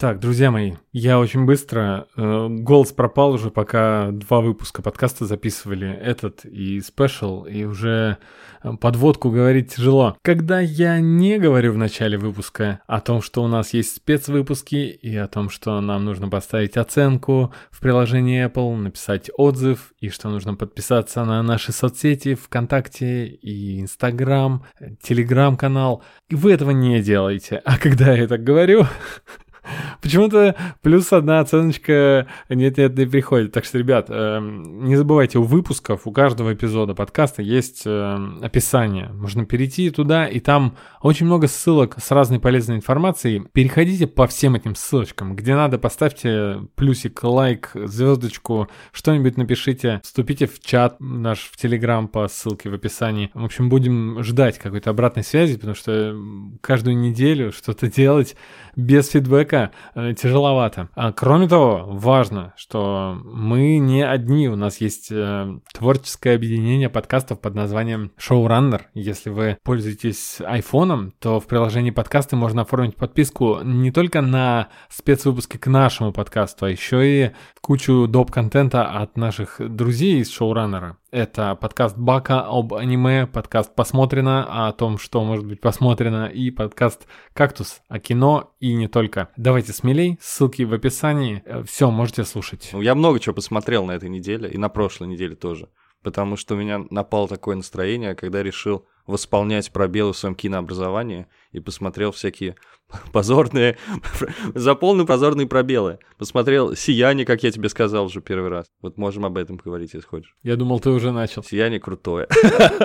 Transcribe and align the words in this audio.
Так, 0.00 0.20
друзья 0.20 0.52
мои, 0.52 0.74
я 0.92 1.18
очень 1.18 1.44
быстро. 1.44 2.06
Э, 2.16 2.46
голос 2.48 2.92
пропал 2.92 3.32
уже, 3.32 3.50
пока 3.50 4.12
два 4.12 4.40
выпуска 4.40 4.80
подкаста 4.80 5.26
записывали, 5.26 5.92
этот 5.92 6.44
и 6.44 6.80
спешл, 6.80 7.46
и 7.46 7.64
уже 7.64 8.18
э, 8.62 8.72
подводку 8.80 9.32
говорить 9.32 9.74
тяжело. 9.74 10.16
Когда 10.22 10.60
я 10.60 11.00
не 11.00 11.40
говорю 11.40 11.72
в 11.72 11.78
начале 11.78 12.16
выпуска 12.16 12.80
о 12.86 13.00
том, 13.00 13.20
что 13.20 13.42
у 13.42 13.48
нас 13.48 13.74
есть 13.74 13.96
спецвыпуски, 13.96 14.76
и 14.76 15.16
о 15.16 15.26
том, 15.26 15.50
что 15.50 15.80
нам 15.80 16.04
нужно 16.04 16.28
поставить 16.28 16.76
оценку 16.76 17.52
в 17.72 17.80
приложении 17.80 18.46
Apple, 18.46 18.76
написать 18.76 19.32
отзыв, 19.36 19.94
и 19.98 20.10
что 20.10 20.28
нужно 20.28 20.54
подписаться 20.54 21.24
на 21.24 21.42
наши 21.42 21.72
соцсети 21.72 22.36
ВКонтакте 22.36 23.26
и 23.26 23.80
Инстаграм, 23.80 24.64
Телеграм-канал, 25.02 26.04
и 26.28 26.36
вы 26.36 26.52
этого 26.52 26.70
не 26.70 27.02
делаете. 27.02 27.60
А 27.64 27.78
когда 27.78 28.12
я 28.12 28.28
так 28.28 28.44
говорю, 28.44 28.86
Почему-то 30.02 30.54
плюс 30.82 31.12
одна 31.12 31.40
оценочка 31.40 32.26
нет-нет, 32.48 32.96
не 32.96 33.06
приходит. 33.06 33.52
Так 33.52 33.64
что, 33.64 33.78
ребят, 33.78 34.06
эм, 34.08 34.84
не 34.84 34.96
забывайте, 34.96 35.38
у 35.38 35.42
выпусков, 35.42 36.06
у 36.06 36.12
каждого 36.12 36.54
эпизода 36.54 36.94
подкаста 36.94 37.42
есть 37.42 37.82
эм, 37.86 38.38
описание. 38.42 39.10
Можно 39.12 39.44
перейти 39.44 39.90
туда, 39.90 40.26
и 40.26 40.40
там 40.40 40.76
очень 41.00 41.26
много 41.26 41.46
ссылок 41.46 41.96
с 41.98 42.10
разной 42.10 42.40
полезной 42.40 42.76
информацией. 42.76 43.44
Переходите 43.52 44.06
по 44.06 44.26
всем 44.26 44.54
этим 44.54 44.74
ссылочкам. 44.74 45.36
Где 45.36 45.54
надо, 45.54 45.78
поставьте 45.78 46.60
плюсик, 46.74 47.22
лайк, 47.22 47.70
звездочку, 47.74 48.68
что-нибудь 48.92 49.36
напишите. 49.36 50.00
Вступите 50.02 50.46
в 50.46 50.60
чат 50.60 50.96
наш 51.00 51.40
в 51.40 51.56
Телеграм 51.56 52.08
по 52.08 52.28
ссылке 52.28 52.70
в 52.70 52.74
описании. 52.74 53.30
В 53.34 53.44
общем, 53.44 53.68
будем 53.68 54.22
ждать 54.22 54.58
какой-то 54.58 54.90
обратной 54.90 55.24
связи, 55.24 55.56
потому 55.56 55.74
что 55.74 56.16
каждую 56.60 56.96
неделю 56.96 57.52
что-то 57.52 57.90
делать 57.90 58.36
без 58.76 59.08
фидбэка 59.08 59.57
э, 59.94 60.14
тяжеловато. 60.14 60.88
А, 60.94 61.12
кроме 61.12 61.48
того, 61.48 61.84
важно, 61.88 62.52
что 62.56 63.18
мы 63.24 63.78
не 63.78 64.04
одни. 64.04 64.48
У 64.48 64.56
нас 64.56 64.80
есть 64.80 65.08
э, 65.10 65.58
творческое 65.72 66.34
объединение 66.34 66.88
подкастов 66.88 67.40
под 67.40 67.54
названием 67.54 68.12
Showrunner. 68.18 68.82
Если 68.94 69.30
вы 69.30 69.58
пользуетесь 69.62 70.40
айфоном, 70.40 71.12
то 71.18 71.40
в 71.40 71.46
приложении 71.46 71.90
подкасты 71.90 72.36
можно 72.36 72.62
оформить 72.62 72.96
подписку 72.96 73.60
не 73.62 73.90
только 73.90 74.20
на 74.20 74.68
спецвыпуски 74.88 75.56
к 75.56 75.66
нашему 75.66 76.12
подкасту, 76.12 76.66
а 76.66 76.70
еще 76.70 76.98
и 77.06 77.30
кучу 77.60 78.06
доп-контента 78.08 78.84
от 78.84 79.16
наших 79.16 79.60
друзей 79.60 80.20
из 80.20 80.30
Showrunner. 80.36 80.94
Это 81.10 81.54
подкаст 81.54 81.96
Бака 81.96 82.46
об 82.46 82.74
аниме, 82.74 83.26
подкаст 83.26 83.74
«Посмотрено» 83.74 84.68
о 84.68 84.72
том, 84.72 84.98
что 84.98 85.24
может 85.24 85.46
быть 85.46 85.58
посмотрено, 85.58 86.26
и 86.26 86.50
подкаст 86.50 87.06
«Кактус» 87.32 87.80
о 87.88 87.98
кино 87.98 88.52
и 88.60 88.74
не 88.74 88.88
только. 88.88 89.30
Давайте 89.38 89.72
смелей, 89.72 90.18
ссылки 90.20 90.64
в 90.64 90.74
описании. 90.74 91.42
Все, 91.64 91.90
можете 91.90 92.24
слушать. 92.24 92.68
Ну, 92.74 92.82
я 92.82 92.94
много 92.94 93.20
чего 93.20 93.34
посмотрел 93.34 93.86
на 93.86 93.92
этой 93.92 94.10
неделе, 94.10 94.50
и 94.50 94.58
на 94.58 94.68
прошлой 94.68 95.08
неделе 95.08 95.34
тоже. 95.34 95.70
Потому 96.08 96.36
что 96.36 96.54
у 96.54 96.56
меня 96.56 96.86
напало 96.88 97.28
такое 97.28 97.54
настроение, 97.54 98.14
когда 98.14 98.42
решил 98.42 98.86
восполнять 99.06 99.70
пробелы 99.70 100.14
в 100.14 100.16
своем 100.16 100.34
кинообразовании 100.34 101.26
и 101.52 101.60
посмотрел 101.60 102.12
всякие 102.12 102.56
позорные, 103.12 103.76
заполненные 104.54 105.06
позорные 105.06 105.46
пробелы. 105.46 105.98
Посмотрел 106.16 106.74
«Сияние», 106.74 107.26
как 107.26 107.42
я 107.42 107.50
тебе 107.50 107.68
сказал 107.68 108.06
уже 108.06 108.22
первый 108.22 108.48
раз. 108.48 108.64
Вот 108.80 108.96
можем 108.96 109.26
об 109.26 109.36
этом 109.36 109.58
говорить, 109.58 109.92
если 109.92 110.06
хочешь. 110.06 110.34
Я 110.42 110.56
думал, 110.56 110.80
ты 110.80 110.88
уже 110.88 111.12
начал. 111.12 111.44
«Сияние» 111.44 111.78
крутое. 111.78 112.26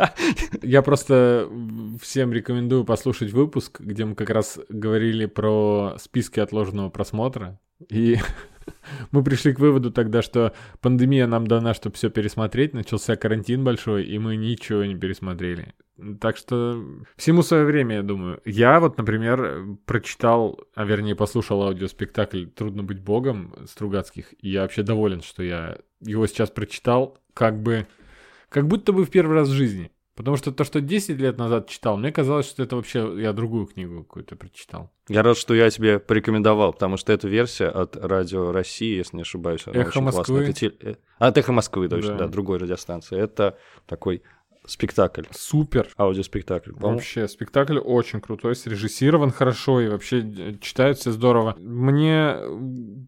Я 0.62 0.82
просто 0.82 1.48
всем 2.02 2.34
рекомендую 2.34 2.84
послушать 2.84 3.32
выпуск, 3.32 3.80
где 3.80 4.04
мы 4.04 4.16
как 4.16 4.32
раз 4.32 4.60
говорили 4.68 5.28
про 5.28 5.96
списки 5.98 6.42
отложенного 6.42 6.90
просмотра. 6.90 7.58
И 7.90 8.18
мы 9.12 9.24
пришли 9.24 9.54
к 9.54 9.60
выводу 9.60 9.92
тогда, 9.92 10.22
что 10.22 10.54
пандемия 10.82 11.28
нам 11.28 11.48
дана, 11.48 11.74
чтобы 11.74 11.96
все 11.96 12.10
пересмотреть, 12.10 12.74
начался 12.74 13.16
карантин 13.16 13.64
большой, 13.64 14.06
и 14.06 14.18
мы 14.20 14.36
ничего 14.36 14.86
не 14.86 14.96
пересмотрели. 14.96 15.74
Так 16.20 16.38
что 16.38 16.84
всему 17.16 17.44
свое 17.44 17.66
время, 17.66 17.98
я 17.98 18.02
думаю. 18.04 18.42
Я 18.46 18.80
вот, 18.80 18.98
например, 18.98 19.78
прочитал, 19.86 20.60
а 20.76 20.86
вернее 20.86 21.16
послушал 21.16 21.64
аудиоспектакль 21.64 22.48
«Трудно 22.48 22.84
быть 22.84 23.00
богом» 23.00 23.54
Стругацких, 23.68 24.34
и 24.40 24.50
я 24.50 24.62
вообще 24.62 24.82
доволен, 24.82 25.22
что 25.22 25.44
я 25.44 25.78
его 26.02 26.26
сейчас 26.28 26.50
прочитал, 26.50 27.20
как 27.34 27.62
бы, 27.62 27.88
как 28.50 28.68
будто 28.68 28.92
бы 28.92 29.06
в 29.06 29.12
первый 29.12 29.36
раз 29.36 29.50
в 29.50 29.54
жизни. 29.54 29.92
Потому 30.16 30.38
что 30.38 30.52
то, 30.52 30.64
что 30.64 30.80
10 30.80 31.18
лет 31.18 31.38
назад 31.38 31.68
читал, 31.68 31.98
мне 31.98 32.12
казалось, 32.12 32.48
что 32.48 32.62
это 32.62 32.76
вообще 32.76 33.14
я 33.18 33.34
другую 33.34 33.66
книгу 33.66 34.04
какую-то 34.04 34.36
прочитал. 34.36 34.92
Я 35.10 35.24
рад, 35.24 35.38
что 35.38 35.56
я 35.56 35.70
тебе 35.72 36.00
порекомендовал, 36.00 36.72
потому 36.74 36.98
что 36.98 37.12
эта 37.12 37.28
версия 37.28 37.68
от 37.68 37.98
Радио 37.98 38.52
России, 38.52 38.96
если 38.96 39.18
не 39.18 39.22
ошибаюсь, 39.24 39.64
она 39.66 39.82
Эхо 39.82 39.90
очень 39.90 40.02
Москвы. 40.02 40.24
классная. 40.24 40.50
Это 40.50 40.54
те... 40.54 40.98
От 41.18 41.38
Эхо 41.38 41.52
Москвы, 41.52 41.90
точно, 41.90 42.12
да. 42.12 42.18
да, 42.20 42.28
другой 42.28 42.60
радиостанции. 42.60 43.20
Это 43.20 43.58
такой 43.88 44.22
спектакль. 44.66 45.24
Супер. 45.32 45.90
Аудиоспектакль. 45.98 46.72
Вообще, 46.76 47.28
спектакль 47.28 47.78
очень 47.78 48.22
крутой, 48.22 48.56
срежиссирован 48.56 49.32
хорошо 49.32 49.82
и 49.82 49.88
вообще 49.88 50.20
э, 50.20 50.54
читают 50.62 50.98
все 50.98 51.12
здорово. 51.12 51.56
Мне 51.60 52.36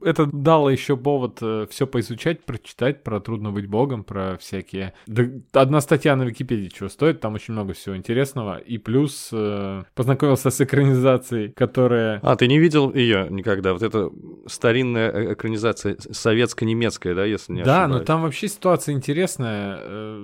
это 0.02 0.26
дало 0.26 0.70
еще 0.70 0.98
повод 0.98 1.40
э, 1.42 1.68
все 1.70 1.88
поизучать, 1.88 2.44
прочитать 2.44 3.04
про 3.04 3.20
трудно 3.20 3.52
быть 3.52 3.68
богом, 3.68 4.04
про 4.04 4.38
всякие... 4.38 4.94
Да, 5.08 5.24
одна 5.54 5.82
статья 5.82 6.16
на 6.16 6.24
Википедии 6.24 6.68
чего 6.68 6.90
стоит, 6.90 7.22
там 7.22 7.36
очень 7.36 7.54
много 7.54 7.74
всего 7.74 7.96
интересного. 7.96 8.58
И 8.58 8.78
плюс 8.78 9.30
э, 9.32 9.84
познакомился 9.94 10.50
с 10.50 10.62
экранизацией, 10.62 11.52
которая... 11.52 12.20
А, 12.22 12.36
ты 12.36 12.48
не 12.48 12.60
видел 12.60 12.94
ее 12.94 13.28
никогда? 13.30 13.74
Вот 13.74 13.84
это 13.84 14.12
старинная 14.48 15.12
э, 15.12 15.34
экранизация 15.34 15.98
советско-немецкая, 16.12 17.16
да, 17.16 17.26
если 17.26 17.54
не 17.54 17.64
да, 17.64 17.84
ошибаюсь? 17.84 17.92
Да, 17.92 18.00
но 18.00 18.06
там 18.06 18.22
вообще 18.24 18.48
ситуация 18.48 18.94
интересная. 18.94 19.80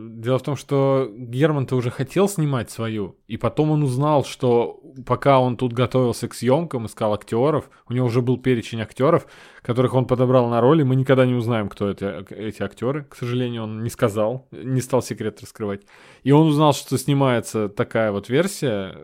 Дело 0.10 0.38
в 0.38 0.44
том, 0.44 0.56
что 0.56 1.10
Герман-то 1.22 1.76
уже 1.76 1.92
хотел 1.92 2.28
снимать 2.28 2.72
свою, 2.72 3.16
и 3.28 3.38
потом 3.38 3.70
он 3.70 3.84
узнал, 3.84 4.26
что 4.26 4.82
пока 5.06 5.40
он 5.40 5.56
тут 5.56 5.72
готовился 5.72 6.28
к 6.28 6.34
съемкам, 6.34 6.88
искал 6.88 7.14
актеров, 7.14 7.70
у 7.88 7.94
него 7.94 8.08
уже 8.08 8.24
был 8.24 8.38
перечень 8.38 8.82
актеров, 8.82 9.28
которых 9.62 9.94
он 9.94 10.06
подобрал 10.06 10.50
на 10.50 10.60
роли, 10.60 10.84
мы 10.84 10.96
никогда 10.96 11.26
не 11.26 11.34
узнаем, 11.34 11.70
кто 11.70 11.88
это, 11.90 12.26
эти 12.30 12.64
актеры, 12.64 13.04
к 13.04 13.16
сожалению, 13.16 13.64
он 13.64 13.84
не 13.84 13.90
сказал, 13.90 14.48
не 14.52 14.82
стал 14.82 15.02
секрет 15.02 15.40
раскрывать. 15.42 15.82
И 16.24 16.32
он 16.32 16.48
узнал, 16.48 16.74
что 16.74 16.98
снимается 16.98 17.70
такая 17.70 18.12
вот 18.12 18.30
версия 18.30 18.96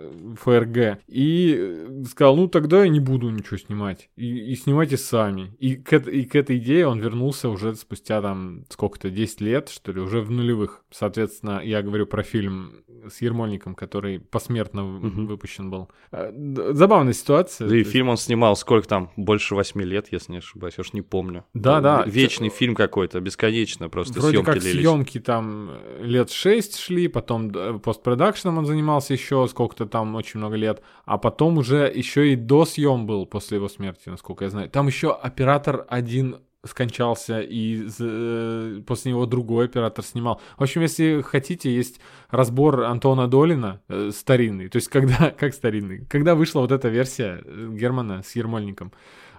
ФРГ, 0.41 0.99
и 1.07 2.03
сказал, 2.09 2.35
ну 2.35 2.47
тогда 2.47 2.83
я 2.83 2.89
не 2.89 2.99
буду 2.99 3.29
ничего 3.29 3.57
снимать, 3.57 4.09
и, 4.15 4.51
и 4.51 4.55
снимайте 4.55 4.97
сами. 4.97 5.55
И 5.59 5.75
к, 5.75 5.93
и 5.93 6.25
к 6.25 6.35
этой 6.35 6.57
идее 6.57 6.87
он 6.87 6.99
вернулся 6.99 7.49
уже 7.49 7.75
спустя 7.75 8.21
там 8.21 8.65
сколько-то, 8.69 9.09
10 9.09 9.41
лет, 9.41 9.69
что 9.69 9.91
ли, 9.91 9.99
уже 9.99 10.21
в 10.21 10.31
нулевых. 10.31 10.83
Соответственно, 10.91 11.61
я 11.63 11.81
говорю 11.81 12.07
про 12.07 12.23
фильм 12.23 12.83
с 13.09 13.21
Ермольником, 13.21 13.75
который 13.75 14.19
посмертно 14.19 14.97
угу. 14.97 15.25
выпущен 15.25 15.69
был. 15.69 15.89
А, 16.11 16.31
забавная 16.73 17.13
ситуация. 17.13 17.67
Да 17.67 17.75
и 17.75 17.83
фильм 17.83 18.09
он 18.09 18.17
снимал 18.17 18.55
сколько 18.55 18.87
там, 18.87 19.11
больше 19.15 19.55
восьми 19.55 19.83
лет, 19.83 20.07
если 20.11 20.33
не 20.33 20.37
ошибаюсь, 20.39 20.75
я 20.77 20.81
уж 20.81 20.93
не 20.93 21.01
помню. 21.01 21.45
Да, 21.53 21.81
да. 21.81 22.03
Вечный 22.05 22.49
фильм 22.49 22.75
какой-то, 22.75 23.19
бесконечно, 23.19 23.89
просто 23.89 24.19
Вроде 24.19 24.37
съемки 24.37 24.45
как 24.45 24.59
длились. 24.59 24.79
съемки 24.79 25.19
там 25.19 25.71
лет 25.99 26.29
шесть 26.31 26.79
шли, 26.79 27.07
потом 27.07 27.79
постпродакшеном 27.79 28.59
он 28.59 28.65
занимался 28.65 29.13
еще 29.13 29.47
сколько-то 29.47 29.85
там, 29.85 30.15
очень 30.15 30.39
много 30.39 30.55
лет, 30.55 30.81
а 31.05 31.17
потом 31.17 31.57
уже 31.57 31.91
еще 31.93 32.33
и 32.33 32.35
до 32.35 32.65
съем 32.65 33.05
был 33.05 33.25
после 33.25 33.57
его 33.57 33.67
смерти, 33.67 34.09
насколько 34.09 34.45
я 34.45 34.49
знаю. 34.49 34.69
Там 34.69 34.87
еще 34.87 35.11
оператор 35.11 35.85
один 35.89 36.37
скончался, 36.65 37.41
и 37.41 37.87
э, 37.99 38.81
после 38.85 39.11
него 39.11 39.25
другой 39.25 39.65
оператор 39.65 40.03
снимал. 40.03 40.41
В 40.57 40.63
общем, 40.63 40.81
если 40.81 41.21
хотите, 41.21 41.73
есть 41.73 41.99
разбор 42.29 42.83
Антона 42.83 43.27
Долина 43.27 43.81
э, 43.87 44.11
старинный. 44.13 44.69
То 44.69 44.77
есть, 44.77 44.87
когда, 44.89 45.31
как 45.37 45.53
старинный? 45.53 46.05
Когда 46.05 46.35
вышла 46.35 46.61
вот 46.61 46.71
эта 46.71 46.89
версия 46.89 47.41
э, 47.43 47.69
Германа 47.71 48.23
с 48.23 48.35
Ермольником, 48.35 48.91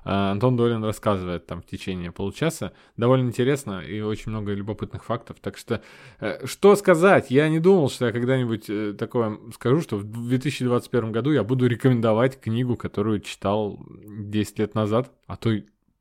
э, 0.05 0.11
Антон 0.11 0.57
Долин 0.57 0.85
рассказывает 0.85 1.47
там 1.47 1.61
в 1.61 1.67
течение 1.67 2.13
получаса. 2.13 2.73
Довольно 2.97 3.29
интересно 3.29 3.81
и 3.81 4.01
очень 4.01 4.31
много 4.31 4.53
любопытных 4.53 5.05
фактов. 5.05 5.39
Так 5.41 5.59
что, 5.59 5.83
э, 6.21 6.47
что 6.47 6.77
сказать? 6.77 7.31
Я 7.31 7.49
не 7.49 7.59
думал, 7.59 7.91
что 7.91 8.07
я 8.07 8.13
когда-нибудь 8.13 8.71
э, 8.71 8.95
такое 8.99 9.39
скажу, 9.55 9.81
что 9.81 9.97
в 9.97 10.05
2021 10.05 11.13
году 11.13 11.33
я 11.33 11.43
буду 11.43 11.67
рекомендовать 11.67 12.41
книгу, 12.41 12.77
которую 12.77 13.21
читал 13.21 13.85
10 14.07 14.59
лет 14.61 14.75
назад, 14.75 15.11
а 15.27 15.37
то 15.37 15.51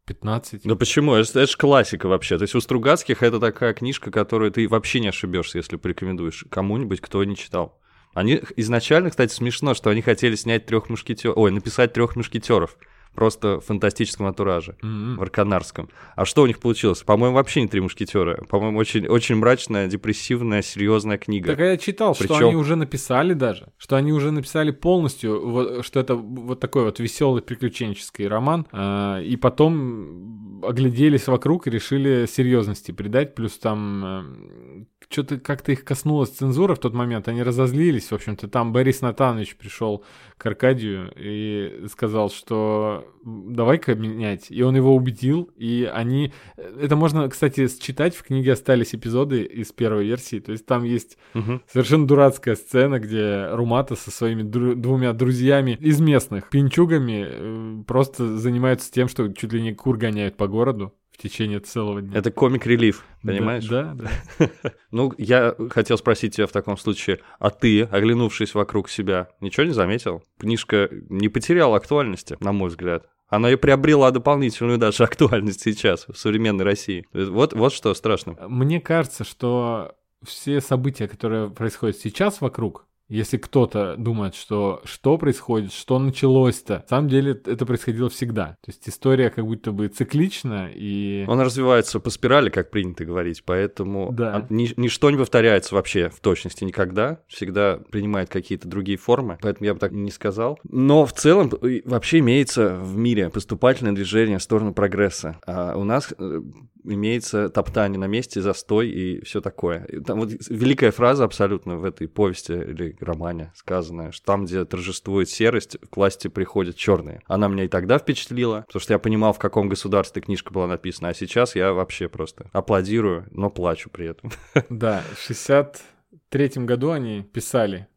15. 0.08 0.62
Да 0.64 0.76
почему? 0.76 1.14
Это, 1.14 1.42
это 1.42 1.52
же 1.52 1.58
классика 1.58 2.08
вообще. 2.08 2.38
То 2.38 2.44
есть 2.44 2.56
у 2.56 2.62
Стругацких 2.62 3.22
это 3.22 3.40
такая 3.40 3.74
книжка, 3.74 4.10
которую 4.10 4.52
ты 4.52 4.68
вообще 4.68 5.00
не 5.00 5.10
ошибешься, 5.10 5.60
если 5.60 5.76
порекомендуешь 5.76 6.46
кому-нибудь, 6.50 7.02
кто 7.02 7.24
не 7.24 7.36
читал. 7.36 7.80
Они 8.14 8.42
изначально, 8.56 9.12
кстати, 9.12 9.32
смешно, 9.32 9.76
что 9.76 9.92
они 9.92 10.02
хотели 10.02 10.36
снять 10.36 10.66
трех 10.66 10.90
мушкетеров, 10.90 11.38
ой, 11.38 11.52
написать 11.52 11.94
трех 11.94 12.16
мушкетеров. 12.16 12.78
Просто 13.18 13.60
фантастическом 13.62 14.28
антураже, 14.28 14.76
М-м. 14.84 15.18
в 15.18 15.22
Арканарском. 15.24 15.90
А 16.16 16.24
что 16.24 16.44
у 16.44 16.48
них 16.48 16.60
получилось? 16.60 17.02
По-моему, 17.02 17.36
вообще 17.36 17.62
не 17.64 17.68
«Три 17.68 17.82
мушкетера». 17.82 18.46
По-моему, 18.48 18.78
очень, 18.78 19.08
очень 19.08 19.36
мрачная, 19.38 19.88
депрессивная, 19.88 20.62
серьезная 20.62 21.18
книга. 21.18 21.50
Так 21.50 21.60
я 21.60 21.78
читал, 21.78 22.14
что 22.14 22.28
Причем- 22.28 22.46
они 22.50 22.56
уже 22.56 22.76
написали 22.76 23.34
даже, 23.34 23.70
что 23.80 23.96
они 23.96 24.14
уже 24.14 24.30
написали 24.30 24.70
полностью, 24.70 25.50
вот, 25.50 25.84
что 25.84 26.00
это 26.00 26.14
вот 26.14 26.60
такой 26.60 26.84
вот 26.84 27.00
веселый 27.00 27.42
приключенческий 27.42 28.28
роман, 28.28 28.68
а, 28.72 29.20
и 29.20 29.36
потом 29.36 30.62
огляделись 30.64 31.26
вокруг 31.28 31.66
и 31.66 31.72
решили 31.72 32.28
серьезности 32.28 32.92
придать, 32.92 33.34
плюс 33.34 33.58
там 33.58 34.86
что-то 35.10 35.40
как-то 35.40 35.72
их 35.72 35.84
коснулась 35.84 36.30
цензура 36.30 36.76
в 36.76 36.80
тот 36.80 36.94
момент, 36.94 37.28
они 37.28 37.44
разозлились, 37.44 38.12
в 38.12 38.14
общем-то, 38.14 38.48
там 38.48 38.74
Борис 38.74 39.02
Натанович 39.02 39.56
пришел 39.56 40.04
к 40.38 40.46
Аркадию 40.46 41.12
и 41.16 41.86
сказал, 41.92 42.30
что 42.30 43.06
давай-ка 43.24 43.96
менять, 43.96 44.48
и 44.50 44.62
он 44.62 44.76
его 44.76 44.96
убедил, 44.96 45.50
и 45.56 45.90
они... 45.92 46.34
Это 46.56 46.96
можно, 46.96 47.28
кстати, 47.30 47.68
считать, 47.68 48.16
в 48.16 48.24
книге 48.24 48.54
остались 48.54 48.94
эпизоды 48.94 49.44
из 49.44 49.72
первой 49.72 50.06
версии, 50.06 50.40
то 50.40 50.52
есть 50.52 50.66
там 50.66 50.84
есть 50.84 51.18
Мгм. 51.34 51.62
Совершенно 51.72 52.08
дурацкая 52.08 52.56
сцена, 52.56 53.00
где 53.00 53.50
Румата 53.52 53.96
со 53.96 54.12
своими 54.12 54.44
дру- 54.44 54.76
двумя 54.76 55.14
друзьями 55.14 55.78
из 55.80 56.00
местных 56.00 56.50
пинчугами 56.50 57.28
э, 57.28 57.84
просто 57.86 58.38
занимаются 58.38 58.92
тем, 58.92 59.08
что 59.08 59.32
чуть 59.34 59.54
ли 59.54 59.62
не 59.62 59.74
кур 59.74 59.98
гоняют 59.98 60.38
по 60.38 60.48
городу 60.48 60.94
в 61.18 61.22
течение 61.22 61.60
целого 61.60 62.02
дня. 62.02 62.18
Это 62.18 62.32
комик-релив, 62.32 63.04
понимаешь? 63.24 63.66
Да, 63.66 63.96
да. 63.96 64.50
Ну, 64.92 65.14
я 65.18 65.56
хотел 65.72 65.98
спросить 65.98 66.36
тебя 66.36 66.48
в 66.48 66.52
таком 66.52 66.78
случае, 66.78 67.20
а 67.40 67.50
ты, 67.50 67.84
оглянувшись 67.84 68.54
вокруг 68.54 68.90
себя, 68.90 69.30
ничего 69.42 69.66
не 69.66 69.74
заметил? 69.74 70.24
Книжка 70.40 70.90
не 71.10 71.28
потеряла 71.28 71.78
актуальности, 71.78 72.38
на 72.40 72.52
мой 72.52 72.70
взгляд. 72.70 73.08
Она 73.28 73.52
и 73.52 73.56
приобрела 73.56 74.12
дополнительную 74.12 74.78
даже 74.78 75.04
актуальность 75.06 75.62
сейчас, 75.62 76.06
в 76.08 76.16
современной 76.16 76.64
России. 76.64 77.06
Вот, 77.12 77.54
вот 77.54 77.74
что 77.74 77.94
страшно. 77.94 78.36
Мне 78.48 78.80
кажется, 78.80 79.24
что 79.24 79.96
все 80.24 80.62
события, 80.62 81.08
которые 81.08 81.50
происходят 81.50 81.98
сейчас 81.98 82.42
вокруг, 82.42 82.87
если 83.10 83.38
кто-то 83.38 83.96
думает, 83.98 84.36
что 84.36 84.82
что 84.84 85.18
происходит, 85.18 85.72
что 85.74 85.98
началось-то, 86.00 86.80
на 86.84 86.88
самом 86.88 87.10
деле 87.10 87.32
это 87.46 87.66
происходило 87.66 88.10
всегда. 88.10 88.58
То 88.66 88.72
есть 88.72 88.88
история 88.90 89.30
как 89.30 89.46
будто 89.46 89.72
бы 89.72 89.88
циклична 89.88 90.70
и... 90.74 91.26
Он 91.28 91.40
развивается 91.40 92.00
по 92.00 92.10
спирали, 92.10 92.50
как 92.50 92.70
принято 92.70 93.06
говорить, 93.06 93.44
поэтому 93.46 94.12
Да. 94.12 94.46
ни- 94.50 94.74
ничто 94.78 95.10
не 95.10 95.18
повторяется 95.18 95.76
вообще 95.76 96.10
в 96.10 96.20
точности 96.20 96.64
никогда, 96.64 97.22
всегда 97.28 97.80
принимает 97.92 98.30
какие-то 98.30 98.68
другие 98.68 98.98
формы, 98.98 99.38
поэтому 99.42 99.66
я 99.66 99.74
бы 99.74 99.80
так 99.80 99.92
не 99.92 100.12
сказал. 100.12 100.60
Но 100.64 101.06
в 101.06 101.14
целом 101.14 101.52
э, 101.62 101.82
вообще 101.86 102.20
имеется 102.20 102.76
в 102.76 102.98
мире 102.98 103.30
поступательное 103.30 103.94
движение 103.94 104.38
в 104.38 104.44
сторону 104.44 104.74
прогресса. 104.74 105.38
А 105.46 105.78
у 105.78 105.84
нас 105.84 106.14
э, 106.18 106.42
имеется 106.84 107.50
топтание 107.50 108.00
на 108.00 108.08
месте, 108.08 108.42
застой 108.42 108.90
и 108.90 109.24
все 109.24 109.42
такое. 109.42 109.88
Там 110.06 110.20
вот 110.20 110.32
великая 110.50 110.92
фраза 110.92 111.24
абсолютно 111.24 111.78
в 111.78 111.86
этой 111.86 112.08
повести 112.08 112.54
или 112.54 112.97
романе 113.04 113.52
сказанная, 113.56 114.12
что 114.12 114.26
там, 114.26 114.46
где 114.46 114.66
торжествует 114.66 115.30
серость, 115.30 115.78
к 115.90 115.98
власти 115.98 116.28
приходят 116.28 116.76
черные. 116.76 117.22
Она 117.28 117.48
меня 117.48 117.66
и 117.66 117.68
тогда 117.68 117.98
впечатлила, 117.98 118.64
потому 118.68 118.82
что 118.82 118.94
я 118.94 119.00
понимал, 119.00 119.34
в 119.34 119.40
каком 119.40 119.70
государстве 119.70 120.22
книжка 120.22 120.52
была 120.52 120.68
написана, 120.68 121.10
а 121.10 121.14
сейчас 121.14 121.56
я 121.56 121.74
вообще 121.74 122.10
просто 122.10 122.50
аплодирую, 122.54 123.28
но 123.32 123.50
плачу 123.50 123.90
при 123.90 124.08
этом. 124.08 124.32
Да, 124.70 125.04
в 125.16 125.22
63 125.22 126.50
году 126.66 126.92
они 126.92 127.24
писали. 127.24 127.88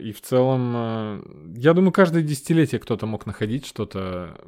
И 0.00 0.12
в 0.12 0.22
целом, 0.22 0.72
э, 0.74 1.22
я 1.56 1.74
думаю, 1.74 1.92
каждое 1.92 2.22
десятилетие 2.22 2.80
кто-то 2.80 3.06
мог 3.06 3.26
находить 3.26 3.66
что-то 3.66 4.38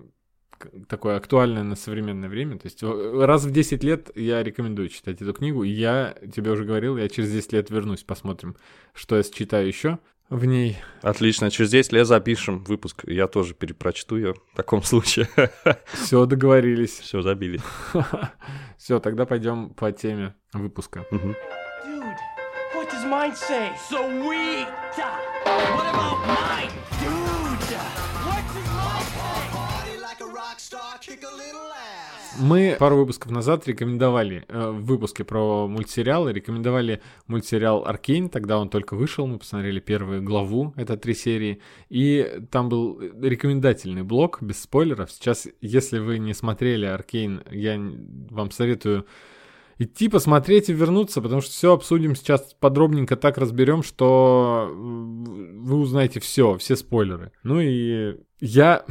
такое 0.89 1.17
актуальное 1.17 1.63
на 1.63 1.77
современное 1.77 2.29
время. 2.29 2.59
То 2.59 2.67
есть 2.67 2.83
э, 2.83 3.25
раз 3.25 3.45
в 3.45 3.51
10 3.51 3.85
лет 3.85 4.11
я 4.15 4.43
рекомендую 4.43 4.89
читать 4.89 5.21
эту 5.23 5.33
книгу. 5.33 5.65
И 5.65 5.71
я 5.71 6.15
тебе 6.35 6.51
уже 6.51 6.65
говорил, 6.65 6.97
я 6.97 7.09
через 7.09 7.31
10 7.33 7.53
лет 7.53 7.71
вернусь, 7.71 8.03
посмотрим, 8.03 8.57
что 8.95 9.17
я 9.17 9.23
читаю 9.23 9.67
еще 9.67 9.99
в 10.31 10.45
ней. 10.45 10.79
Отлично, 11.03 11.51
через 11.51 11.71
10 11.71 11.93
лет 11.93 12.07
запишем 12.07 12.63
выпуск, 12.65 13.03
я 13.07 13.27
тоже 13.27 13.53
перепрочту 13.55 14.17
ее 14.17 14.35
в 14.35 14.57
таком 14.57 14.83
случае. 14.85 15.29
Все, 15.93 16.25
договорились. 16.25 16.99
Все, 17.01 17.21
забили. 17.21 17.61
Все, 18.79 19.01
тогда 19.01 19.27
пойдем 19.27 19.71
по 19.71 19.91
теме 19.93 20.35
выпуска. 20.53 21.05
Мгм. 21.11 21.35
Dude, 21.85 22.17
Мы 32.39 32.77
пару 32.79 32.97
выпусков 32.97 33.33
назад 33.33 33.67
рекомендовали, 33.67 34.45
э, 34.49 34.71
в 34.71 34.85
выпуске 34.85 35.25
про 35.25 35.67
мультсериалы, 35.67 36.33
рекомендовали 36.33 37.03
мультсериал 37.27 37.85
«Аркейн», 37.85 38.29
тогда 38.29 38.59
он 38.59 38.69
только 38.69 38.95
вышел, 38.95 39.27
мы 39.27 39.39
посмотрели 39.39 39.81
первую 39.81 40.23
главу, 40.23 40.73
это 40.77 40.97
три 40.97 41.15
серии, 41.15 41.61
и 41.89 42.41
там 42.51 42.69
был 42.69 43.01
рекомендательный 43.01 44.05
блок, 44.05 44.39
без 44.41 44.63
спойлеров. 44.63 45.11
Сейчас, 45.11 45.49
если 45.61 45.99
вы 45.99 46.19
не 46.19 46.33
смотрели 46.33 46.87
«Аркейн», 46.87 47.43
я 47.51 47.79
вам 48.31 48.51
советую 48.53 49.07
идти 49.79 50.09
посмотреть 50.09 50.69
и 50.69 50.73
вернуться, 50.75 51.21
потому 51.21 51.41
что 51.41 51.51
все 51.51 51.73
обсудим 51.73 52.15
сейчас 52.15 52.55
подробненько, 52.61 53.17
так 53.17 53.39
разберем, 53.39 53.83
что 53.83 54.71
вы 54.73 55.77
узнаете 55.77 56.21
все, 56.21 56.59
все 56.59 56.77
спойлеры. 56.77 57.33
Ну 57.43 57.61
и 57.61 58.17
я 58.41 58.85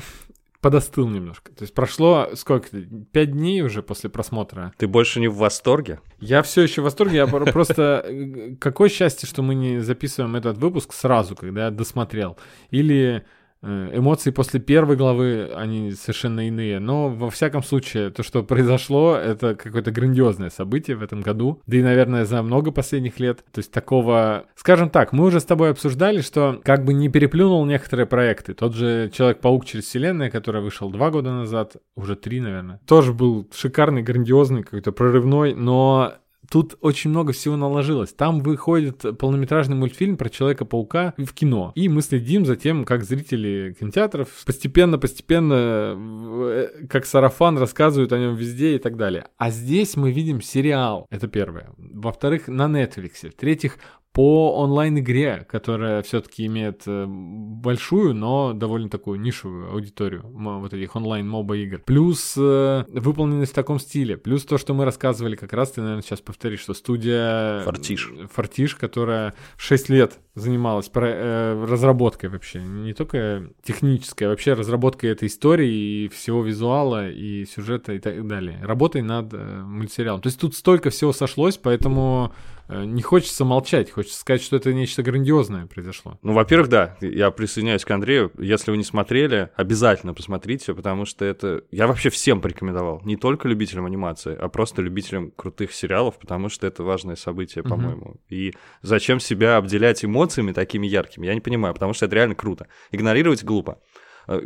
подостыл 0.62 1.08
немножко. 1.08 1.52
То 1.54 1.64
есть 1.64 1.74
прошло 1.74 2.30
сколько? 2.36 2.68
Пять 3.12 3.32
дней 3.32 3.62
уже 3.62 3.82
после 3.82 4.10
просмотра. 4.10 4.74
Ты 4.78 4.88
больше 4.88 5.20
не 5.20 5.28
в 5.28 5.36
восторге? 5.36 6.00
Я 6.20 6.42
все 6.44 6.62
еще 6.62 6.82
в 6.82 6.86
восторге. 6.86 7.18
Я 7.18 7.28
про- 7.28 7.46
просто 7.46 8.04
э, 8.06 8.56
какое 8.60 8.90
счастье, 8.90 9.28
что 9.28 9.42
мы 9.42 9.56
не 9.56 9.80
записываем 9.80 10.36
этот 10.36 10.58
выпуск 10.58 10.94
сразу, 10.94 11.36
когда 11.36 11.66
я 11.66 11.72
досмотрел. 11.72 12.38
Или 12.72 13.26
эмоции 13.62 14.32
после 14.32 14.60
первой 14.60 14.96
главы, 14.96 15.52
они 15.56 15.92
совершенно 15.92 16.48
иные. 16.48 16.80
Но 16.80 17.10
во 17.10 17.30
всяком 17.30 17.64
случае, 17.64 18.10
то, 18.10 18.24
что 18.24 18.44
произошло, 18.44 19.16
это 19.16 19.56
какое-то 19.56 19.92
грандиозное 19.92 20.50
событие 20.50 20.96
в 20.96 21.04
этом 21.04 21.22
году. 21.22 21.62
Да 21.68 21.78
и, 21.78 21.84
наверное, 21.84 22.26
за 22.26 22.42
много 22.42 22.72
последних 22.72 23.20
лет. 23.20 23.44
То 23.52 23.60
есть 23.60 23.72
такого... 23.72 24.46
Скажем 24.56 24.90
так, 24.90 25.14
мы 25.14 25.26
уже 25.26 25.40
с 25.40 25.46
тобой 25.46 25.72
обсуждали, 25.72 26.22
что 26.22 26.62
как 26.64 26.86
бы 26.86 26.94
не 26.94 27.10
переплюнул 27.10 27.66
некоторые 27.66 28.06
проекты. 28.06 28.54
Тот 28.54 28.74
же 28.74 29.10
Человек-паук 29.14 29.66
через 29.66 29.86
вселенную, 29.86 30.32
который 30.32 30.62
вышел 30.62 30.90
два 30.90 31.10
года 31.10 31.32
назад, 31.32 31.76
уже 31.96 32.16
три, 32.16 32.40
наверное, 32.40 32.80
тоже 32.86 33.14
был 33.14 33.48
шикарный, 33.54 34.02
грандиозный, 34.02 34.64
какой-то 34.64 34.92
прорывной, 34.92 35.54
но 35.54 36.14
Тут 36.50 36.78
очень 36.81 37.12
много 37.12 37.34
всего 37.34 37.56
наложилось. 37.56 38.13
Там 38.13 38.40
выходит 38.40 39.06
полнометражный 39.18 39.75
мультфильм 39.75 40.18
про 40.18 40.30
Человека-паука 40.30 41.13
в 41.18 41.34
кино. 41.34 41.72
И 41.75 41.90
мы 41.90 42.01
следим 42.01 42.46
за 42.46 42.56
тем, 42.56 42.86
как 42.86 43.04
зрители 43.04 43.75
кинотеатров 43.80 44.30
постепенно-постепенно, 44.46 46.88
как 46.90 47.06
сарафан, 47.06 47.57
рассказывают 47.57 48.13
о 48.13 48.19
нем 48.19 48.36
везде 48.36 48.75
и 48.75 48.80
так 48.80 48.98
далее. 48.98 49.27
А 49.38 49.51
здесь 49.51 49.96
мы 49.96 50.12
видим 50.12 50.41
сериал. 50.41 51.06
Это 51.10 51.27
первое. 51.27 51.72
Во-вторых, 51.77 52.48
на 52.48 52.68
Netflix. 52.68 53.29
В-третьих, 53.29 53.77
по 54.12 54.56
онлайн-игре, 54.56 55.46
которая 55.48 56.01
все-таки 56.01 56.46
имеет 56.48 56.82
э, 56.88 57.06
большую, 57.08 58.15
но 58.15 58.53
довольно 58.53 58.89
такую 58.89 59.20
нишевую 59.20 59.72
аудиторию 59.72 60.24
вот 60.25 60.74
этих 60.74 60.96
онлайн-моба 60.96 61.56
игр. 61.58 61.82
Плюс 61.86 62.34
э, 62.36 62.86
выполненность 62.89 63.51
в 63.51 63.56
таком 63.56 63.79
стиле. 63.79 64.18
Плюс 64.18 64.46
то, 64.46 64.58
что 64.58 64.74
мы 64.74 64.86
рассказывали 64.86 65.36
как 65.36 65.53
раз, 65.53 65.72
ты, 65.72 65.82
наверное, 65.82 66.01
сейчас 66.01 66.22
повторишь, 66.39 66.62
что 66.62 66.74
студия... 66.74 67.63
Фортиш. 67.63 68.13
Фортиш, 68.31 68.75
которая 68.75 69.34
6 69.58 69.89
лет 69.89 70.19
занималась 70.36 70.89
э, 70.96 71.65
разработкой 71.67 72.29
вообще. 72.29 72.62
Не 72.62 72.93
только 72.93 73.50
технической, 73.62 74.27
а 74.27 74.29
вообще 74.29 74.53
разработкой 74.53 75.10
этой 75.10 75.27
истории 75.27 76.05
и 76.05 76.08
всего 76.08 76.41
визуала, 76.41 77.10
и 77.10 77.46
сюжета 77.46 77.91
и 77.91 78.00
так 78.00 78.25
далее. 78.25 78.58
Работой 78.63 79.01
над 79.01 79.34
э, 79.34 79.63
мультсериалом. 79.65 80.22
То 80.22 80.27
есть 80.27 80.39
тут 80.39 80.55
столько 80.55 80.91
всего 80.91 81.12
сошлось, 81.12 81.58
поэтому 81.58 82.31
э, 82.34 82.59
не 82.70 83.02
хочется 83.02 83.46
молчать, 83.46 83.92
хочется 83.92 84.20
сказать, 84.20 84.42
что 84.42 84.56
это 84.56 84.74
нечто 84.74 85.02
грандиозное 85.04 85.66
произошло. 85.66 86.20
Ну, 86.22 86.34
во-первых, 86.34 86.70
да, 86.70 86.98
я 87.02 87.32
присоединяюсь 87.32 87.84
к 87.84 87.92
Андрею. 87.92 88.32
Если 88.38 88.72
вы 88.72 88.78
не 88.78 88.84
смотрели, 88.84 89.50
обязательно 89.56 90.14
посмотрите, 90.14 90.74
потому 90.74 91.06
что 91.06 91.26
это... 91.26 91.64
Я 91.72 91.88
вообще 91.88 92.10
всем 92.10 92.42
порекомендовал. 92.42 93.02
Не 93.04 93.18
только 93.18 93.48
любителям 93.48 93.86
анимации, 93.86 94.36
а 94.36 94.48
просто 94.50 94.82
любителям 94.82 95.32
крутых 95.32 95.74
сериалов, 95.74 96.20
потому 96.20 96.50
что 96.50 96.68
это 96.68 96.84
важное 96.84 97.16
событие, 97.16 97.64
по-моему. 97.64 98.18
И 98.30 98.54
зачем 98.82 99.20
себя 99.20 99.58
обделять 99.58 100.06
эмоциями 100.06 100.52
такими 100.52 100.86
яркими, 100.86 101.26
я 101.26 101.34
не 101.34 101.42
понимаю, 101.42 101.74
потому 101.74 101.94
что 101.94 102.06
это 102.06 102.16
реально 102.16 102.36
круто. 102.36 102.68
Игнорировать 102.92 103.44
глупо. 103.44 103.80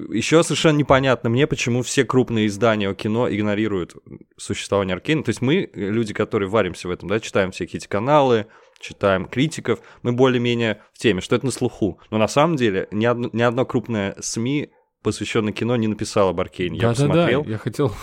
Еще 0.10 0.44
совершенно 0.44 0.78
непонятно 0.78 1.30
мне, 1.30 1.46
почему 1.48 1.82
все 1.84 2.06
крупные 2.06 2.48
издания 2.48 2.90
о 2.90 2.96
кино 2.96 3.30
игнорируют 3.30 3.96
существование 4.38 4.96
Аркейна. 4.96 5.24
То 5.24 5.30
есть 5.30 5.42
мы, 5.42 5.70
люди, 5.74 6.14
которые 6.14 6.50
варимся 6.50 6.88
в 6.88 6.92
этом, 6.92 7.10
да, 7.10 7.20
читаем 7.20 7.52
всякие 7.52 7.80
эти 7.80 7.88
каналы, 7.88 8.48
читаем 8.80 9.26
критиков, 9.26 9.80
мы 10.02 10.14
более-менее 10.14 10.82
в 10.94 11.00
теме, 11.00 11.22
что 11.22 11.36
это 11.36 11.46
на 11.46 11.52
слуху. 11.52 12.00
Но 12.12 12.18
на 12.18 12.28
самом 12.28 12.56
деле 12.56 12.88
ни 12.92 13.06
одно, 13.06 13.30
ни 13.34 13.42
одно 13.42 13.66
крупное 13.66 14.16
СМИ 14.20 14.70
посвященный 15.04 15.52
кино, 15.52 15.76
не 15.76 15.88
написал 15.88 16.30
об 16.30 16.40
Аркейне. 16.40 16.78
Я 16.78 16.90
Да-да-да, 16.90 17.08
посмотрел. 17.08 17.44
я 17.44 17.58
хотел 17.58 17.94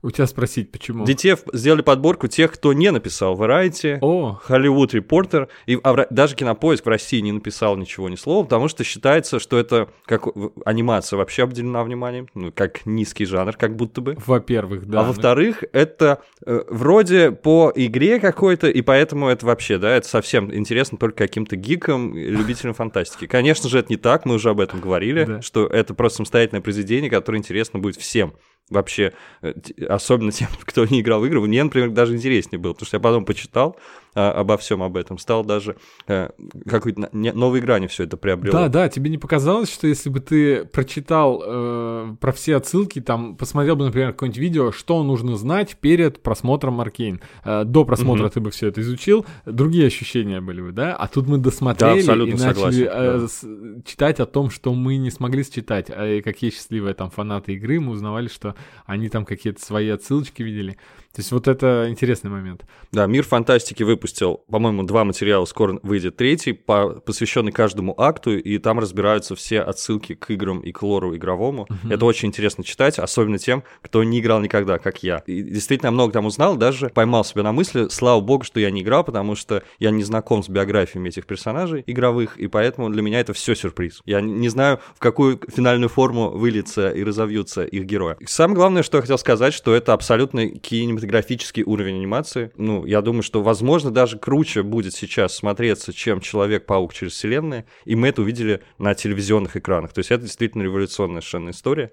у 0.00 0.10
тебя 0.10 0.26
спросить, 0.26 0.70
почему. 0.70 1.04
Детев 1.04 1.40
сделали 1.52 1.82
подборку 1.82 2.28
тех, 2.28 2.52
кто 2.52 2.72
не 2.72 2.90
написал 2.92 3.36
Variety, 3.36 3.98
О, 4.00 4.40
Hollywood 4.48 4.90
Reporter, 4.90 5.48
и 5.66 5.78
а 5.82 6.06
даже 6.10 6.36
Кинопоиск 6.36 6.86
в 6.86 6.88
России 6.88 7.20
не 7.20 7.32
написал 7.32 7.76
ничего, 7.76 8.08
ни 8.08 8.14
слова, 8.14 8.44
потому 8.44 8.68
что 8.68 8.84
считается, 8.84 9.40
что 9.40 9.58
это 9.58 9.88
как 10.04 10.28
анимация 10.64 11.16
вообще 11.16 11.42
обделена 11.42 11.82
вниманием, 11.82 12.28
ну, 12.34 12.52
как 12.52 12.86
низкий 12.86 13.24
жанр, 13.24 13.56
как 13.56 13.74
будто 13.74 14.00
бы. 14.00 14.16
во-первых, 14.26 14.86
да. 14.86 15.00
а 15.00 15.02
ну, 15.02 15.08
во-вторых, 15.08 15.64
это 15.72 16.22
э, 16.46 16.62
вроде 16.68 17.32
по 17.32 17.72
игре 17.74 18.20
какой-то, 18.20 18.68
и 18.68 18.82
поэтому 18.82 19.28
это 19.28 19.46
вообще, 19.46 19.78
да, 19.78 19.96
это 19.96 20.06
совсем 20.06 20.54
интересно 20.54 20.96
только 20.96 21.18
каким-то 21.18 21.56
гикам, 21.56 22.14
любителям 22.14 22.74
фантастики. 22.74 23.26
Конечно 23.26 23.68
же, 23.68 23.80
это 23.80 23.88
не 23.90 23.96
так, 23.96 24.24
мы 24.24 24.36
уже 24.36 24.50
об 24.50 24.60
этом 24.60 24.80
говорили, 24.80 25.24
Да. 25.24 25.42
что 25.42 25.66
это 25.66 25.94
просто 25.94 26.18
самостоятельное 26.18 26.60
произведение, 26.60 27.10
которое 27.10 27.38
интересно 27.38 27.80
будет 27.80 27.96
всем. 27.96 28.34
Вообще, 28.70 29.14
э, 29.42 29.54
особенно 29.88 30.32
тем, 30.32 30.48
кто 30.60 30.84
не 30.84 31.00
играл 31.00 31.20
в 31.20 31.26
игры. 31.26 31.40
Мне, 31.40 31.62
например, 31.64 31.90
даже 31.90 32.14
интереснее 32.14 32.58
было, 32.58 32.72
потому 32.72 32.86
что 32.86 32.96
я 32.96 33.00
потом 33.00 33.24
почитал 33.24 33.76
а, 34.18 34.32
обо 34.32 34.56
всем 34.56 34.82
об 34.82 34.96
этом, 34.96 35.18
стал 35.18 35.44
даже 35.44 35.76
э, 36.08 36.30
какой-то 36.68 37.08
не- 37.12 37.32
новой 37.32 37.60
грани 37.60 37.86
все 37.86 38.04
это 38.04 38.16
приобрело. 38.16 38.52
Да, 38.58 38.68
да, 38.68 38.88
тебе 38.88 39.10
не 39.10 39.18
показалось, 39.18 39.72
что 39.72 39.86
если 39.86 40.08
бы 40.10 40.20
ты 40.20 40.64
прочитал 40.64 41.42
э, 41.44 42.14
про 42.20 42.32
все 42.32 42.56
отсылки, 42.56 43.00
там, 43.00 43.36
посмотрел 43.36 43.76
бы, 43.76 43.84
например, 43.84 44.12
какое-нибудь 44.12 44.38
видео, 44.40 44.72
что 44.72 45.02
нужно 45.02 45.36
знать 45.36 45.76
перед 45.80 46.22
просмотром 46.22 46.80
Аркейн. 46.80 47.20
Э, 47.44 47.64
до 47.64 47.84
просмотра 47.84 48.24
Мгм. 48.24 48.32
ты 48.32 48.40
бы 48.40 48.50
все 48.50 48.68
это 48.68 48.80
изучил, 48.80 49.24
другие 49.46 49.86
ощущения 49.86 50.40
были 50.40 50.60
бы, 50.62 50.72
да? 50.72 50.96
А 50.96 51.06
тут 51.08 51.28
мы 51.28 51.38
досмотрели 51.38 52.02
Да, 52.06 52.12
и 52.14 52.16
начали 52.16 52.36
согласен, 52.38 52.82
э, 52.90 53.18
да. 53.20 53.28
с- 53.28 53.46
читать 53.84 54.20
о 54.20 54.26
том, 54.26 54.50
что 54.50 54.74
мы 54.74 54.96
не 54.96 55.10
смогли 55.10 55.44
считать. 55.44 55.90
А 55.90 56.20
какие 56.22 56.50
счастливые 56.50 56.94
там 56.94 57.10
фанаты 57.10 57.52
игры, 57.54 57.78
мы 57.80 57.92
узнавали, 57.92 58.28
что 58.28 58.54
они 58.86 59.08
там 59.08 59.24
какие-то 59.24 59.64
свои 59.64 59.88
отсылочки 59.90 60.42
видели. 60.42 60.72
То 61.12 61.20
есть 61.20 61.32
вот 61.32 61.48
это 61.48 61.86
интересный 61.88 62.30
момент. 62.30 62.64
Да, 62.92 63.06
Мир 63.06 63.24
фантастики 63.24 63.82
выпустил, 63.82 64.07
по-моему, 64.50 64.82
два 64.84 65.04
материала, 65.04 65.44
скоро 65.44 65.78
выйдет 65.82 66.16
третий, 66.16 66.52
по- 66.52 67.00
посвященный 67.00 67.52
каждому 67.52 67.94
акту, 67.98 68.36
и 68.36 68.58
там 68.58 68.78
разбираются 68.78 69.34
все 69.34 69.60
отсылки 69.60 70.14
к 70.14 70.30
играм 70.30 70.60
и 70.60 70.72
к 70.72 70.82
лору 70.82 71.14
игровому. 71.16 71.66
Это 71.90 72.04
очень 72.04 72.28
интересно 72.28 72.64
читать, 72.64 72.98
особенно 72.98 73.38
тем, 73.38 73.62
кто 73.82 74.02
не 74.04 74.20
играл 74.20 74.40
никогда, 74.40 74.78
как 74.78 75.02
я. 75.02 75.22
И 75.26 75.42
действительно 75.42 75.90
много 75.90 76.12
там 76.12 76.26
узнал, 76.26 76.56
даже 76.56 76.88
поймал 76.88 77.24
себя 77.24 77.42
на 77.42 77.52
мысли, 77.52 77.88
слава 77.88 78.20
богу, 78.20 78.44
что 78.44 78.60
я 78.60 78.70
не 78.70 78.82
играл, 78.82 79.04
потому 79.04 79.34
что 79.36 79.62
я 79.78 79.90
не 79.90 80.02
знаком 80.04 80.42
с 80.42 80.48
биографиями 80.48 81.08
этих 81.08 81.26
персонажей 81.26 81.82
игровых, 81.86 82.38
и 82.38 82.46
поэтому 82.46 82.90
для 82.90 83.02
меня 83.02 83.20
это 83.20 83.32
все 83.32 83.54
сюрприз. 83.54 84.00
Я 84.06 84.20
не- 84.20 84.32
не 84.32 84.48
знаю, 84.48 84.78
в 84.94 84.98
какую 85.00 85.40
финальную 85.48 85.88
форму 85.88 86.30
выльется 86.30 86.90
и 86.90 87.02
разовьются 87.04 87.64
их 87.64 87.84
герои. 87.84 88.16
Самое 88.26 88.56
главное, 88.56 88.82
что 88.82 88.98
я 88.98 89.02
хотел 89.02 89.18
сказать, 89.18 89.54
что 89.54 89.74
это 89.74 89.92
абсолютно 89.92 90.48
кинематографический 90.92 91.62
уровень 91.64 91.96
анимации. 91.96 92.50
Ну, 92.56 92.84
я 92.86 93.00
думаю, 93.02 93.22
что, 93.22 93.42
возможно, 93.42 93.90
даже 93.98 94.16
круче 94.16 94.62
будет 94.62 94.94
сейчас 94.94 95.34
смотреться, 95.34 95.92
чем 95.92 96.20
Человек-паук 96.20 96.94
через 96.94 97.14
вселенные, 97.14 97.66
и 97.84 97.96
мы 97.96 98.08
это 98.08 98.22
увидели 98.22 98.62
на 98.78 98.94
телевизионных 98.94 99.56
экранах. 99.56 99.92
То 99.92 99.98
есть 99.98 100.12
это 100.12 100.22
действительно 100.22 100.62
революционная 100.62 101.20
совершенно 101.20 101.50
история. 101.50 101.90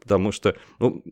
Потому 0.00 0.30
что, 0.30 0.54
ну, 0.78 1.02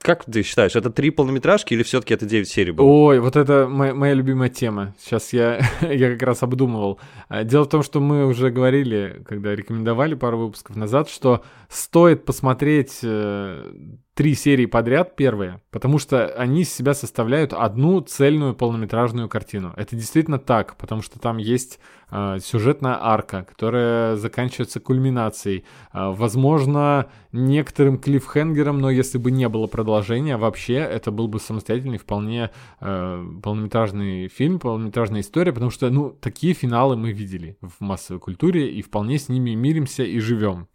как 0.00 0.24
ты 0.24 0.42
считаешь, 0.42 0.74
это 0.74 0.88
три 0.88 1.10
полнометражки 1.10 1.74
или 1.74 1.82
все-таки 1.82 2.14
это 2.14 2.24
9 2.24 2.48
серий 2.48 2.72
было? 2.72 2.86
Ой, 2.86 3.20
вот 3.20 3.36
это 3.36 3.68
моя, 3.68 3.92
моя 3.92 4.14
любимая 4.14 4.48
тема. 4.48 4.94
Сейчас 4.98 5.34
я, 5.34 5.60
я 5.82 6.12
как 6.12 6.22
раз 6.22 6.42
обдумывал. 6.42 6.98
А, 7.28 7.44
Дело 7.44 7.64
в 7.64 7.68
том, 7.68 7.82
что 7.82 8.00
мы 8.00 8.26
уже 8.26 8.50
говорили, 8.50 9.22
когда 9.28 9.54
рекомендовали 9.54 10.14
пару 10.14 10.38
выпусков 10.38 10.76
назад, 10.76 11.10
что 11.10 11.44
стоит 11.68 12.24
посмотреть 12.24 13.00
э, 13.02 13.70
три 14.16 14.34
серии 14.34 14.64
подряд, 14.64 15.14
первые, 15.14 15.60
потому 15.70 15.98
что 15.98 16.26
они 16.26 16.62
из 16.62 16.72
себя 16.72 16.94
составляют 16.94 17.52
одну 17.52 18.00
цельную 18.00 18.54
полнометражную 18.54 19.28
картину. 19.28 19.74
Это 19.76 19.94
действительно 19.94 20.38
так, 20.38 20.78
потому 20.78 21.02
что 21.02 21.20
там 21.20 21.36
есть 21.36 21.78
э, 22.10 22.38
сюжетная 22.40 22.96
арка, 22.98 23.44
которая 23.46 24.16
заканчивается 24.16 24.80
кульминацией. 24.80 25.66
А, 25.92 26.12
возможно, 26.12 27.10
некоторым 27.30 27.98
клиффхенгером, 27.98 28.80
но 28.80 28.88
если 28.88 29.18
бы 29.18 29.30
не 29.30 29.50
было 29.50 29.66
продолжения, 29.66 30.38
вообще 30.38 30.76
это 30.76 31.10
был 31.10 31.28
бы 31.28 31.38
самостоятельный 31.38 31.98
вполне 31.98 32.50
э, 32.80 33.24
полнометражный 33.42 34.28
фильм, 34.28 34.60
полнометражная 34.60 35.20
история, 35.20 35.52
потому 35.52 35.70
что, 35.70 35.90
ну, 35.90 36.08
такие 36.08 36.54
финалы 36.54 36.96
мы 36.96 37.12
видели 37.12 37.58
в 37.60 37.82
массовой 37.82 38.18
культуре 38.18 38.70
и 38.70 38.80
вполне 38.80 39.18
с 39.18 39.28
ними 39.28 39.50
миримся 39.50 40.04
и 40.04 40.18
живем. 40.20 40.68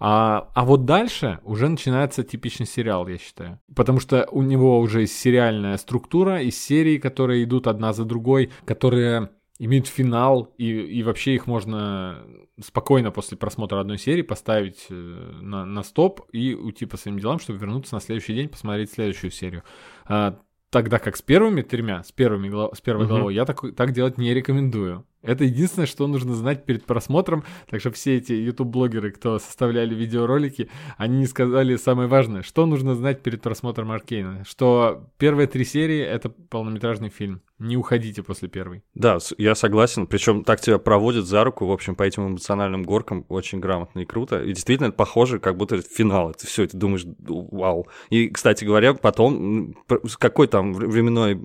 А, 0.00 0.48
а 0.54 0.64
вот 0.64 0.84
дальше 0.84 1.40
уже 1.44 1.68
начинается 1.68 2.22
типичный 2.22 2.66
сериал, 2.66 3.06
я 3.08 3.18
считаю. 3.18 3.60
Потому 3.74 4.00
что 4.00 4.28
у 4.30 4.42
него 4.42 4.78
уже 4.80 5.02
есть 5.02 5.18
сериальная 5.18 5.76
структура, 5.76 6.40
из 6.42 6.58
серий, 6.60 6.98
которые 6.98 7.44
идут 7.44 7.66
одна 7.66 7.92
за 7.92 8.04
другой, 8.04 8.50
которые 8.64 9.30
имеют 9.58 9.88
финал, 9.88 10.54
и, 10.56 10.70
и 10.70 11.02
вообще 11.02 11.34
их 11.34 11.46
можно 11.46 12.18
спокойно 12.60 13.10
после 13.10 13.36
просмотра 13.36 13.80
одной 13.80 13.98
серии 13.98 14.22
поставить 14.22 14.86
э, 14.88 14.94
на, 14.94 15.64
на 15.64 15.82
стоп 15.82 16.22
и 16.32 16.54
уйти 16.54 16.86
по 16.86 16.96
своим 16.96 17.18
делам, 17.18 17.40
чтобы 17.40 17.58
вернуться 17.58 17.94
на 17.94 18.00
следующий 18.00 18.34
день, 18.34 18.48
посмотреть 18.48 18.92
следующую 18.92 19.32
серию. 19.32 19.64
А, 20.06 20.38
тогда 20.70 20.98
как 20.98 21.16
с 21.16 21.22
первыми 21.22 21.62
тремя, 21.62 22.02
с, 22.04 22.12
первыми, 22.12 22.74
с 22.74 22.80
первой 22.80 23.06
Мгм. 23.06 23.08
главой, 23.08 23.34
я 23.34 23.44
так, 23.44 23.62
так 23.74 23.92
делать 23.92 24.18
не 24.18 24.32
рекомендую. 24.32 25.04
Это 25.22 25.44
единственное, 25.44 25.86
что 25.86 26.06
нужно 26.06 26.34
знать 26.34 26.64
перед 26.64 26.84
просмотром. 26.84 27.44
Так 27.68 27.80
что 27.80 27.90
все 27.90 28.16
эти 28.16 28.32
YouTube-блогеры, 28.32 29.10
кто 29.10 29.38
составляли 29.38 29.94
видеоролики, 29.94 30.68
они 30.96 31.18
не 31.18 31.26
сказали 31.26 31.76
самое 31.76 32.08
важное. 32.08 32.42
Что 32.42 32.66
нужно 32.66 32.94
знать 32.94 33.22
перед 33.22 33.42
просмотром 33.42 33.90
Аркейна? 33.90 34.44
Что 34.46 35.08
первые 35.18 35.48
три 35.48 35.64
серии— 35.64 35.98
это 36.00 36.28
полнометражный 36.30 37.08
фильм. 37.08 37.42
Не 37.58 37.76
уходите 37.76 38.22
после 38.22 38.48
первой. 38.48 38.84
Да, 38.94 39.18
я 39.36 39.56
согласен. 39.56 40.06
Причем 40.06 40.44
так 40.44 40.60
тебя 40.60 40.78
проводят 40.78 41.26
за 41.26 41.42
руку, 41.42 41.66
в 41.66 41.72
общем, 41.72 41.96
по 41.96 42.04
этим 42.04 42.28
эмоциональным 42.28 42.84
горкам 42.84 43.24
очень 43.28 43.58
грамотно 43.58 44.00
и 44.00 44.04
круто. 44.04 44.40
И 44.42 44.52
действительно, 44.52 44.86
это 44.88 44.96
похоже, 44.96 45.40
как 45.40 45.56
будто 45.56 45.74
это 45.74 45.88
финал. 45.88 46.30
Это 46.30 46.46
все, 46.46 46.68
ты 46.68 46.76
думаешь, 46.76 47.02
«Ду- 47.04 47.48
вау. 47.50 47.88
И, 48.10 48.28
кстати 48.28 48.64
говоря, 48.64 48.94
потом, 48.94 49.74
какой 50.20 50.46
там 50.46 50.72
вр- 50.72 50.86
временной 50.86 51.36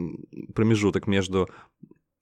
промежуток 0.53 1.07
между 1.07 1.49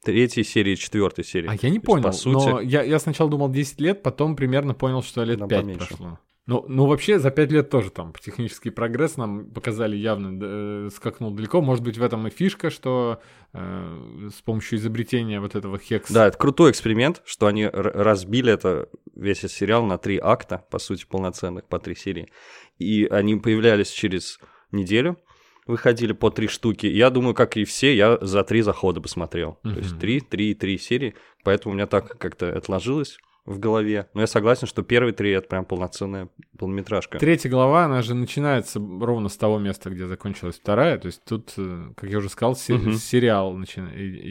третьей 0.04 0.44
серией 0.44 0.76
и 0.76 0.78
четвертой 0.78 1.24
серией? 1.24 1.52
А 1.52 1.54
я 1.62 1.70
не 1.70 1.80
То 1.80 1.82
есть, 1.82 1.86
понял, 1.86 2.04
По 2.04 2.12
сути, 2.12 2.50
но 2.50 2.62
я, 2.62 2.84
я 2.84 3.00
сначала 3.00 3.30
думал 3.30 3.50
10 3.50 3.80
лет, 3.82 4.04
потом 4.04 4.36
примерно 4.36 4.74
понял, 4.74 5.04
что 5.04 5.24
лет 5.24 5.40
Нам 5.40 5.50
5 5.50 5.62
поменьше. 5.62 5.88
прошло. 5.88 6.20
Ну, 6.48 6.66
ну, 6.68 6.88
вообще, 6.88 7.20
за 7.20 7.30
5 7.30 7.52
лет 7.52 7.70
тоже 7.70 7.92
там 7.92 8.14
технический 8.20 8.72
прогресс 8.72 9.16
нам 9.16 9.46
показали 9.52 9.96
явно, 9.96 10.40
э, 10.42 10.90
скакнул 10.94 11.32
далеко. 11.32 11.62
Может 11.62 11.84
быть, 11.84 11.98
в 12.00 12.04
этом 12.04 12.28
и 12.28 12.32
фишка, 12.32 12.72
что 12.72 13.22
э, 13.54 14.30
с 14.36 14.42
помощью 14.42 14.80
изобретения 14.80 15.40
вот 15.40 15.56
этого 15.56 15.78
хекс... 15.78 16.12
Да, 16.12 16.28
это 16.28 16.38
крутой 16.38 16.72
эксперимент, 16.72 17.22
что 17.26 17.46
они 17.46 17.64
р- 17.64 17.72
разбили 17.94 18.52
это, 18.52 18.90
весь 19.16 19.40
этот 19.40 19.52
сериал 19.52 19.86
на 19.86 20.00
три 20.00 20.18
акта, 20.18 20.66
по 20.72 20.80
сути, 20.80 21.06
полноценных, 21.08 21.66
по 21.66 21.78
три 21.78 21.96
серии. 21.96 22.28
И 22.80 23.06
они 23.06 23.36
появлялись 23.36 23.92
через 23.92 24.40
неделю, 24.72 25.18
выходили 25.72 26.14
по 26.14 26.30
три 26.30 26.48
штуки. 26.48 26.86
Я 26.86 27.10
думаю, 27.10 27.34
как 27.34 27.58
и 27.58 27.64
все, 27.64 27.96
я 27.96 28.18
за 28.22 28.44
три 28.44 28.62
захода 28.62 29.02
посмотрел. 29.02 29.58
То 29.64 29.80
есть 29.80 30.00
три, 30.00 30.20
три, 30.20 30.54
три 30.54 30.78
серии. 30.78 31.16
Поэтому 31.44 31.74
у 31.74 31.76
меня 31.76 31.88
так 31.88 32.18
как-то 32.20 32.56
отложилось 32.56 33.18
в 33.46 33.58
голове. 33.60 34.08
Но 34.14 34.22
я 34.22 34.28
согласен, 34.28 34.68
что 34.68 34.84
первые 34.84 35.14
три 35.14 35.32
это 35.32 35.48
прям 35.48 35.66
полноценная 35.66 36.30
полнометражка. 36.60 37.18
Третья 37.18 37.50
глава, 37.50 37.86
она 37.86 38.02
же 38.04 38.14
начинается 38.14 38.80
ровно 38.80 39.30
с 39.30 39.38
того 39.38 39.58
места, 39.58 39.90
где 39.90 40.06
закончилась 40.06 40.58
вторая. 40.58 41.00
То 41.00 41.08
есть 41.08 41.24
тут, 41.26 41.54
э, 41.58 41.88
как 41.98 42.10
я 42.10 42.20
уже 42.20 42.30
сказал, 42.30 42.56
се- 42.56 42.76
Мгм. 42.76 42.94
сериал 42.94 43.58
начи- 43.58 43.82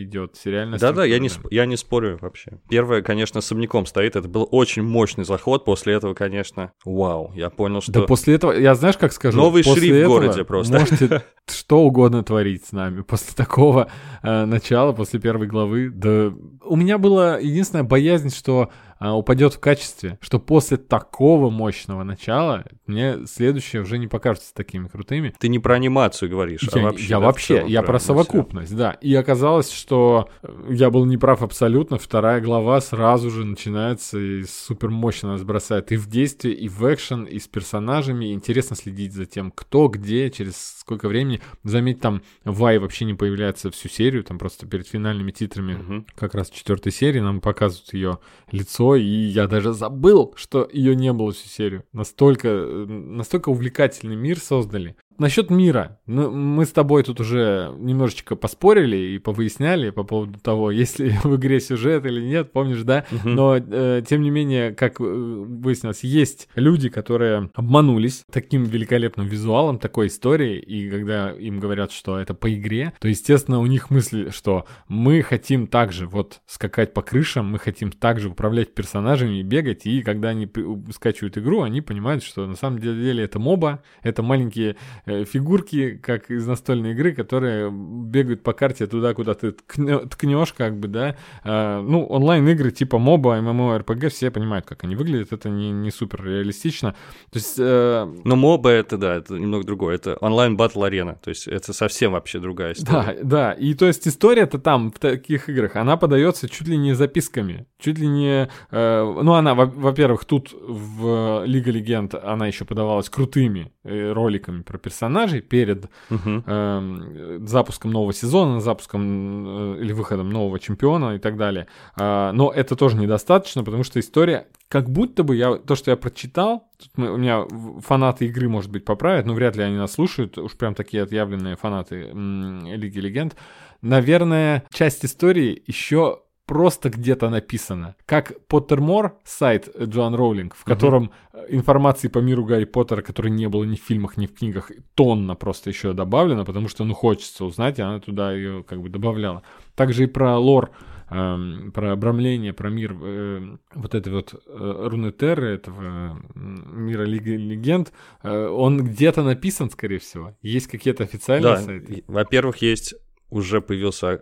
идет, 0.04 0.36
сериальная 0.36 0.78
Да-да, 0.78 1.04
я 1.04 1.18
не, 1.18 1.26
сп- 1.28 1.48
я 1.50 1.66
не 1.66 1.76
спорю 1.76 2.18
вообще. 2.20 2.60
Первое, 2.68 3.02
конечно, 3.02 3.38
особняком 3.38 3.84
стоит. 3.86 4.14
Это 4.14 4.28
был 4.28 4.46
очень 4.50 4.82
мощный 4.82 5.24
заход. 5.24 5.64
После 5.64 5.94
этого, 5.94 6.14
конечно, 6.14 6.72
вау. 6.84 7.32
Я 7.34 7.50
понял, 7.50 7.80
что... 7.80 7.90
Да 7.92 8.02
после 8.02 8.34
этого, 8.36 8.52
я 8.52 8.76
знаешь, 8.76 8.96
как 8.96 9.12
скажу? 9.12 9.36
Новый 9.36 9.64
после 9.64 9.88
шрифт 9.88 10.04
в 10.06 10.08
городе 10.08 10.44
просто. 10.44 10.78
Можете 10.78 11.22
что 11.48 11.80
угодно 11.80 12.22
творить 12.22 12.64
с 12.66 12.72
нами. 12.72 13.02
После 13.02 13.34
такого 13.34 13.90
э, 14.22 14.44
начала, 14.44 14.92
после 14.92 15.18
первой 15.18 15.48
главы, 15.48 15.90
да... 15.90 16.32
У 16.64 16.76
меня 16.76 16.98
была 16.98 17.38
единственная 17.38 17.82
боязнь, 17.84 18.30
что 18.30 18.70
э, 19.00 19.08
упадет 19.08 19.54
в 19.54 19.60
качестве, 19.60 20.18
что 20.20 20.38
после 20.38 20.76
такого 20.76 21.50
мощного 21.50 22.02
начала 22.02 22.64
мне 22.86 23.26
следующие 23.26 23.82
уже 23.82 23.98
не 23.98 24.06
покажутся 24.06 24.54
такими 24.54 24.88
крутыми. 24.88 25.34
Ты 25.38 25.48
не 25.48 25.58
про 25.58 25.74
анимацию 25.74 26.30
говоришь, 26.30 26.68
а 26.72 26.78
Я, 26.78 26.84
вообще. 26.84 27.04
я 27.06 27.20
да, 27.20 27.26
вообще, 27.26 27.54
целом 27.56 27.68
я 27.68 27.82
про 27.82 27.98
совокупность, 27.98 28.76
да. 28.76 28.92
И 28.92 29.14
оказалось, 29.14 29.70
что 29.70 30.28
э, 30.42 30.66
я 30.70 30.90
был 30.90 31.04
неправ 31.04 31.42
абсолютно. 31.42 31.98
Вторая 31.98 32.40
глава 32.40 32.80
сразу 32.80 33.30
же 33.30 33.44
начинается 33.44 34.18
и 34.18 34.44
супер 34.44 34.90
мощно 34.90 35.30
нас 35.32 35.42
бросает 35.42 35.92
и 35.92 35.96
в 35.96 36.08
действие, 36.08 36.54
и 36.54 36.68
в 36.68 36.82
экшен, 36.92 37.24
и 37.24 37.38
с 37.38 37.48
персонажами. 37.48 38.26
И 38.26 38.32
интересно 38.32 38.76
следить 38.76 39.12
за 39.12 39.26
тем, 39.26 39.50
кто, 39.50 39.88
где, 39.88 40.30
через 40.30 40.76
сколько 40.80 41.08
времени. 41.08 41.40
Заметь, 41.64 42.00
там 42.00 42.22
Вай 42.44 42.78
вообще 42.78 43.04
не 43.04 43.14
появляется 43.14 43.70
всю 43.70 43.88
серию, 43.88 44.24
там 44.24 44.38
просто 44.38 44.66
перед 44.66 44.86
финальными 44.86 45.30
титрами 45.30 45.74
Мгм. 45.74 46.06
как 46.16 46.34
раз 46.34 46.50
четвертой 46.50 46.92
серии 46.92 47.20
нам 47.20 47.40
показывают 47.40 47.92
ее 47.94 48.18
лицо 48.50 48.89
и 48.96 49.02
я 49.02 49.46
даже 49.46 49.72
забыл, 49.72 50.32
что 50.36 50.68
ее 50.72 50.94
не 50.96 51.12
было 51.12 51.32
всю 51.32 51.48
серию. 51.48 51.84
Настолько, 51.92 52.48
э, 52.48 52.86
настолько 52.86 53.50
увлекательный 53.50 54.16
мир 54.16 54.38
создали. 54.38 54.96
Насчет 55.20 55.50
мира. 55.50 55.98
Ну, 56.06 56.30
мы 56.30 56.64
с 56.64 56.72
тобой 56.72 57.02
тут 57.02 57.20
уже 57.20 57.74
немножечко 57.76 58.36
поспорили 58.36 58.96
и 58.96 59.18
повыясняли 59.18 59.90
по 59.90 60.02
поводу 60.02 60.40
того, 60.40 60.70
есть 60.70 60.98
ли 60.98 61.10
в 61.22 61.36
игре 61.36 61.60
сюжет 61.60 62.06
или 62.06 62.22
нет, 62.22 62.52
помнишь, 62.52 62.84
да? 62.84 63.04
Но, 63.22 63.58
э, 63.58 64.02
тем 64.08 64.22
не 64.22 64.30
менее, 64.30 64.72
как 64.72 64.98
э, 64.98 65.04
выяснилось, 65.04 66.04
есть 66.04 66.48
люди, 66.54 66.88
которые 66.88 67.50
обманулись 67.54 68.22
таким 68.32 68.64
великолепным 68.64 69.26
визуалом, 69.26 69.78
такой 69.78 70.06
историей, 70.06 70.58
и 70.58 70.88
когда 70.88 71.32
им 71.32 71.60
говорят, 71.60 71.92
что 71.92 72.18
это 72.18 72.32
по 72.32 72.50
игре, 72.54 72.94
то, 72.98 73.06
естественно, 73.06 73.60
у 73.60 73.66
них 73.66 73.90
мысли, 73.90 74.30
что 74.30 74.64
мы 74.88 75.20
хотим 75.20 75.66
также 75.66 76.06
вот 76.06 76.40
скакать 76.46 76.94
по 76.94 77.02
крышам, 77.02 77.44
мы 77.44 77.58
хотим 77.58 77.92
также 77.92 78.30
управлять 78.30 78.74
персонажами 78.74 79.40
и 79.40 79.42
бегать, 79.42 79.84
и 79.84 80.00
когда 80.00 80.30
они 80.30 80.48
скачивают 80.94 81.36
игру, 81.36 81.60
они 81.60 81.82
понимают, 81.82 82.24
что 82.24 82.46
на 82.46 82.56
самом 82.56 82.78
деле 82.78 83.22
это 83.22 83.38
моба, 83.38 83.82
это 84.02 84.22
маленькие 84.22 84.76
фигурки, 85.24 85.96
как 86.02 86.30
из 86.30 86.46
настольной 86.46 86.92
игры, 86.92 87.12
которые 87.12 87.70
бегают 87.70 88.42
по 88.42 88.52
карте 88.52 88.86
туда, 88.86 89.14
куда 89.14 89.34
ты 89.34 89.52
ткнешь, 89.52 90.52
как 90.52 90.78
бы, 90.78 90.88
да. 90.88 91.16
А, 91.44 91.80
ну, 91.82 92.04
онлайн-игры 92.04 92.70
типа 92.70 92.98
моба, 92.98 93.38
MMORPG, 93.38 94.08
все 94.08 94.30
понимают, 94.30 94.66
как 94.66 94.84
они 94.84 94.96
выглядят, 94.96 95.32
это 95.32 95.48
не, 95.48 95.70
не 95.70 95.90
супер 95.90 96.24
реалистично. 96.24 96.92
То 97.30 97.38
есть, 97.38 97.56
э, 97.58 98.14
Но 98.24 98.36
моба 98.36 98.70
это, 98.70 98.96
да, 98.96 99.16
это 99.16 99.34
немного 99.34 99.64
другое. 99.64 99.96
Это 99.96 100.16
онлайн 100.20 100.56
батл 100.56 100.84
арена. 100.84 101.18
То 101.22 101.30
есть 101.30 101.48
это 101.48 101.72
совсем 101.72 102.12
вообще 102.12 102.38
другая 102.38 102.72
история. 102.72 103.18
Да, 103.22 103.50
да. 103.50 103.52
И 103.52 103.74
то 103.74 103.86
есть 103.86 104.06
история-то 104.06 104.58
там, 104.58 104.90
в 104.92 104.98
таких 104.98 105.48
играх, 105.48 105.76
она 105.76 105.96
подается 105.96 106.48
чуть 106.48 106.68
ли 106.68 106.76
не 106.76 106.94
записками. 106.94 107.66
Чуть 107.78 107.98
ли 107.98 108.06
не... 108.06 108.48
э, 108.70 109.20
ну, 109.22 109.32
она, 109.34 109.54
во- 109.54 109.66
во-первых, 109.66 110.24
тут 110.24 110.52
в 110.52 111.44
Лига 111.46 111.70
Легенд 111.70 112.14
она 112.14 112.46
еще 112.46 112.64
подавалась 112.64 113.08
крутыми 113.08 113.72
э, 113.84 114.12
роликами 114.12 114.62
про 114.62 114.78
персонажей 114.78 114.99
перед 115.40 115.88
Мгм. 116.10 116.44
эм, 116.46 117.46
запуском 117.46 117.90
нового 117.90 118.12
сезона, 118.12 118.60
запуском 118.60 119.74
э, 119.76 119.80
или 119.80 119.92
выходом 119.92 120.30
нового 120.30 120.58
чемпиона 120.58 121.14
и 121.14 121.18
так 121.18 121.36
далее. 121.36 121.66
А, 121.96 122.32
но 122.32 122.50
это 122.50 122.76
тоже 122.76 122.96
недостаточно, 122.96 123.64
потому 123.64 123.84
что 123.84 123.98
история, 124.00 124.46
как 124.68 124.90
будто 124.90 125.22
бы 125.22 125.36
я 125.36 125.56
то, 125.56 125.74
что 125.74 125.90
я 125.90 125.96
прочитал, 125.96 126.68
тут 126.78 126.90
мы- 126.96 127.12
у 127.12 127.16
меня 127.16 127.44
фанаты 127.80 128.26
игры, 128.26 128.48
может 128.48 128.70
быть, 128.70 128.84
поправят, 128.84 129.26
но 129.26 129.34
вряд 129.34 129.56
ли 129.56 129.62
они 129.62 129.76
нас 129.76 129.92
слушают, 129.92 130.36
уж 130.38 130.52
прям 130.56 130.74
такие 130.74 131.02
отъявленные 131.02 131.56
фанаты 131.56 132.08
м, 132.12 132.66
Лиги 132.66 132.98
Легенд. 132.98 133.36
Наверное, 133.82 134.64
часть 134.72 135.04
истории 135.04 135.62
еще 135.66 136.20
просто 136.50 136.90
где-то 136.90 137.30
написано. 137.30 137.94
Как 138.06 138.32
Поттермор, 138.48 139.16
сайт 139.24 139.68
Джоан 139.80 140.16
Роулинг, 140.16 140.56
в 140.56 140.64
котором 140.64 141.12
э, 141.32 141.46
информации 141.50 142.08
по 142.08 142.18
миру 142.18 142.44
Гарри 142.44 142.64
Поттера, 142.64 143.02
которой 143.02 143.28
не 143.30 143.48
было 143.48 143.62
ни 143.62 143.76
в 143.76 143.80
фильмах, 143.88 144.16
ни 144.16 144.26
в 144.26 144.34
книгах, 144.34 144.72
тонна 144.96 145.36
просто 145.36 145.70
еще 145.70 145.92
добавлено, 145.92 146.44
потому 146.44 146.66
что, 146.66 146.82
ну, 146.84 146.92
хочется 146.92 147.44
узнать, 147.44 147.78
и 147.78 147.82
она 147.82 148.00
туда 148.00 148.32
ее 148.32 148.64
как 148.64 148.82
бы 148.82 148.88
добавляла. 148.88 149.42
Также 149.76 150.02
и 150.02 150.06
про 150.08 150.38
лор, 150.38 150.70
эм, 151.08 151.70
про 151.72 151.92
обрамление, 151.92 152.52
про 152.52 152.68
мир 152.68 152.96
э, 153.00 153.56
вот 153.76 153.94
этой 153.94 154.12
вот 154.12 154.34
э, 154.34 154.88
руны 154.88 155.12
Терры, 155.12 155.50
этого 155.54 156.18
м, 156.34 156.84
мира 156.84 157.04
Легенд, 157.04 157.92
э, 158.24 158.46
он 158.48 158.84
где-то 158.84 159.22
написан, 159.22 159.70
скорее 159.70 160.00
всего. 160.00 160.36
Есть 160.42 160.66
какие-то 160.66 161.04
официальные 161.04 161.54
Да, 161.54 161.62
сайты? 161.62 162.02
во-первых, 162.08 162.56
есть 162.56 162.96
уже 163.28 163.60
появился 163.60 164.20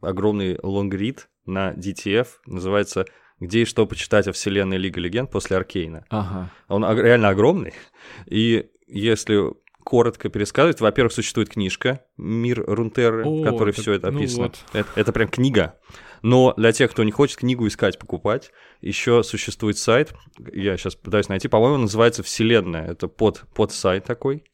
огромный 0.00 0.58
лонгрид 0.62 1.28
на 1.46 1.72
DTF, 1.72 2.26
называется 2.46 3.06
«Где 3.40 3.62
и 3.62 3.64
что 3.64 3.86
почитать 3.86 4.28
о 4.28 4.32
вселенной 4.32 4.78
Лига 4.78 5.00
Легенд 5.00 5.30
после 5.30 5.56
Аркейна». 5.56 6.04
Ага. 6.08 6.50
Он 6.68 6.84
реально 6.98 7.28
огромный, 7.30 7.74
и 8.26 8.70
если 8.86 9.52
коротко 9.84 10.30
пересказывать, 10.30 10.80
во-первых, 10.80 11.12
существует 11.12 11.50
книжка 11.50 12.00
«Мир 12.16 12.64
Рунтерры», 12.66 13.24
О, 13.24 13.40
в 13.40 13.44
которой 13.44 13.72
так- 13.72 13.82
все 13.82 13.92
это 13.92 14.10
ну 14.10 14.18
описано. 14.18 14.44
вот. 14.44 14.64
это, 14.72 14.88
это 14.96 15.12
прям 15.12 15.28
книга. 15.28 15.78
Но 16.22 16.54
для 16.56 16.72
тех, 16.72 16.90
кто 16.90 17.04
не 17.04 17.12
хочет 17.12 17.36
книгу 17.38 17.66
искать, 17.66 17.98
покупать, 17.98 18.50
еще 18.80 19.22
существует 19.22 19.76
сайт, 19.76 20.14
я 20.52 20.78
сейчас 20.78 20.94
пытаюсь 20.94 21.28
найти, 21.28 21.48
по-моему, 21.48 21.76
называется 21.76 22.22
«Вселенная». 22.22 22.90
Это 22.92 23.08
под, 23.08 23.44
под 23.54 23.72
сайт 23.72 24.04
такой, 24.04 24.44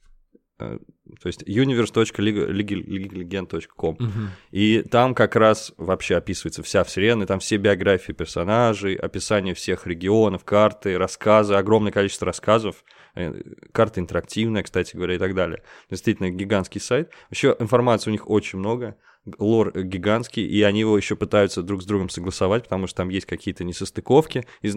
э, 0.59 0.79
то 1.21 1.27
есть 1.27 1.43
universe.legend.com. 1.43 3.97
Мгм. 3.99 4.31
И 4.51 4.83
там 4.83 5.15
как 5.15 5.37
раз 5.37 5.73
вообще 5.77 6.17
описывается 6.17 6.63
вся 6.63 6.85
вселенная, 6.85 7.27
там 7.27 7.41
все 7.41 7.57
биографии 7.57 8.13
персонажей, 8.13 8.95
описание 8.95 9.55
всех 9.55 9.87
регионов, 9.87 10.45
карты, 10.45 10.99
рассказы, 10.99 11.55
огромное 11.55 11.93
количество 11.93 12.27
рассказов, 12.27 12.85
э, 13.15 13.33
карта 13.73 14.01
интерактивная, 14.01 14.63
кстати 14.63 14.97
говоря, 14.97 15.15
и 15.15 15.19
так 15.19 15.35
далее. 15.35 15.63
Действительно, 15.91 16.31
гигантский 16.31 16.81
сайт. 16.81 17.11
Вообще 17.31 17.57
информации 17.59 18.11
у 18.11 18.13
них 18.13 18.29
очень 18.29 18.59
много, 18.59 18.97
лор 19.39 19.73
гигантский, 19.79 20.47
и 20.47 20.63
они 20.63 20.81
его 20.81 20.97
еще 20.97 21.15
пытаются 21.17 21.63
друг 21.63 21.83
с 21.83 21.87
другом 21.87 22.09
согласовать, 22.09 22.65
потому 22.65 22.87
что 22.87 22.99
там 22.99 23.09
есть 23.11 23.27
какие-то 23.27 23.65
несостыковки. 23.65 24.47
Из- 24.63 24.77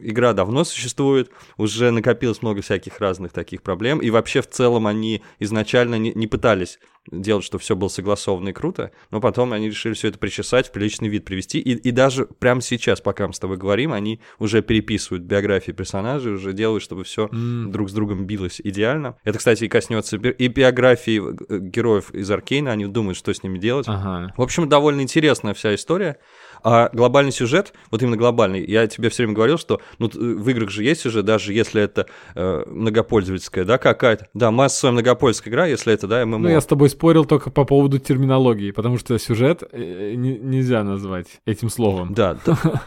Игра 0.00 0.32
давно 0.32 0.64
существует, 0.64 1.30
уже 1.56 1.90
накопилось 1.90 2.42
много 2.42 2.62
всяких 2.62 2.98
разных 2.98 3.32
таких 3.32 3.62
проблем, 3.62 4.00
и 4.00 4.10
вообще 4.10 4.42
в 4.42 4.48
целом 4.48 4.86
они 4.86 5.22
изначально 5.38 5.96
не, 5.96 6.12
не 6.12 6.26
пытались 6.26 6.78
делать, 7.10 7.44
что 7.44 7.58
все 7.58 7.76
было 7.76 7.88
согласовано 7.88 8.50
и 8.50 8.52
круто, 8.52 8.90
но 9.10 9.20
потом 9.20 9.52
они 9.52 9.68
решили 9.68 9.94
все 9.94 10.08
это 10.08 10.18
причесать, 10.18 10.68
в 10.68 10.72
приличный 10.72 11.08
вид 11.08 11.24
привести, 11.24 11.58
и, 11.58 11.72
и 11.72 11.90
даже 11.90 12.26
прямо 12.26 12.60
сейчас, 12.60 13.00
пока 13.00 13.26
мы 13.26 13.34
с 13.34 13.38
тобой 13.38 13.56
говорим, 13.56 13.92
они 13.92 14.20
уже 14.38 14.62
переписывают 14.62 15.24
биографии 15.24 15.72
персонажей, 15.72 16.32
уже 16.32 16.52
делают, 16.52 16.82
чтобы 16.82 17.04
все 17.04 17.28
М. 17.32 17.70
друг 17.70 17.90
с 17.90 17.92
другом 17.92 18.26
билось 18.26 18.60
идеально. 18.62 19.16
Это, 19.24 19.38
кстати, 19.38 19.64
и 19.64 19.68
коснется 19.68 20.16
и 20.16 20.48
биографии 20.48 21.20
э, 21.20 21.58
героев 21.58 22.14
из 22.14 22.30
Аркейна, 22.30 22.72
они 22.72 22.86
думают, 22.86 23.16
что 23.16 23.32
с 23.32 23.42
ними 23.42 23.58
делать. 23.58 23.86
Ага. 23.88 24.32
В 24.36 24.42
общем, 24.42 24.68
довольно 24.68 25.00
интересная 25.00 25.54
вся 25.54 25.74
история. 25.74 26.18
А 26.64 26.88
глобальный 26.92 27.30
сюжет, 27.30 27.74
вот 27.90 28.02
именно 28.02 28.16
глобальный, 28.16 28.64
я 28.64 28.86
тебе 28.86 29.10
все 29.10 29.22
время 29.22 29.34
говорил, 29.34 29.58
что 29.58 29.80
ну, 29.98 30.10
в 30.12 30.48
играх 30.48 30.70
же 30.70 30.82
есть 30.82 31.02
сюжет, 31.02 31.26
даже 31.26 31.52
если 31.52 31.82
это 31.82 32.06
э, 32.34 32.64
многопользовательская, 32.66 33.64
да, 33.64 33.76
какая-то, 33.76 34.28
да, 34.32 34.50
массовая 34.50 34.92
многопользовательская 34.92 35.52
игра, 35.52 35.66
если 35.66 35.92
это, 35.92 36.06
да, 36.06 36.24
ММО. 36.24 36.38
Ну, 36.38 36.48
я 36.48 36.60
с 36.60 36.66
тобой 36.66 36.88
спорил 36.88 37.26
только 37.26 37.50
по 37.50 37.64
поводу 37.64 37.98
терминологии, 37.98 38.70
потому 38.70 38.96
что 38.98 39.18
сюжет 39.18 39.62
э, 39.72 40.14
не- 40.16 40.38
нельзя 40.38 40.82
назвать 40.82 41.26
этим 41.44 41.68
словом. 41.68 42.14
Да, 42.14 42.38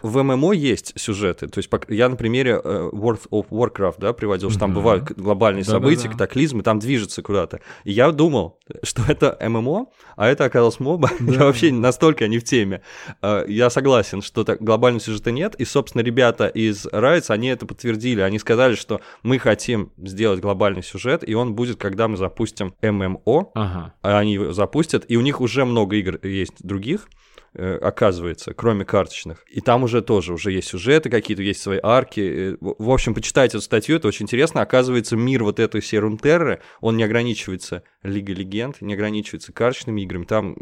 в 0.02 0.24
ММО 0.24 0.54
есть 0.54 1.00
сюжеты. 1.00 1.48
То 1.48 1.60
есть 1.60 1.70
я 1.90 2.10
на 2.10 2.16
примере 2.16 2.60
э, 2.64 2.90
World 2.92 3.30
of 3.32 3.48
Warcraft, 3.50 3.96
да, 4.00 4.14
приводил, 4.14 4.50
что 4.50 4.60
там 4.60 4.74
бывают 4.74 5.12
глобальные 5.12 5.64
события, 5.64 6.10
катаклизмы, 6.10 6.64
там 6.64 6.80
движется 6.80 7.22
куда-то. 7.22 7.60
И 7.84 7.92
я 7.92 8.12
думал, 8.12 8.60
что 8.84 9.04
это 9.08 9.38
ММО, 9.40 9.88
а 10.16 10.28
это 10.28 10.46
оказалось 10.46 10.80
моба. 10.80 11.10
Я 11.20 11.46
вообще 11.46 11.72
настолько 11.72 12.28
не 12.28 12.40
в 12.40 12.44
теме. 12.44 12.82
Э, 13.22 13.46
Я 13.68 13.72
согласен, 13.72 14.22
что 14.22 14.46
так, 14.46 14.62
глобального 14.62 15.02
сюжета 15.02 15.32
нет. 15.32 15.56
И, 15.56 15.66
собственно, 15.66 16.02
ребята 16.02 16.48
из 16.48 16.86
Riot, 16.86 17.26
они 17.28 17.50
это 17.50 17.66
подтвердили. 17.66 18.22
Они 18.22 18.40
сказали, 18.40 18.76
что 18.76 19.02
мы 19.24 19.40
хотим 19.40 19.92
сделать 19.98 20.40
глобальный 20.40 20.84
сюжет, 20.84 21.28
и 21.28 21.34
он 21.34 21.54
будет, 21.54 21.76
когда 21.78 22.08
мы 22.08 22.16
запустим 22.16 22.74
ММО, 22.82 23.52
Ага. 23.56 23.94
а 24.02 24.20
они 24.20 24.36
его 24.36 24.54
запустят, 24.54 25.04
и 25.10 25.18
у 25.18 25.22
них 25.22 25.42
уже 25.42 25.66
много 25.66 25.98
игр 25.98 26.18
есть 26.26 26.64
других, 26.66 27.10
оказывается, 27.54 28.54
кроме 28.54 28.86
карточных. 28.86 29.44
И 29.50 29.62
там 29.62 29.84
уже 29.84 30.02
тоже 30.02 30.34
уже 30.34 30.52
есть 30.52 30.68
сюжеты 30.68 31.10
какие-то, 31.10 31.42
есть 31.44 31.62
свои 31.62 31.80
арки. 31.82 32.20
Э, 32.20 32.58
В 32.62 32.90
общем, 32.92 33.14
почитайте 33.14 33.58
эту 33.58 33.64
статью, 33.66 33.96
это 33.98 34.08
очень 34.08 34.26
интересно. 34.26 34.62
Оказывается, 34.62 35.16
мир 35.16 35.44
вот 35.44 35.60
этой 35.60 35.82
всей 35.82 36.00
Рунтерры, 36.00 36.62
он 36.82 36.98
не 36.98 37.04
ограничивается 37.04 37.84
Лигой 38.04 38.36
Легенд, 38.36 38.82
не 38.82 38.94
ограничивается 38.94 39.52
карточными 39.54 40.02
играми. 40.02 40.26
Там 40.26 40.56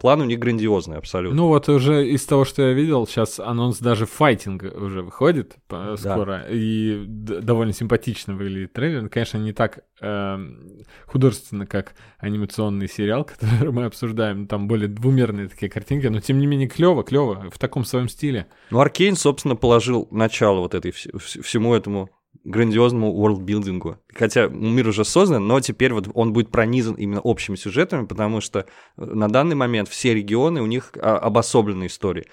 план 0.00 0.20
у 0.20 0.24
них 0.24 0.38
грандиозный 0.38 0.96
абсолютно. 0.96 1.36
Ну 1.36 1.48
вот 1.48 1.68
уже 1.68 2.08
из 2.08 2.24
того, 2.24 2.44
что 2.44 2.62
я 2.62 2.72
видел, 2.72 3.06
сейчас 3.06 3.38
анонс 3.38 3.78
даже 3.78 4.06
файтинг 4.06 4.62
уже 4.62 5.02
выходит 5.02 5.56
по- 5.68 5.96
Да. 6.02 6.14
скоро, 6.14 6.46
и 6.50 7.04
довольно 7.06 7.72
симпатично 7.72 8.34
выглядит 8.34 8.72
трейлер. 8.72 9.08
Конечно, 9.08 9.38
не 9.38 9.52
так 9.52 9.80
эм, 10.00 10.82
художественно, 11.06 11.66
как 11.66 11.94
анимационный 12.18 12.88
сериал, 12.88 13.24
который 13.40 13.70
мы 13.72 13.84
обсуждаем. 13.84 14.46
Там 14.46 14.68
более 14.68 14.88
двумерные 14.88 15.48
такие 15.48 15.70
картинки, 15.72 16.06
но 16.06 16.20
тем 16.20 16.38
не 16.38 16.46
менее 16.46 16.68
клево, 16.68 17.02
клево, 17.02 17.48
в 17.50 17.58
таком 17.58 17.84
своем 17.84 18.08
стиле. 18.08 18.46
Ну, 18.70 18.80
Аркейн, 18.80 19.16
собственно, 19.16 19.56
положил 19.56 20.06
начало 20.10 20.60
вот 20.60 20.74
этой 20.74 20.90
вс- 20.90 21.10
вс- 21.14 21.42
всему 21.42 21.74
этому 21.74 22.10
грандиозному 22.44 23.14
ворлдбилдингу. 23.14 23.98
Хотя 24.14 24.48
мир 24.48 24.88
уже 24.88 25.04
создан, 25.04 25.46
но 25.46 25.60
теперь 25.60 25.92
вот 25.92 26.08
он 26.14 26.32
будет 26.32 26.50
пронизан 26.50 26.94
именно 26.94 27.20
общими 27.20 27.56
сюжетами, 27.56 28.06
потому 28.06 28.40
что 28.40 28.60
э, 28.60 28.64
на 29.04 29.28
данный 29.28 29.54
момент 29.56 29.88
все 29.88 30.14
регионы, 30.14 30.60
у 30.62 30.66
них 30.66 30.92
а, 31.00 31.18
обособленные 31.18 31.86
истории. 31.88 32.26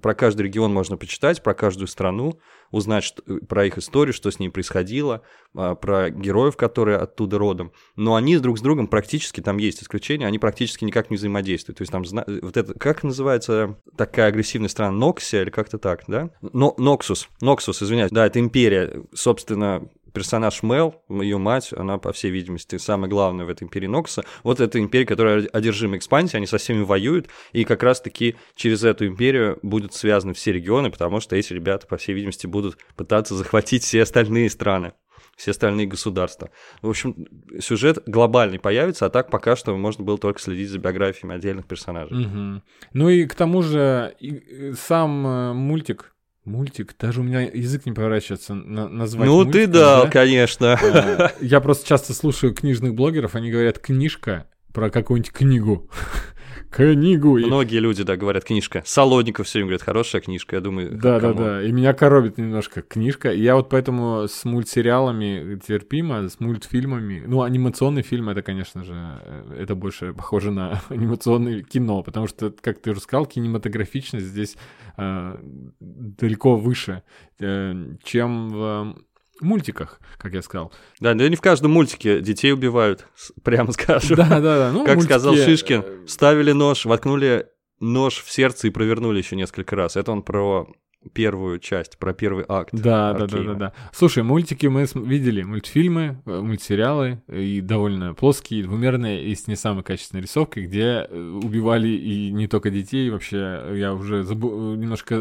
Про 0.00 0.14
каждый 0.14 0.42
регион 0.42 0.72
можно 0.72 0.96
почитать, 0.96 1.42
про 1.42 1.54
каждую 1.54 1.88
страну. 1.88 2.38
узнать 2.70 3.04
что- 3.04 3.22
про 3.46 3.66
их 3.66 3.76
историю, 3.76 4.14
что 4.14 4.30
с 4.30 4.38
ней 4.38 4.48
происходило, 4.48 5.20
а, 5.54 5.74
про 5.74 6.08
героев, 6.08 6.56
которые 6.56 6.96
оттуда 6.96 7.36
родом. 7.36 7.72
Но 7.96 8.14
они 8.14 8.38
друг 8.38 8.58
с 8.58 8.62
другом 8.62 8.86
практически, 8.86 9.42
там 9.42 9.58
есть 9.58 9.82
исключения, 9.82 10.26
они 10.26 10.38
практически 10.38 10.84
никак 10.86 11.10
не 11.10 11.18
взаимодействуют. 11.18 11.76
То 11.76 11.82
есть 11.82 11.92
там, 11.92 12.02
вот 12.42 12.56
это, 12.56 12.72
как 12.78 13.02
называется 13.02 13.78
такая 13.94 14.28
агрессивная 14.28 14.70
страна, 14.70 14.90
Ноксия 14.92 15.42
или 15.42 15.50
как-то 15.50 15.76
так, 15.78 16.04
да? 16.08 16.30
Но, 16.40 16.74
Ноксус, 16.78 17.28
Ноксус, 17.42 17.82
извиняюсь. 17.82 18.10
Да, 18.10 18.26
это 18.26 18.40
империя, 18.40 19.02
собственно, 19.12 19.86
персонаж 20.12 20.62
Мел, 20.62 21.02
ее 21.08 21.38
мать, 21.38 21.70
она, 21.76 21.98
по 21.98 22.12
всей 22.12 22.30
видимости, 22.30 22.78
самая 22.78 23.10
главная 23.10 23.44
в 23.44 23.48
этой 23.48 23.64
империи 23.64 23.86
Нокса. 23.86 24.24
Вот 24.42 24.60
эта 24.60 24.78
империя, 24.78 25.06
которая 25.06 25.46
одержима 25.52 25.96
экспансией, 25.96 26.38
они 26.38 26.46
со 26.46 26.58
всеми 26.58 26.82
воюют, 26.82 27.28
и 27.52 27.64
как 27.64 27.82
раз-таки 27.82 28.36
через 28.54 28.84
эту 28.84 29.06
империю 29.06 29.58
будут 29.62 29.94
связаны 29.94 30.34
все 30.34 30.52
регионы, 30.52 30.90
потому 30.90 31.20
что 31.20 31.36
эти 31.36 31.52
ребята, 31.52 31.86
по 31.86 31.96
всей 31.96 32.14
видимости, 32.14 32.46
будут 32.46 32.78
пытаться 32.96 33.34
захватить 33.34 33.82
все 33.84 34.02
остальные 34.02 34.50
страны 34.50 34.92
все 35.36 35.52
остальные 35.52 35.86
государства. 35.86 36.50
В 36.82 36.88
общем, 36.88 37.26
сюжет 37.58 38.02
глобальный 38.06 38.58
появится, 38.58 39.06
а 39.06 39.10
так 39.10 39.30
пока 39.30 39.56
что 39.56 39.76
можно 39.76 40.04
было 40.04 40.18
только 40.18 40.40
следить 40.40 40.70
за 40.70 40.78
биографиями 40.78 41.34
отдельных 41.34 41.66
персонажей. 41.66 42.16
Мгм. 42.16 42.62
Ну 42.92 43.08
и 43.08 43.26
к 43.26 43.34
тому 43.34 43.62
же 43.62 44.14
э, 44.20 44.72
сам 44.74 45.26
э, 45.26 45.52
мультик, 45.52 46.11
мультик, 46.44 46.94
даже 46.98 47.20
у 47.20 47.22
меня 47.22 47.40
язык 47.42 47.86
не 47.86 47.92
поворачивается 47.92 48.54
на- 48.54 48.88
назвать 48.88 49.28
ну, 49.28 49.40
ты 49.40 49.44
мультиком, 49.46 49.72
дал, 49.72 50.04
да? 50.04 50.10
конечно. 50.10 50.78
Э, 50.82 51.28
Я 51.40 51.60
просто 51.60 51.86
часто 51.86 52.14
слушаю 52.14 52.54
книжных 52.54 52.94
блогеров, 52.94 53.34
они 53.34 53.50
говорят 53.50 53.78
книжка 53.78 54.46
про 54.72 54.90
какую-нибудь 54.90 55.32
книгу. 55.32 55.88
Книгу. 56.70 57.38
Многие 57.38 57.80
люди, 57.80 58.02
да, 58.02 58.16
говорят, 58.16 58.44
книжка. 58.44 58.82
Солодников 58.86 59.46
все 59.46 59.58
время 59.58 59.68
говорят, 59.68 59.82
хорошая 59.82 60.22
книжка, 60.22 60.56
я 60.56 60.62
думаю, 60.62 60.90
Да, 60.92 61.20
да, 61.20 61.20
камон. 61.20 61.36
да. 61.36 61.62
И 61.62 61.70
меня 61.70 61.92
коробит 61.92 62.38
немножко 62.38 62.80
книжка. 62.80 63.30
И 63.30 63.42
я 63.42 63.56
вот 63.56 63.68
поэтому 63.68 64.26
с 64.26 64.44
мультсериалами 64.46 65.58
терпимо, 65.66 66.28
с 66.30 66.40
мультфильмами. 66.40 67.24
Ну, 67.26 67.42
анимационный 67.42 68.00
фильм 68.00 68.30
это, 68.30 68.40
конечно 68.40 68.84
же, 68.84 68.94
э, 68.94 69.56
это 69.60 69.74
больше 69.74 70.14
похоже 70.14 70.50
на 70.50 70.80
анимационное 70.88 71.62
кино, 71.62 72.02
потому 72.02 72.26
что, 72.26 72.50
как 72.62 72.80
ты 72.80 72.92
уже 72.92 73.00
сказал, 73.00 73.26
кинематографичность 73.26 74.26
здесь 74.26 74.56
э, 74.96 75.36
далеко 75.80 76.56
выше, 76.56 77.02
э, 77.38 77.74
чем 78.02 78.48
в 78.48 78.96
мультиках, 79.42 80.00
как 80.18 80.32
я 80.32 80.42
сказал. 80.42 80.72
Да, 81.00 81.14
да 81.14 81.28
не 81.28 81.36
в 81.36 81.40
каждом 81.40 81.72
мультике 81.72 82.20
детей 82.20 82.52
убивают, 82.52 83.06
прямо 83.42 83.72
скажем. 83.72 84.16
Да, 84.16 84.28
да, 84.28 84.40
да. 84.40 84.70
Ну, 84.72 84.84
Как 84.84 84.96
мультики, 84.96 85.12
сказал 85.12 85.36
Шишкин, 85.36 85.80
э, 85.84 86.06
вставили 86.06 86.52
нож, 86.52 86.84
воткнули 86.84 87.46
нож 87.80 88.22
в 88.22 88.30
сердце 88.30 88.68
и 88.68 88.70
провернули 88.70 89.18
еще 89.18 89.36
несколько 89.36 89.76
раз. 89.76 89.96
Это 89.96 90.12
он 90.12 90.22
про 90.22 90.68
первую 91.12 91.58
часть, 91.58 91.98
про 91.98 92.12
первый 92.12 92.44
акт. 92.48 92.70
Да, 92.72 93.12
да, 93.12 93.26
да, 93.26 93.42
да, 93.42 93.54
да. 93.54 93.72
Слушай, 93.92 94.22
мультики 94.22 94.66
мы 94.66 94.86
видели, 94.94 95.42
мультфильмы, 95.42 96.20
э, 96.26 96.40
мультсериалы, 96.40 97.22
э, 97.28 97.42
и 97.42 97.60
довольно 97.60 98.14
плоские, 98.14 98.62
двумерные, 98.64 99.24
и 99.24 99.34
с 99.34 99.46
не 99.46 99.56
самой 99.56 99.82
качественной 99.84 100.22
рисовкой, 100.22 100.66
где 100.66 101.06
э, 101.08 101.40
убивали 101.42 101.88
и 101.88 102.30
не 102.32 102.46
только 102.48 102.70
детей, 102.70 103.10
вообще 103.10 103.62
я 103.74 103.94
уже 103.94 104.22
забу- 104.22 104.76
немножко 104.76 105.14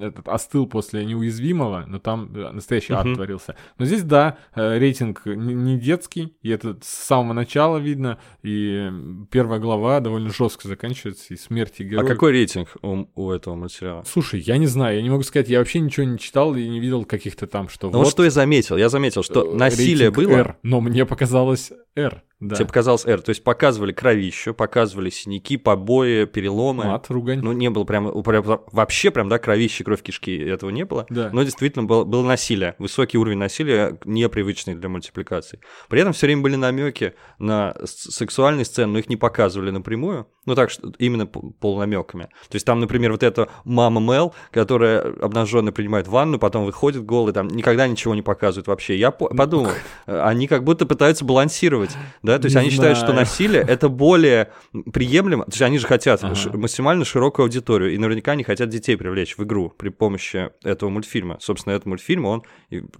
этот, 0.00 0.28
остыл 0.28 0.66
после 0.66 1.04
неуязвимого, 1.04 1.84
но 1.86 1.98
там 1.98 2.30
настоящий 2.32 2.92
ад 2.92 3.04
Мгм. 3.06 3.14
творился. 3.16 3.56
Но 3.78 3.84
здесь, 3.84 4.02
да, 4.02 4.38
рейтинг 4.54 5.26
не 5.26 5.78
детский, 5.78 6.34
и 6.42 6.50
это 6.50 6.76
с 6.82 6.88
самого 6.88 7.32
начала 7.32 7.78
видно, 7.78 8.18
и 8.42 8.90
первая 9.30 9.60
глава 9.60 10.00
довольно 10.00 10.30
жестко 10.32 10.68
заканчивается, 10.68 11.34
и 11.34 11.36
смерти 11.36 11.82
А 11.82 11.84
героев. 11.84 12.08
какой 12.08 12.32
рейтинг 12.32 12.76
у, 12.82 13.06
у 13.14 13.30
этого 13.30 13.54
мультсериала? 13.54 14.04
Слушай, 14.06 14.40
я 14.40 14.58
не 14.58 14.66
знаю, 14.66 14.96
я 14.96 15.02
не 15.02 15.10
могу 15.10 15.21
сказать, 15.22 15.48
я 15.48 15.58
вообще 15.58 15.80
ничего 15.80 16.04
не 16.04 16.18
читал 16.18 16.54
и 16.54 16.68
не 16.68 16.80
видел 16.80 17.04
каких-то 17.04 17.46
там, 17.46 17.68
что 17.68 17.90
Ну 17.90 17.98
вот 17.98 18.08
что 18.08 18.24
я 18.24 18.30
заметил. 18.30 18.76
Я 18.76 18.88
заметил, 18.88 19.22
что 19.22 19.52
э, 19.52 19.54
насилие 19.54 20.10
было. 20.10 20.30
R, 20.30 20.56
но 20.62 20.80
мне 20.80 21.04
показалось 21.06 21.72
R, 21.94 22.22
да. 22.42 22.56
Тебе 22.56 22.66
показалось 22.66 23.06
R. 23.06 23.22
То 23.22 23.30
есть 23.30 23.44
показывали 23.44 23.92
кровищу, 23.92 24.52
показывали 24.52 25.10
синяки, 25.10 25.56
побои, 25.56 26.24
переломы. 26.24 26.86
Мат, 26.86 27.08
ругань. 27.08 27.38
Ну, 27.40 27.52
не 27.52 27.70
было 27.70 27.84
прям, 27.84 28.20
прям 28.24 28.60
вообще 28.72 29.12
прям, 29.12 29.28
да, 29.28 29.38
кровище, 29.38 29.84
кровь 29.84 30.02
кишки, 30.02 30.36
этого 30.36 30.70
не 30.70 30.84
было. 30.84 31.06
Да. 31.08 31.30
Но 31.32 31.44
действительно 31.44 31.84
было, 31.84 32.02
было 32.02 32.26
насилие, 32.26 32.74
высокий 32.78 33.16
уровень 33.16 33.38
насилия, 33.38 33.96
непривычный 34.04 34.74
для 34.74 34.88
мультипликации. 34.88 35.60
При 35.88 36.00
этом 36.00 36.12
все 36.12 36.26
время 36.26 36.42
были 36.42 36.56
намеки 36.56 37.14
на 37.38 37.76
сексуальные 37.84 38.64
сцены, 38.64 38.94
но 38.94 38.98
их 38.98 39.08
не 39.08 39.16
показывали 39.16 39.70
напрямую. 39.70 40.26
Ну 40.44 40.56
так, 40.56 40.70
что 40.70 40.92
именно 40.98 41.26
полунамеками. 41.26 42.24
То 42.48 42.56
есть 42.56 42.66
там, 42.66 42.80
например, 42.80 43.12
вот 43.12 43.22
эта 43.22 43.48
мама 43.64 44.00
Мел, 44.00 44.34
которая 44.50 45.00
обнаженно 45.00 45.70
принимает 45.70 46.08
ванну, 46.08 46.40
потом 46.40 46.64
выходит 46.64 47.04
голый, 47.04 47.32
там 47.32 47.46
никогда 47.46 47.86
ничего 47.86 48.14
не 48.16 48.22
показывают 48.22 48.66
вообще. 48.66 48.96
Я 48.96 49.12
по- 49.12 49.28
подумал, 49.28 49.70
э, 50.06 50.20
они 50.20 50.48
как 50.48 50.64
будто 50.64 50.84
пытаются 50.84 51.24
балансировать, 51.24 51.90
да, 52.24 52.38
то 52.40 52.46
есть 52.46 52.56
Не 52.56 52.62
они 52.62 52.70
считают, 52.70 52.96
что 52.98 53.08
знаю. 53.08 53.20
насилие 53.20 53.62
это 53.62 53.88
более 53.88 54.50
приемлемо, 54.92 55.44
то 55.44 55.52
есть 55.52 55.62
они 55.62 55.78
же 55.78 55.86
хотят 55.86 56.24
Ага. 56.24 56.34
максимально 56.56 57.04
широкую 57.04 57.44
аудиторию, 57.44 57.94
и 57.94 57.98
наверняка 57.98 58.32
они 58.32 58.42
хотят 58.42 58.68
детей 58.68 58.96
привлечь 58.96 59.38
в 59.38 59.44
игру 59.44 59.70
при 59.70 59.90
помощи 59.90 60.50
этого 60.64 60.90
мультфильма. 60.90 61.36
Собственно, 61.40 61.74
этот 61.74 61.86
мультфильм, 61.86 62.24
он 62.24 62.42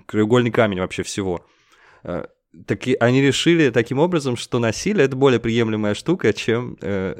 краеугольный 0.07 0.53
камень 0.53 0.79
вообще 0.79 1.03
всего. 1.03 1.45
Таки, 2.67 2.95
они 3.01 3.23
решили 3.23 3.71
таким 3.71 3.99
образом, 3.99 4.37
что 4.37 4.59
насилие 4.59 5.07
это 5.07 5.17
более 5.17 5.41
приемлемая 5.41 5.95
штука, 5.95 6.35
чем 6.35 6.77
э, 6.83 7.15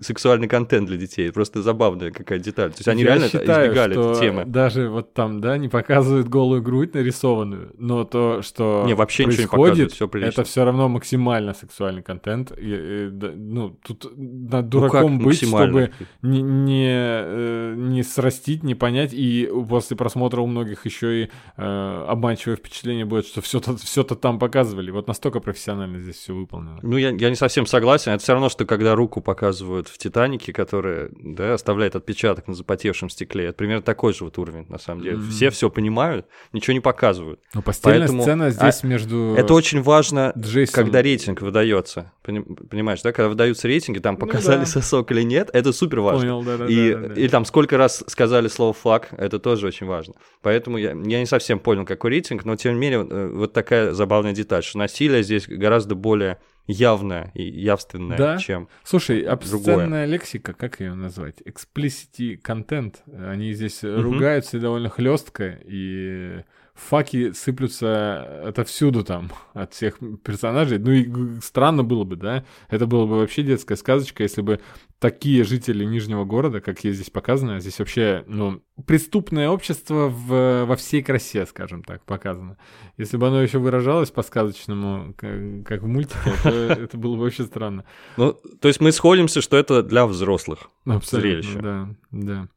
сексуальный 0.00 0.48
контент 0.48 0.88
для 0.88 0.96
детей. 0.96 1.30
Просто 1.30 1.62
забавная 1.62 2.10
какая 2.10 2.40
деталь. 2.40 2.72
То 2.72 2.78
есть 2.78 2.88
они 2.88 3.02
Я 3.02 3.10
реально 3.10 3.28
считаю, 3.28 3.66
избегали 3.66 3.92
что 3.92 4.10
этой 4.10 4.20
темы. 4.20 4.44
Даже 4.46 4.88
вот 4.88 5.14
там, 5.14 5.40
да, 5.40 5.56
не 5.58 5.68
показывают 5.68 6.28
голую 6.28 6.60
грудь 6.60 6.92
нарисованную, 6.92 7.72
но 7.78 8.02
то, 8.04 8.42
что 8.42 8.82
Не, 8.84 8.94
вообще 8.94 9.26
ничего 9.26 9.30
не 9.30 9.36
происходит, 9.36 9.68
показывают, 9.68 9.92
всё 9.92 10.08
прилично. 10.08 10.40
это 10.40 10.44
все 10.44 10.64
равно 10.64 10.88
максимально 10.88 11.54
сексуальный 11.54 12.02
контент. 12.02 12.50
И, 12.58 13.06
и, 13.06 13.08
да, 13.12 13.30
ну, 13.36 13.78
тут 13.86 14.12
надо 14.16 14.62
Ну, 14.62 14.68
дураком 14.68 15.18
как 15.18 15.26
быть, 15.26 15.46
чтобы 15.46 15.92
не, 16.22 16.42
не, 16.42 16.90
э, 16.90 17.74
не 17.76 18.02
срастить, 18.02 18.64
не 18.64 18.74
понять, 18.74 19.12
и 19.12 19.48
после 19.68 19.96
просмотра 19.96 20.40
у 20.40 20.46
многих 20.46 20.84
еще 20.84 21.22
и 21.22 21.30
э, 21.56 22.04
обманчивое 22.08 22.56
впечатление 22.56 23.04
будет, 23.04 23.26
что 23.26 23.40
все-то 23.40 23.76
все 23.76 24.02
там 24.02 24.40
показывали. 24.48 24.90
Вот 24.90 25.06
настолько 25.06 25.40
профессионально 25.40 26.00
здесь 26.00 26.16
все 26.16 26.34
выполнено. 26.34 26.78
Ну, 26.82 26.96
я, 26.96 27.10
я 27.10 27.28
не 27.28 27.36
совсем 27.36 27.66
согласен. 27.66 28.12
Это 28.12 28.22
все 28.22 28.32
равно, 28.32 28.48
что 28.48 28.64
когда 28.64 28.94
руку 28.94 29.20
показывают 29.20 29.88
в 29.88 29.98
«Титанике», 29.98 30.52
которая 30.52 31.10
да, 31.12 31.54
оставляет 31.54 31.94
отпечаток 31.96 32.48
на 32.48 32.54
запотевшем 32.54 33.10
стекле. 33.10 33.46
Это 33.46 33.54
примерно 33.54 33.82
такой 33.82 34.14
же 34.14 34.24
вот 34.24 34.38
уровень, 34.38 34.64
на 34.68 34.78
самом 34.78 35.02
деле. 35.02 35.16
Мгм. 35.16 35.30
Все 35.30 35.50
все 35.50 35.70
понимают, 35.70 36.26
ничего 36.52 36.74
не 36.74 36.80
показывают. 36.80 37.40
Но 37.54 37.62
постельная 37.62 38.00
Поэтому- 38.00 38.22
сцена 38.22 38.50
здесь 38.50 38.82
между 38.82 39.34
Это 39.36 39.52
очень 39.54 39.82
важно, 39.82 40.32
Джейсом... 40.36 40.84
когда 40.84 41.02
рейтинг 41.02 41.42
выдается. 41.42 42.12
Поним- 42.24 42.66
Понимаешь, 42.68 43.02
да? 43.02 43.12
Когда 43.12 43.28
выдаются 43.28 43.68
рейтинги, 43.68 43.98
там 43.98 44.16
показали 44.16 44.58
Ну 44.60 44.64
да. 44.64 44.70
сосок 44.70 45.10
или 45.12 45.22
нет, 45.22 45.50
это 45.52 45.72
супер 45.72 46.00
важно. 46.00 46.20
Понял, 46.20 46.42
да, 46.42 46.56
да, 46.58 46.66
и, 46.66 46.92
да, 46.94 46.98
да, 47.00 47.08
да. 47.14 47.20
и 47.20 47.28
там 47.28 47.44
сколько 47.44 47.76
раз 47.76 48.04
сказали 48.06 48.48
слово 48.48 48.72
флаг, 48.72 49.08
это 49.16 49.38
тоже 49.38 49.66
очень 49.66 49.86
важно. 49.86 50.14
Поэтому 50.42 50.78
я, 50.78 50.90
я 50.90 51.20
не 51.20 51.26
совсем 51.26 51.58
понял, 51.58 51.84
какой 51.84 52.10
рейтинг, 52.10 52.44
но 52.44 52.56
тем 52.56 52.74
не 52.74 52.80
менее, 52.80 53.06
э, 53.08 53.28
вот 53.34 53.52
такая 53.52 53.92
забавная 53.92 54.32
деталь, 54.38 54.62
что 54.62 54.78
насилие 54.78 55.22
здесь 55.22 55.46
гораздо 55.48 55.94
более 55.94 56.38
явное 56.66 57.30
и 57.34 57.42
явственное, 57.42 58.18
Да? 58.18 58.36
чем 58.38 58.68
Слушай, 58.84 59.22
обсценная 59.22 60.04
лексика, 60.04 60.52
как 60.52 60.80
ее 60.80 60.94
назвать? 60.94 61.40
Explicity 61.40 62.40
content. 62.40 62.96
Они 63.30 63.52
здесь 63.52 63.82
ругаются 63.82 64.58
и 64.58 64.60
довольно 64.60 64.88
хлестко, 64.90 65.58
и 65.64 66.44
факи 66.78 67.32
сыплются 67.32 68.48
отовсюду 68.48 69.04
там, 69.04 69.30
от 69.52 69.74
всех 69.74 69.98
персонажей. 70.22 70.78
Ну 70.78 70.90
и 70.92 71.40
странно 71.40 71.82
было 71.82 72.04
бы, 72.04 72.16
да? 72.16 72.44
Это 72.68 72.86
было 72.86 73.06
бы 73.06 73.18
вообще 73.18 73.42
детская 73.42 73.76
сказочка, 73.76 74.22
если 74.22 74.42
бы 74.42 74.60
такие 74.98 75.44
жители 75.44 75.84
Нижнего 75.84 76.24
города, 76.24 76.60
как 76.60 76.82
есть 76.84 76.96
здесь 76.96 77.10
показано, 77.10 77.60
здесь 77.60 77.78
вообще, 77.78 78.24
ну, 78.26 78.62
преступное 78.86 79.48
общество 79.48 80.08
в, 80.08 80.64
во 80.64 80.76
всей 80.76 81.02
красе, 81.02 81.46
скажем 81.46 81.82
так, 81.82 82.04
показано. 82.04 82.56
Если 82.96 83.16
бы 83.16 83.28
оно 83.28 83.42
еще 83.42 83.58
выражалось 83.58 84.10
по-сказочному, 84.10 85.14
как, 85.14 85.66
как 85.66 85.82
в 85.82 85.86
мультике, 85.86 86.32
то 86.42 86.48
это 86.72 86.96
было 86.96 87.16
бы 87.16 87.22
вообще 87.22 87.44
странно. 87.44 87.84
Ну, 88.16 88.32
то 88.32 88.68
есть 88.68 88.80
мы 88.80 88.92
сходимся, 88.92 89.40
что 89.40 89.56
это 89.56 89.82
для 89.82 90.06
взрослых. 90.06 90.70
Абсолютно, 90.84 91.42
зрелище. 91.42 91.58
да, 91.60 91.88
да. 92.10 92.48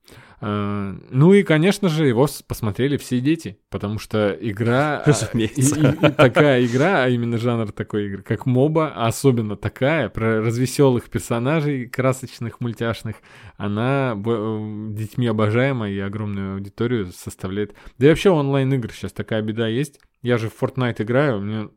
А, 0.43 0.95
ну 1.11 1.33
и, 1.33 1.43
конечно 1.43 1.87
же, 1.87 2.07
его 2.07 2.27
посмотрели 2.47 2.97
все 2.97 3.19
дети, 3.19 3.59
потому 3.69 3.99
что 3.99 4.35
игра... 4.41 4.97
а, 5.05 5.07
Разумеется. 5.07 5.61
и- 5.79 5.81
и- 5.83 6.07
и 6.07 6.11
такая 6.11 6.65
игра, 6.65 7.03
а 7.03 7.09
именно 7.09 7.37
жанр 7.37 7.71
такой 7.71 8.07
игры, 8.07 8.23
как 8.23 8.47
моба, 8.47 8.87
особенно 8.95 9.55
такая, 9.55 10.09
про 10.09 10.41
развеселых 10.41 11.09
персонажей, 11.11 11.85
красочных, 11.87 12.59
мультяшных, 12.59 13.17
она 13.57 14.13
э, 14.25 14.87
детьми 14.93 15.27
обожаема 15.27 15.89
и 15.89 15.99
огромную 15.99 16.55
аудиторию 16.55 17.11
составляет. 17.13 17.75
Да 17.99 18.07
и 18.07 18.09
вообще 18.09 18.31
онлайн-игр 18.31 18.91
сейчас 18.91 19.13
такая 19.13 19.41
беда 19.43 19.67
есть. 19.67 19.99
Я 20.23 20.37
же 20.37 20.49
в 20.49 20.59
Fortnite 20.61 21.01
играю, 21.03 21.39
мне 21.41 21.69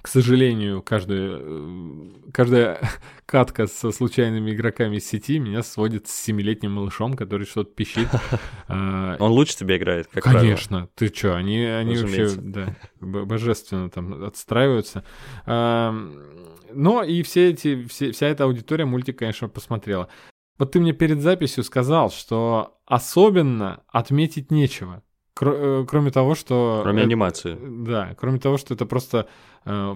к 0.00 0.08
сожалению, 0.08 0.82
каждая, 0.82 1.38
э, 1.40 2.10
каждая 2.32 2.80
катка 3.26 3.66
со 3.66 3.90
случайными 3.90 4.52
игроками 4.52 4.96
из 4.96 5.06
сети 5.06 5.38
меня 5.38 5.62
сводит 5.62 6.08
с 6.08 6.14
семилетним 6.14 6.72
малышом, 6.72 7.14
который 7.14 7.46
что-то 7.46 7.70
пищит. 7.72 8.08
А, 8.70 9.16
Он 9.18 9.32
лучше 9.32 9.56
тебя 9.56 9.78
играет, 9.78 10.08
как 10.08 10.24
правило. 10.24 10.42
Конечно, 10.42 10.88
ты 10.94 11.08
чё, 11.08 11.34
они, 11.34 11.64
они 11.64 11.96
вообще, 11.96 12.28
да, 12.36 12.76
божественно 13.00 13.88
там 13.88 14.24
отстраиваются. 14.24 15.04
Но 15.46 17.02
и 17.02 17.22
все 17.22 17.50
эти, 17.50 17.86
все, 17.86 18.12
вся 18.12 18.26
эта 18.26 18.44
аудитория 18.44 18.84
мультик, 18.84 19.18
конечно, 19.18 19.48
посмотрела. 19.48 20.08
Вот 20.58 20.72
ты 20.72 20.80
мне 20.80 20.92
перед 20.92 21.20
записью 21.20 21.64
сказал, 21.64 22.10
что 22.10 22.78
особенно 22.84 23.84
отметить 23.88 24.50
нечего. 24.50 25.02
Э, 25.40 25.84
Кроме 25.88 26.10
того, 26.10 26.34
что... 26.34 26.80
Кроме 26.82 27.02
э, 27.02 27.04
анимации. 27.04 27.56
Да, 27.60 28.14
кроме 28.18 28.38
того, 28.38 28.58
что 28.58 28.74
это 28.74 28.86
просто... 28.86 29.28
э, 29.64 29.94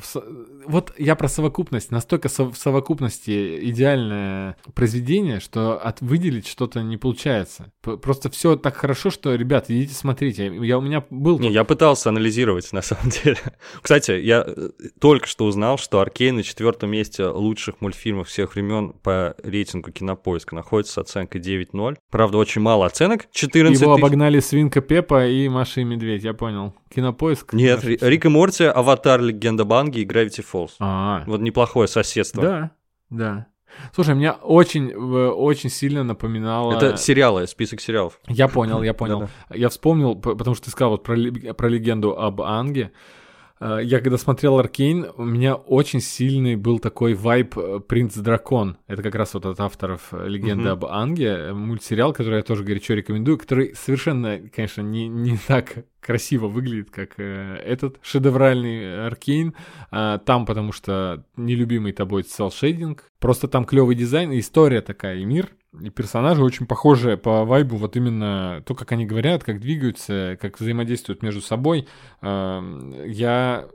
Вот 0.66 0.92
я 0.98 1.16
про 1.16 1.28
совокупность. 1.28 1.90
Настолько 1.90 2.28
в 2.28 2.56
совокупности 2.56 3.68
идеальное 3.70 4.56
произведение, 4.74 5.40
что 5.40 5.78
от 5.78 6.00
выделить 6.00 6.46
что-то 6.46 6.82
не 6.82 6.96
получается. 6.96 7.72
Просто 7.80 8.30
все 8.30 8.56
так 8.56 8.76
хорошо, 8.76 9.10
что, 9.10 9.34
ребят, 9.34 9.66
идите 9.68 9.94
смотрите. 9.94 10.52
Я, 10.62 10.78
у 10.78 10.80
меня 10.80 11.04
был... 11.10 11.38
Не, 11.38 11.50
я 11.50 11.64
пытался 11.64 12.10
анализировать, 12.10 12.72
на 12.72 12.82
самом 12.82 13.10
деле. 13.10 13.38
Кстати, 13.82 14.12
я 14.12 14.44
э, 14.46 14.70
только 15.00 15.26
что 15.26 15.44
узнал, 15.44 15.78
что 15.78 16.00
Аркейн 16.00 16.36
на 16.36 16.42
четвертом 16.42 16.90
месте 16.90 17.26
лучших 17.26 17.80
мультфильмов 17.80 18.28
всех 18.28 18.54
времен 18.54 18.92
по 19.02 19.34
рейтингу 19.42 19.90
Кинопоиска 19.90 20.54
находится 20.54 20.94
с 20.94 20.98
оценкой 20.98 21.40
9.0. 21.40 21.96
Правда, 22.10 22.38
очень 22.38 22.60
мало 22.62 22.86
оценок. 22.86 23.26
14 23.32 23.80
Его 23.80 23.94
тысяч. 23.94 24.04
обогнали 24.04 24.40
Свинка 24.40 24.80
Пепа 24.80 25.26
и 25.26 25.48
Маша 25.48 25.80
и 25.80 25.84
Медведь, 25.84 26.22
я 26.24 26.34
понял. 26.34 26.74
Кинопоиск? 26.94 27.52
Нет. 27.52 27.84
Рик 27.84 28.24
и 28.24 28.28
Морти, 28.28 28.64
Аватар, 28.64 29.20
Легенда 29.20 29.51
Банги 29.64 30.00
и 30.00 30.06
Gravity 30.06 30.44
Falls. 30.44 30.72
А, 30.80 31.24
Вот 31.26 31.40
неплохое 31.40 31.88
соседство. 31.88 32.42
да, 32.42 32.70
да. 33.10 33.46
Слушай, 33.94 34.14
меня 34.14 34.32
очень, 34.32 34.90
э, 34.90 34.94
очень 34.94 35.70
сильно 35.70 36.04
напоминало... 36.04 36.74
Это 36.74 36.96
сериалы, 36.96 37.46
список 37.46 37.80
сериалов. 37.80 38.20
Я 38.28 38.48
понял, 38.48 38.82
я 38.82 38.94
понял. 38.94 39.28
Я 39.50 39.68
вспомнил, 39.70 40.14
потому 40.14 40.54
что 40.54 40.66
ты 40.66 40.70
сказал 40.70 40.90
вот 40.92 41.04
про 41.04 41.68
легенду 41.68 42.18
об 42.18 42.42
Анге. 42.42 42.92
Э, 43.62 43.78
Я 43.82 44.00
когда 44.00 44.18
смотрел 44.18 44.58
Аркейн, 44.58 45.06
у 45.16 45.24
меня 45.24 45.54
очень 45.54 46.00
сильный 46.00 46.56
был 46.56 46.78
такой 46.80 47.14
вайб 47.14 47.56
э, 47.56 47.80
«Принц 47.86 48.14
Дракон». 48.16 48.76
Это 48.88 49.02
как 49.02 49.14
раз 49.14 49.34
вот 49.34 49.46
от 49.46 49.60
авторов 49.60 50.08
э, 50.12 50.26
«Легенды 50.28 50.64
Мгм. 50.64 50.72
об 50.72 50.84
Анге», 50.86 51.52
мультсериал, 51.52 52.12
который 52.12 52.38
я 52.38 52.42
тоже 52.42 52.64
горячо 52.64 52.94
рекомендую, 52.94 53.38
который 53.38 53.74
совершенно, 53.76 54.40
конечно, 54.54 54.82
не, 54.82 55.06
не 55.08 55.38
так 55.46 55.84
красиво 56.00 56.48
выглядит, 56.48 56.90
как 56.90 57.12
э, 57.18 57.54
этот 57.64 57.98
шедевральный 58.02 59.06
Аркейн. 59.06 59.54
А, 59.90 60.18
Там, 60.18 60.44
потому 60.46 60.72
что 60.72 61.24
нелюбимый 61.36 61.92
тобой 61.92 62.24
селшейдинг. 62.24 63.04
Просто 63.20 63.46
там 63.46 63.64
клевый 63.64 63.94
дизайн, 63.94 64.36
история 64.38 64.80
такая, 64.80 65.18
и 65.18 65.24
мир, 65.24 65.50
и 65.80 65.90
персонажи 65.90 66.42
очень 66.42 66.66
похожи 66.66 67.16
по 67.16 67.44
вайбу, 67.44 67.76
вот 67.76 67.96
именно 67.96 68.62
то, 68.66 68.74
как 68.74 68.92
они 68.92 69.06
говорят, 69.06 69.42
как 69.44 69.60
двигаются, 69.60 70.36
как 70.40 70.60
взаимодействуют 70.60 71.22
между 71.22 71.40
собой. 71.40 71.88
Эм, 72.20 72.92
Я 73.06 73.68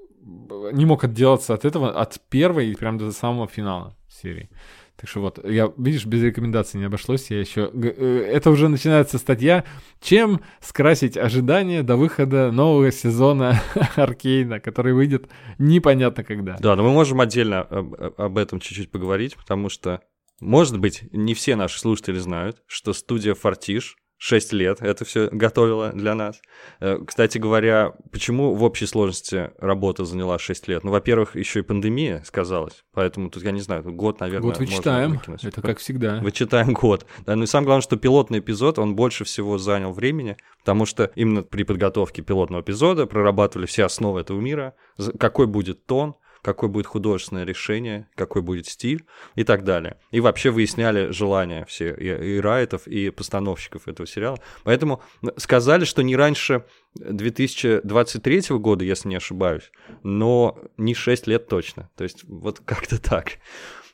не 0.74 0.86
мог 0.86 1.04
отделаться 1.04 1.54
от 1.54 1.66
этого, 1.66 1.90
от 2.00 2.20
первой 2.30 2.70
и 2.70 2.76
прям 2.76 2.98
до 2.98 3.12
самого 3.12 3.48
финала 3.48 3.96
серии. 4.10 4.50
Так 4.98 5.08
что 5.10 5.22
вот, 5.22 5.40
я, 5.48 5.72
видишь, 5.78 6.08
без 6.08 6.24
рекомендаций 6.24 6.80
не 6.80 6.88
обошлось, 6.88 7.30
я 7.30 7.40
еще... 7.40 7.70
э, 7.72 8.32
Это 8.34 8.50
уже 8.50 8.68
начинается 8.68 9.20
статья 9.20 9.64
«Чем 10.02 10.42
скрасить 10.60 11.18
ожидания 11.18 11.84
до 11.84 11.98
выхода 11.98 12.52
нового 12.52 12.92
сезона 12.92 13.62
Аркейна», 13.96 14.60
который 14.60 14.94
выйдет 14.94 15.30
непонятно 15.60 16.24
когда. 16.24 16.58
Да, 16.60 16.76
но 16.76 16.84
мы 16.84 16.92
можем 16.94 17.22
отдельно 17.22 17.62
об, 17.62 17.94
об 18.18 18.38
этом 18.40 18.60
чуть-чуть 18.60 18.90
поговорить, 18.90 19.38
потому 19.38 19.70
что, 19.70 20.02
может 20.40 20.80
быть, 20.80 21.04
не 21.12 21.34
все 21.34 21.56
наши 21.56 21.80
слушатели 21.80 22.20
знают, 22.20 22.62
что 22.68 22.94
студия 22.94 23.34
Фортиш 23.34 23.98
6 24.20 24.54
лет 24.54 24.82
это 24.82 25.06
все 25.06 25.30
готовила 25.32 25.92
для 25.94 26.16
нас. 26.16 26.42
Э, 26.80 26.98
Кстати 27.06 27.38
говоря, 27.38 27.94
почему 28.12 28.56
в 28.56 28.64
общей 28.64 28.88
сложности 28.88 29.52
работа 29.60 30.06
заняла 30.06 30.40
6 30.40 30.68
лет? 30.68 30.84
Ну, 30.84 30.90
во-первых, 30.92 31.36
еще 31.36 31.60
и 31.60 31.62
пандемия 31.62 32.24
сказалась, 32.26 32.84
поэтому 32.94 33.30
тут, 33.30 33.44
я 33.44 33.52
не 33.52 33.62
знаю, 33.62 33.84
год, 33.84 34.20
наверное, 34.20 34.50
Год 34.50 34.58
вычитаем, 34.58 35.12
выкинуть. 35.14 35.44
это 35.44 35.62
как 35.62 35.78
всегда. 35.78 36.20
Вычитаем 36.20 36.74
год. 36.74 37.06
Да, 37.26 37.36
ну 37.36 37.44
и 37.44 37.48
самое 37.48 37.68
главное, 37.68 37.84
что 37.84 37.96
пилотный 37.98 38.40
эпизод, 38.40 38.80
он 38.80 38.96
больше 38.96 39.24
всего 39.24 39.60
занял 39.60 39.92
времени, 39.92 40.38
потому 40.60 40.88
что 40.88 41.12
именно 41.14 41.44
при 41.44 41.62
подготовке 41.62 42.24
пилотного 42.24 42.62
эпизода 42.62 43.06
прорабатывали 43.06 43.68
все 43.68 43.86
основы 43.86 44.22
этого 44.22 44.40
мира, 44.40 44.74
какой 45.20 45.46
будет 45.46 45.86
тон, 45.86 46.16
какое 46.48 46.70
будет 46.70 46.86
художественное 46.86 47.44
решение, 47.44 48.08
какой 48.16 48.42
будет 48.42 48.68
стиль 48.68 49.06
и 49.36 49.44
так 49.44 49.66
далее. 49.66 49.98
И 50.12 50.22
вообще 50.22 50.50
выясняли 50.50 51.12
желания 51.12 51.66
все 51.66 51.94
и, 51.94 52.36
и 52.36 52.40
райтов, 52.40 52.88
и 52.88 53.10
постановщиков 53.10 53.90
этого 53.90 54.08
сериала. 54.08 54.40
Поэтому 54.64 55.02
сказали, 55.36 55.84
что 55.84 56.04
не 56.04 56.16
раньше 56.16 56.64
2023 56.96 58.44
года, 58.60 58.86
если 58.86 59.10
не 59.10 59.18
ошибаюсь, 59.18 59.72
но 60.04 60.58
не 60.78 60.94
6 60.94 61.28
лет 61.28 61.50
точно. 61.50 61.90
То 61.98 62.06
есть 62.06 62.24
вот 62.24 62.62
как-то 62.62 62.98
так. 62.98 63.40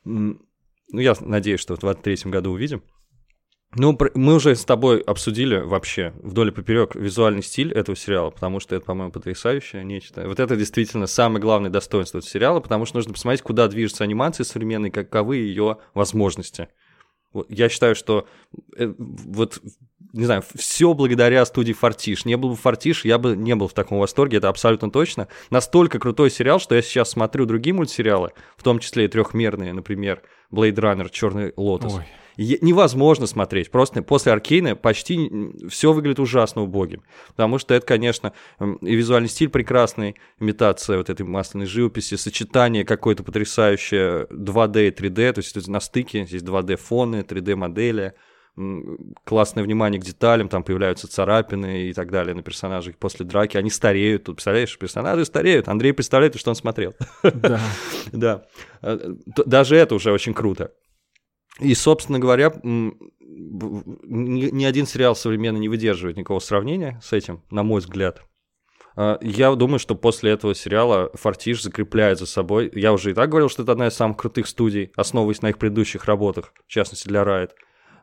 Ну, 0.05 0.37
я 0.91 1.15
надеюсь, 1.21 1.59
что 1.59 1.75
в 1.75 1.79
2023 1.79 2.31
году 2.31 2.51
увидим. 2.51 2.83
Ну, 3.75 3.97
мы 4.13 4.35
уже 4.35 4.55
с 4.55 4.65
тобой 4.65 4.99
обсудили 5.01 5.57
вообще 5.57 6.13
вдоль 6.21 6.49
и 6.49 6.51
поперек 6.51 6.95
визуальный 6.95 7.41
стиль 7.41 7.73
этого 7.73 7.95
сериала, 7.95 8.29
потому 8.29 8.59
что 8.59 8.75
это, 8.75 8.85
по-моему, 8.85 9.11
потрясающее 9.11 9.83
нечто. 9.83 10.27
Вот 10.27 10.39
это 10.39 10.55
действительно 10.55 11.07
самое 11.07 11.41
главное 11.41 11.71
достоинство 11.71 12.19
этого 12.19 12.29
сериала, 12.29 12.59
потому 12.59 12.85
что 12.85 12.97
нужно 12.97 13.13
посмотреть, 13.13 13.41
куда 13.41 13.67
движется 13.67 14.03
анимация 14.03 14.43
современной, 14.43 14.91
каковы 14.91 15.37
ее 15.37 15.77
возможности. 15.95 16.67
Я 17.49 17.67
считаю, 17.69 17.95
что 17.95 18.27
э, 18.77 18.93
вот, 18.97 19.59
не 20.13 20.25
знаю, 20.25 20.43
все 20.55 20.93
благодаря 20.93 21.43
студии 21.45 21.73
Фортиш. 21.73 22.25
Не 22.25 22.37
был 22.37 22.51
бы 22.51 22.55
Фортиш, 22.55 23.03
я 23.03 23.17
бы 23.17 23.35
не 23.35 23.55
был 23.55 23.67
в 23.67 23.73
таком 23.73 23.99
восторге, 23.99 24.37
это 24.37 24.47
абсолютно 24.49 24.91
точно. 24.91 25.27
Настолько 25.49 25.99
крутой 25.99 26.29
сериал, 26.29 26.59
что 26.59 26.75
я 26.75 26.81
сейчас 26.81 27.09
смотрю 27.11 27.45
другие 27.45 27.73
мультсериалы, 27.73 28.31
в 28.55 28.63
том 28.63 28.79
числе 28.79 29.05
и 29.05 29.07
трехмерные, 29.07 29.73
например, 29.73 30.21
Blade 30.51 30.75
Runner, 30.75 31.09
Черный 31.09 31.53
Лотос. 31.57 31.95
Ой. 31.95 32.05
Е- 32.37 32.59
невозможно 32.61 33.27
смотреть. 33.27 33.69
Просто 33.69 34.01
после 34.01 34.31
Аркейна 34.31 34.75
почти 34.75 35.29
все 35.69 35.93
выглядит 35.93 36.19
ужасно 36.19 36.63
убогим. 36.63 37.03
Потому 37.29 37.59
что 37.59 37.73
это, 37.73 37.85
конечно, 37.85 38.33
и 38.59 38.95
визуальный 38.95 39.29
стиль 39.29 39.49
прекрасный, 39.49 40.15
имитация 40.39 40.97
вот 40.97 41.09
этой 41.09 41.25
масляной 41.25 41.65
живописи, 41.67 42.15
сочетание 42.15 42.85
какое-то 42.85 43.23
потрясающее 43.23 44.25
2D 44.31 44.87
и 44.87 44.91
3D, 44.91 45.33
то 45.33 45.39
есть 45.39 45.67
на 45.67 45.79
стыке 45.79 46.25
здесь 46.25 46.41
2D-фоны, 46.41 47.23
3D-модели, 47.23 48.03
м, 48.03 48.13
классное 49.23 49.63
внимание 49.63 49.99
к 49.99 50.05
деталям, 50.05 50.47
там 50.47 50.63
появляются 50.63 51.07
царапины 51.07 51.89
и 51.89 51.93
так 51.93 52.11
далее 52.11 52.35
на 52.35 52.43
персонажах 52.43 52.97
после 52.97 53.25
драки, 53.25 53.57
они 53.57 53.71
стареют, 53.71 54.25
тут, 54.25 54.35
представляешь, 54.35 54.77
персонажи 54.77 55.25
стареют, 55.25 55.67
Андрей 55.67 55.91
представляет, 55.91 56.35
что 56.35 56.51
он 56.51 56.55
смотрел. 56.55 56.93
Да. 57.23 57.59
Да, 58.11 58.45
Э, 58.81 58.97
даже 59.45 59.75
это 59.75 59.95
уже 59.95 60.11
очень 60.11 60.33
круто. 60.33 60.71
И, 61.59 61.73
собственно 61.73 62.19
говоря, 62.19 62.53
ни 62.63 64.65
один 64.65 64.85
сериал 64.85 65.15
современный 65.15 65.59
не 65.59 65.69
выдерживает 65.69 66.17
никакого 66.17 66.39
сравнения 66.39 66.99
с 67.03 67.13
этим, 67.13 67.43
на 67.49 67.63
мой 67.63 67.79
взгляд. 67.79 68.21
А, 68.95 69.17
Я 69.21 69.53
думаю, 69.55 69.79
что 69.79 69.95
после 69.95 70.31
этого 70.31 70.53
сериала 70.53 71.09
Фортиш 71.13 71.63
закрепляет 71.63 72.19
за 72.19 72.25
собой. 72.25 72.69
Я 72.73 72.93
уже 72.93 73.11
и 73.11 73.13
так 73.13 73.29
говорил, 73.29 73.49
что 73.49 73.63
это 73.63 73.71
одна 73.71 73.87
из 73.87 73.93
самых 73.93 74.17
крутых 74.17 74.47
студий, 74.47 74.91
основываясь 74.95 75.41
на 75.41 75.49
их 75.49 75.57
предыдущих 75.57 76.05
работах, 76.05 76.53
в 76.67 76.71
частности 76.71 77.07
для 77.07 77.23
Riot. 77.23 77.51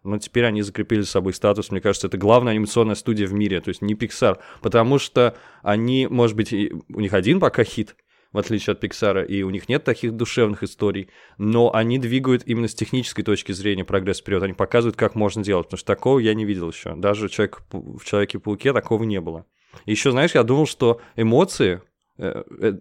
Но 0.05 0.19
теперь 0.19 0.45
они 0.45 0.63
закрепили 0.63 1.01
за 1.01 1.09
собой 1.09 1.35
статус. 1.35 1.71
Мне 1.71 1.81
кажется, 1.81 2.07
это 2.07 2.19
главная 2.19 2.53
анимационная 2.53 2.95
студия 2.95 3.27
в 3.27 3.33
мире, 3.33 3.61
то 3.61 3.69
есть 3.69 3.83
не 3.83 3.95
Pixar. 3.95 4.39
Потому 4.63 4.99
что 4.99 5.37
они, 5.63 6.07
может 6.07 6.37
быть, 6.37 6.53
у 6.53 7.01
них 7.01 7.13
один 7.13 7.41
пока 7.41 7.65
хит, 7.65 7.97
в 8.33 8.39
отличие 8.39 8.73
от 8.73 8.81
Пиксара, 8.81 9.23
и 9.23 9.43
у 9.43 9.51
них 9.51 9.69
нет 9.69 9.85
таких 9.85 10.13
душевных 10.13 10.63
историй, 10.63 11.09
но 11.37 11.75
они 11.75 11.99
двигают 11.99 12.43
именно 12.47 12.69
с 12.69 12.75
технической 12.75 13.25
точки 13.25 13.53
зрения 13.53 13.85
прогресс 13.85 14.21
вперед. 14.21 14.43
Они 14.43 14.53
показывают, 14.53 14.97
как 14.97 15.15
можно 15.15 15.43
делать, 15.43 15.67
потому 15.67 15.79
что 15.79 15.87
такого 15.87 16.19
я 16.21 16.35
не 16.35 16.45
видел 16.45 16.71
еще. 16.71 16.95
Даже 16.95 17.29
человек, 17.29 17.63
в 17.73 18.05
Человеке-пауке 18.05 18.73
такого 18.73 19.03
не 19.05 19.21
было. 19.21 19.47
Еще, 19.87 20.11
знаешь, 20.11 20.35
я 20.35 20.43
думал, 20.43 20.67
что 20.67 21.01
эмоции 21.17 21.83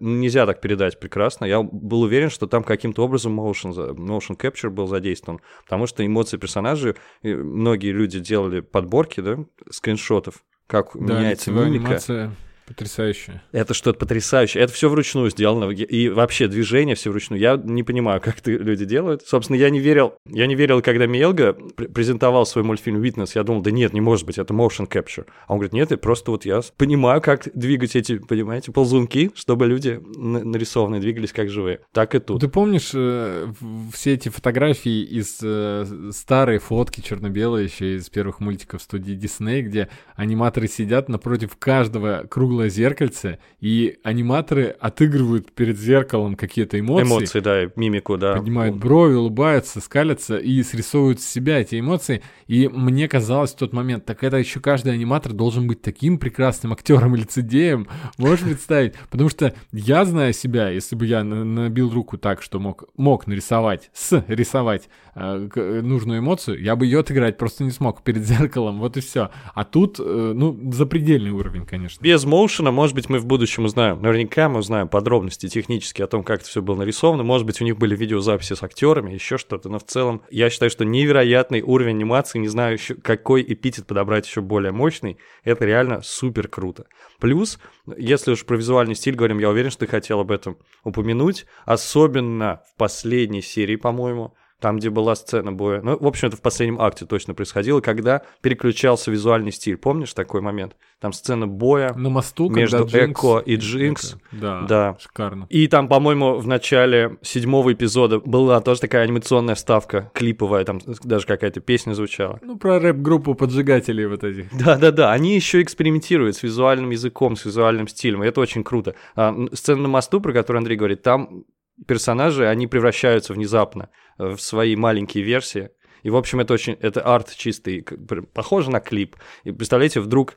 нельзя 0.00 0.46
так 0.46 0.60
передать 0.60 1.00
прекрасно. 1.00 1.44
Я 1.46 1.62
был 1.62 2.02
уверен, 2.02 2.30
что 2.30 2.46
там 2.46 2.62
каким-то 2.62 3.04
образом 3.04 3.38
motion, 3.38 3.72
motion 3.94 4.36
capture 4.38 4.70
был 4.70 4.86
задействован, 4.86 5.40
потому 5.64 5.86
что 5.86 6.04
эмоции 6.04 6.36
персонажей, 6.36 6.94
э, 7.22 7.34
многие 7.34 7.92
люди 7.92 8.20
делали 8.20 8.60
подборки, 8.60 9.20
да, 9.20 9.38
скриншотов, 9.70 10.44
как 10.66 10.90
Да, 10.94 11.18
меняется 11.18 11.50
мимика. 11.50 11.86
анимация 11.86 12.32
Потрясающе. 12.70 13.42
Это 13.50 13.74
что-то 13.74 13.98
потрясающее. 13.98 14.62
Это 14.62 14.72
все 14.72 14.88
вручную 14.88 15.28
сделано. 15.30 15.70
И 15.72 16.08
вообще 16.08 16.46
движение 16.46 16.94
все 16.94 17.10
вручную. 17.10 17.40
Я 17.40 17.56
не 17.56 17.82
понимаю, 17.82 18.20
как 18.20 18.38
это 18.38 18.52
люди 18.52 18.84
делают. 18.84 19.22
Собственно, 19.26 19.56
я 19.56 19.70
не 19.70 19.80
верил, 19.80 20.14
я 20.24 20.46
не 20.46 20.54
верил, 20.54 20.80
когда 20.80 21.06
Миелга 21.06 21.52
пр- 21.52 21.88
презентовал 21.88 22.46
свой 22.46 22.62
мультфильм 22.62 23.02
«Witness». 23.02 23.32
Я 23.34 23.42
думал, 23.42 23.62
да 23.62 23.72
нет, 23.72 23.92
не 23.92 24.00
может 24.00 24.24
быть, 24.24 24.38
это 24.38 24.54
motion 24.54 24.88
capture. 24.88 25.26
А 25.48 25.52
он 25.54 25.58
говорит, 25.58 25.72
нет, 25.72 25.90
это 25.90 26.00
просто 26.00 26.30
вот 26.30 26.44
я 26.44 26.60
понимаю, 26.76 27.20
как 27.20 27.48
двигать 27.54 27.96
эти, 27.96 28.18
понимаете, 28.18 28.70
ползунки, 28.70 29.32
чтобы 29.34 29.66
люди 29.66 30.00
на- 30.16 30.44
нарисованные 30.44 31.00
двигались 31.00 31.32
как 31.32 31.50
живые. 31.50 31.80
Так 31.92 32.14
и 32.14 32.20
тут. 32.20 32.40
Ты 32.40 32.46
помнишь 32.46 32.92
э, 32.94 33.52
все 33.92 34.14
эти 34.14 34.28
фотографии 34.28 35.02
из 35.02 35.40
э, 35.42 36.10
старые 36.12 36.60
фотки 36.60 37.00
черно-белые 37.00 37.64
еще 37.64 37.96
из 37.96 38.08
первых 38.08 38.38
мультиков 38.38 38.80
студии 38.80 39.14
Дисней, 39.14 39.62
где 39.62 39.88
аниматоры 40.14 40.68
сидят 40.68 41.08
напротив 41.08 41.56
каждого 41.58 42.26
круглое 42.60 42.68
зеркальце, 42.68 43.38
и 43.60 43.98
аниматоры 44.02 44.76
отыгрывают 44.80 45.52
перед 45.52 45.78
зеркалом 45.78 46.36
какие-то 46.36 46.78
эмоции, 46.78 47.06
Эмоции, 47.06 47.40
да, 47.40 47.70
мимику, 47.76 48.18
да. 48.18 48.34
поднимают 48.34 48.76
брови, 48.76 49.14
улыбаются, 49.14 49.80
скалятся 49.80 50.36
и 50.36 50.62
срисовывают 50.62 51.20
с 51.20 51.26
себя 51.26 51.60
эти 51.60 51.80
эмоции. 51.80 52.22
И 52.46 52.68
мне 52.68 53.08
казалось 53.08 53.52
в 53.52 53.56
тот 53.56 53.72
момент, 53.72 54.04
так 54.04 54.22
это 54.22 54.36
еще 54.36 54.60
каждый 54.60 54.92
аниматор 54.92 55.32
должен 55.32 55.66
быть 55.66 55.80
таким 55.80 56.18
прекрасным 56.18 56.72
актером 56.72 57.16
и 57.16 57.20
лицедеем, 57.20 57.86
можешь 58.18 58.44
представить? 58.44 58.94
Потому 59.10 59.30
что 59.30 59.54
я 59.72 60.04
знаю 60.04 60.32
себя, 60.32 60.68
если 60.68 60.96
бы 60.96 61.06
я 61.06 61.24
на- 61.24 61.44
набил 61.44 61.90
руку 61.90 62.18
так, 62.18 62.42
что 62.42 62.58
мог, 62.58 62.84
мог 62.96 63.26
нарисовать, 63.26 63.90
с 63.94 64.22
рисовать 64.28 64.88
э, 65.14 65.80
нужную 65.82 66.20
эмоцию, 66.20 66.62
я 66.62 66.76
бы 66.76 66.84
ее 66.84 67.00
отыграть 67.00 67.38
просто 67.38 67.64
не 67.64 67.70
смог 67.70 68.02
перед 68.02 68.24
зеркалом, 68.24 68.78
вот 68.80 68.96
и 68.96 69.00
все. 69.00 69.30
А 69.54 69.64
тут, 69.64 69.98
э, 69.98 70.32
ну, 70.34 70.58
запредельный 70.72 71.30
уровень, 71.30 71.64
конечно. 71.64 72.02
Без 72.02 72.24
моушена, 72.50 72.72
может 72.72 72.96
быть, 72.96 73.08
мы 73.08 73.18
в 73.20 73.26
будущем 73.26 73.64
узнаем. 73.64 74.02
Наверняка 74.02 74.48
мы 74.48 74.58
узнаем 74.58 74.88
подробности 74.88 75.48
технически 75.48 76.02
о 76.02 76.08
том, 76.08 76.24
как 76.24 76.40
это 76.40 76.48
все 76.48 76.60
было 76.60 76.76
нарисовано. 76.76 77.22
Может 77.22 77.46
быть, 77.46 77.60
у 77.60 77.64
них 77.64 77.78
были 77.78 77.94
видеозаписи 77.94 78.54
с 78.54 78.62
актерами, 78.62 79.12
еще 79.12 79.38
что-то. 79.38 79.68
Но 79.68 79.78
в 79.78 79.84
целом, 79.84 80.22
я 80.30 80.50
считаю, 80.50 80.70
что 80.70 80.84
невероятный 80.84 81.62
уровень 81.62 81.96
анимации, 81.96 82.38
не 82.38 82.48
знаю 82.48 82.74
еще, 82.74 82.94
какой 82.96 83.42
эпитет 83.42 83.86
подобрать 83.86 84.26
еще 84.26 84.40
более 84.40 84.72
мощный. 84.72 85.16
Это 85.44 85.64
реально 85.64 86.02
супер 86.02 86.48
круто. 86.48 86.86
Плюс, 87.20 87.58
если 87.96 88.32
уж 88.32 88.44
про 88.44 88.56
визуальный 88.56 88.96
стиль 88.96 89.14
говорим, 89.14 89.38
я 89.38 89.48
уверен, 89.48 89.70
что 89.70 89.80
ты 89.80 89.86
хотел 89.86 90.20
об 90.20 90.32
этом 90.32 90.58
упомянуть. 90.82 91.46
Особенно 91.64 92.62
в 92.74 92.76
последней 92.76 93.42
серии, 93.42 93.76
по-моему, 93.76 94.34
там, 94.60 94.76
где 94.78 94.90
была 94.90 95.14
сцена 95.14 95.52
боя. 95.52 95.80
Ну, 95.82 95.96
в 95.98 96.06
общем, 96.06 96.28
это 96.28 96.36
в 96.36 96.42
последнем 96.42 96.80
акте 96.80 97.06
точно 97.06 97.34
происходило, 97.34 97.80
когда 97.80 98.22
переключался 98.42 99.10
визуальный 99.10 99.52
стиль. 99.52 99.76
Помнишь 99.76 100.12
такой 100.12 100.40
момент? 100.40 100.76
Там 101.00 101.12
сцена 101.12 101.46
боя. 101.48 101.94
На 101.94 102.10
мосту, 102.10 102.50
Между 102.50 102.84
Джинкс 102.84 103.20
Эко 103.20 103.38
и 103.38 103.56
Джинкс. 103.56 104.14
это- 104.14 104.20
Да, 104.32 104.60
Да. 104.68 104.96
шикарно. 105.00 105.46
И 105.48 105.66
там, 105.66 105.88
по-моему, 105.88 106.36
в 106.38 106.46
начале 106.46 107.16
седьмого 107.22 107.72
эпизода 107.72 108.20
была 108.20 108.60
тоже 108.60 108.80
такая 108.82 109.04
анимационная 109.04 109.54
вставка, 109.54 110.10
клиповая, 110.14 110.64
там 110.64 110.80
даже 111.04 111.26
какая-то 111.26 111.60
песня 111.60 111.94
звучала. 111.94 112.38
Ну, 112.42 112.58
про 112.58 112.78
рэп-группу 112.78 113.34
поджигателей 113.34 114.06
вот 114.06 114.24
этих. 114.24 114.46
Да-да-да, 114.58 115.10
они 115.12 115.34
еще 115.34 115.62
экспериментируют 115.62 116.36
с 116.36 116.42
визуальным 116.42 116.90
языком, 116.90 117.34
с 117.36 117.44
визуальным 117.46 117.88
стилем, 117.88 118.22
и 118.22 118.26
это 118.26 118.40
очень 118.40 118.62
круто. 118.62 118.94
А, 119.16 119.34
сцена 119.54 119.82
на 119.82 119.88
мосту, 119.88 120.20
про 120.20 120.32
которую 120.34 120.58
Андрей 120.58 120.76
говорит, 120.76 121.02
там 121.02 121.44
персонажи, 121.86 122.46
они 122.46 122.66
превращаются 122.66 123.32
внезапно 123.32 123.88
в 124.20 124.38
свои 124.38 124.76
маленькие 124.76 125.24
версии. 125.24 125.70
И, 126.02 126.10
в 126.10 126.16
общем, 126.16 126.40
это 126.40 126.54
очень, 126.54 126.76
это 126.80 127.00
арт 127.00 127.34
чистый, 127.36 127.84
похоже 128.32 128.70
на 128.70 128.80
клип. 128.80 129.16
И 129.44 129.52
представляете, 129.52 130.00
вдруг 130.00 130.36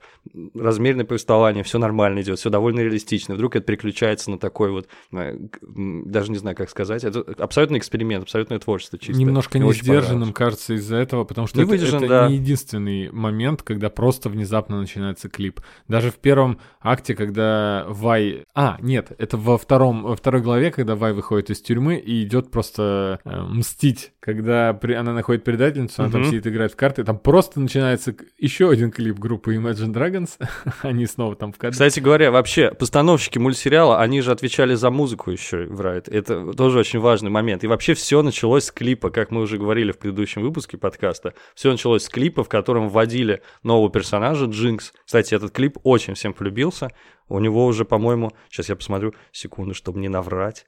размеренное 0.56 1.06
повествование, 1.06 1.64
все 1.64 1.80
нормально 1.80 2.22
идет, 2.22 2.40
все 2.40 2.50
довольно 2.50 2.82
реалистично. 2.82 3.36
Вдруг 3.36 3.56
это 3.56 3.66
переключается 3.66 4.32
на 4.32 4.38
такой 4.38 4.72
вот, 4.72 4.88
даже 5.12 6.32
не 6.32 6.38
знаю, 6.38 6.56
как 6.56 6.70
сказать, 6.70 7.04
это 7.04 7.22
абсолютно 7.38 7.78
эксперимент, 7.78 8.24
абсолютное 8.24 8.60
творчество 8.60 8.98
чистое. 8.98 9.18
Немножко 9.18 9.58
Мне 9.58 9.68
не 9.68 9.74
сдержанным 9.74 10.34
кажется 10.34 10.74
из-за 10.76 10.98
этого, 10.98 11.24
потому 11.24 11.48
что 11.48 11.58
Не 11.58 11.64
это, 11.64 11.72
выдержан, 11.72 12.04
это 12.04 12.08
да. 12.08 12.28
не 12.30 12.36
единственный 12.36 13.12
момент, 13.12 13.64
когда 13.64 13.90
просто 13.90 14.30
внезапно 14.30 14.80
начинается 14.80 15.30
клип. 15.30 15.62
Даже 15.88 16.12
в 16.12 16.16
первом 16.16 16.60
акте, 16.82 17.16
когда 17.16 17.86
Вай... 17.88 18.46
А, 18.54 18.78
нет, 18.82 19.12
это 19.18 19.38
во, 19.38 19.58
втором, 19.58 20.04
во 20.04 20.16
второй 20.16 20.42
главе, 20.42 20.72
когда 20.72 20.96
Вай 20.96 21.14
выходит 21.14 21.50
из 21.50 21.62
тюрьмы 21.62 21.98
и 21.98 22.24
идет 22.24 22.52
просто 22.52 23.20
э, 23.24 23.42
мстить. 23.42 24.14
Когда 24.20 24.74
при- 24.74 24.94
она 24.94 25.14
находит 25.14 25.44
предательницу, 25.54 26.02
она 26.02 26.12
там 26.12 26.26
сидит 26.26 26.48
играет 26.48 26.72
в 26.72 26.76
карты, 26.76 27.04
там 27.04 27.20
просто 27.20 27.60
начинается 27.60 28.16
еще 28.40 28.72
один 28.72 28.90
клип 28.92 29.20
группы 29.20 29.56
Imagine 29.56 29.94
Dragons. 29.94 30.40
Они 30.82 31.06
снова 31.06 31.36
там 31.36 31.54
в 31.54 31.58
кадре. 31.58 31.74
Кстати 31.74 32.00
говоря, 32.00 32.32
вообще, 32.32 32.72
постановщики 32.72 33.38
мультсериала, 33.38 34.00
они 34.00 34.22
же 34.22 34.32
отвечали 34.32 34.74
за 34.74 34.90
музыку 34.90 35.30
еще 35.30 35.66
в 35.66 35.80
Riot. 35.80 36.12
Это 36.12 36.54
тоже 36.54 36.80
очень 36.80 37.00
важный 37.00 37.30
момент. 37.30 37.64
И 37.64 37.68
вообще 37.68 37.94
все 37.94 38.24
началось 38.24 38.66
с 38.66 38.72
клипа, 38.72 39.12
как 39.12 39.30
мы 39.30 39.42
уже 39.42 39.60
говорили 39.60 39.92
в 39.92 40.00
предыдущем 40.00 40.42
выпуске 40.42 40.78
подкаста. 40.78 41.36
Все 41.54 41.70
началось 41.70 42.04
с 42.04 42.10
клипа, 42.10 42.44
в 42.44 42.50
котором 42.50 42.90
вводили 42.90 43.44
нового 43.62 43.92
персонажа 43.92 44.46
Джинкс. 44.46 44.94
Кстати, 45.06 45.36
этот 45.36 45.52
клип 45.52 45.78
очень 45.84 46.16
всем 46.16 46.34
полюбился. 46.34 46.90
У 47.30 47.40
него 47.40 47.66
уже, 47.66 47.86
по-моему, 47.86 48.32
сейчас 48.50 48.70
я 48.70 48.76
посмотрю, 48.76 49.14
секунду, 49.32 49.74
чтобы 49.74 50.00
не 50.00 50.10
наврать. 50.10 50.66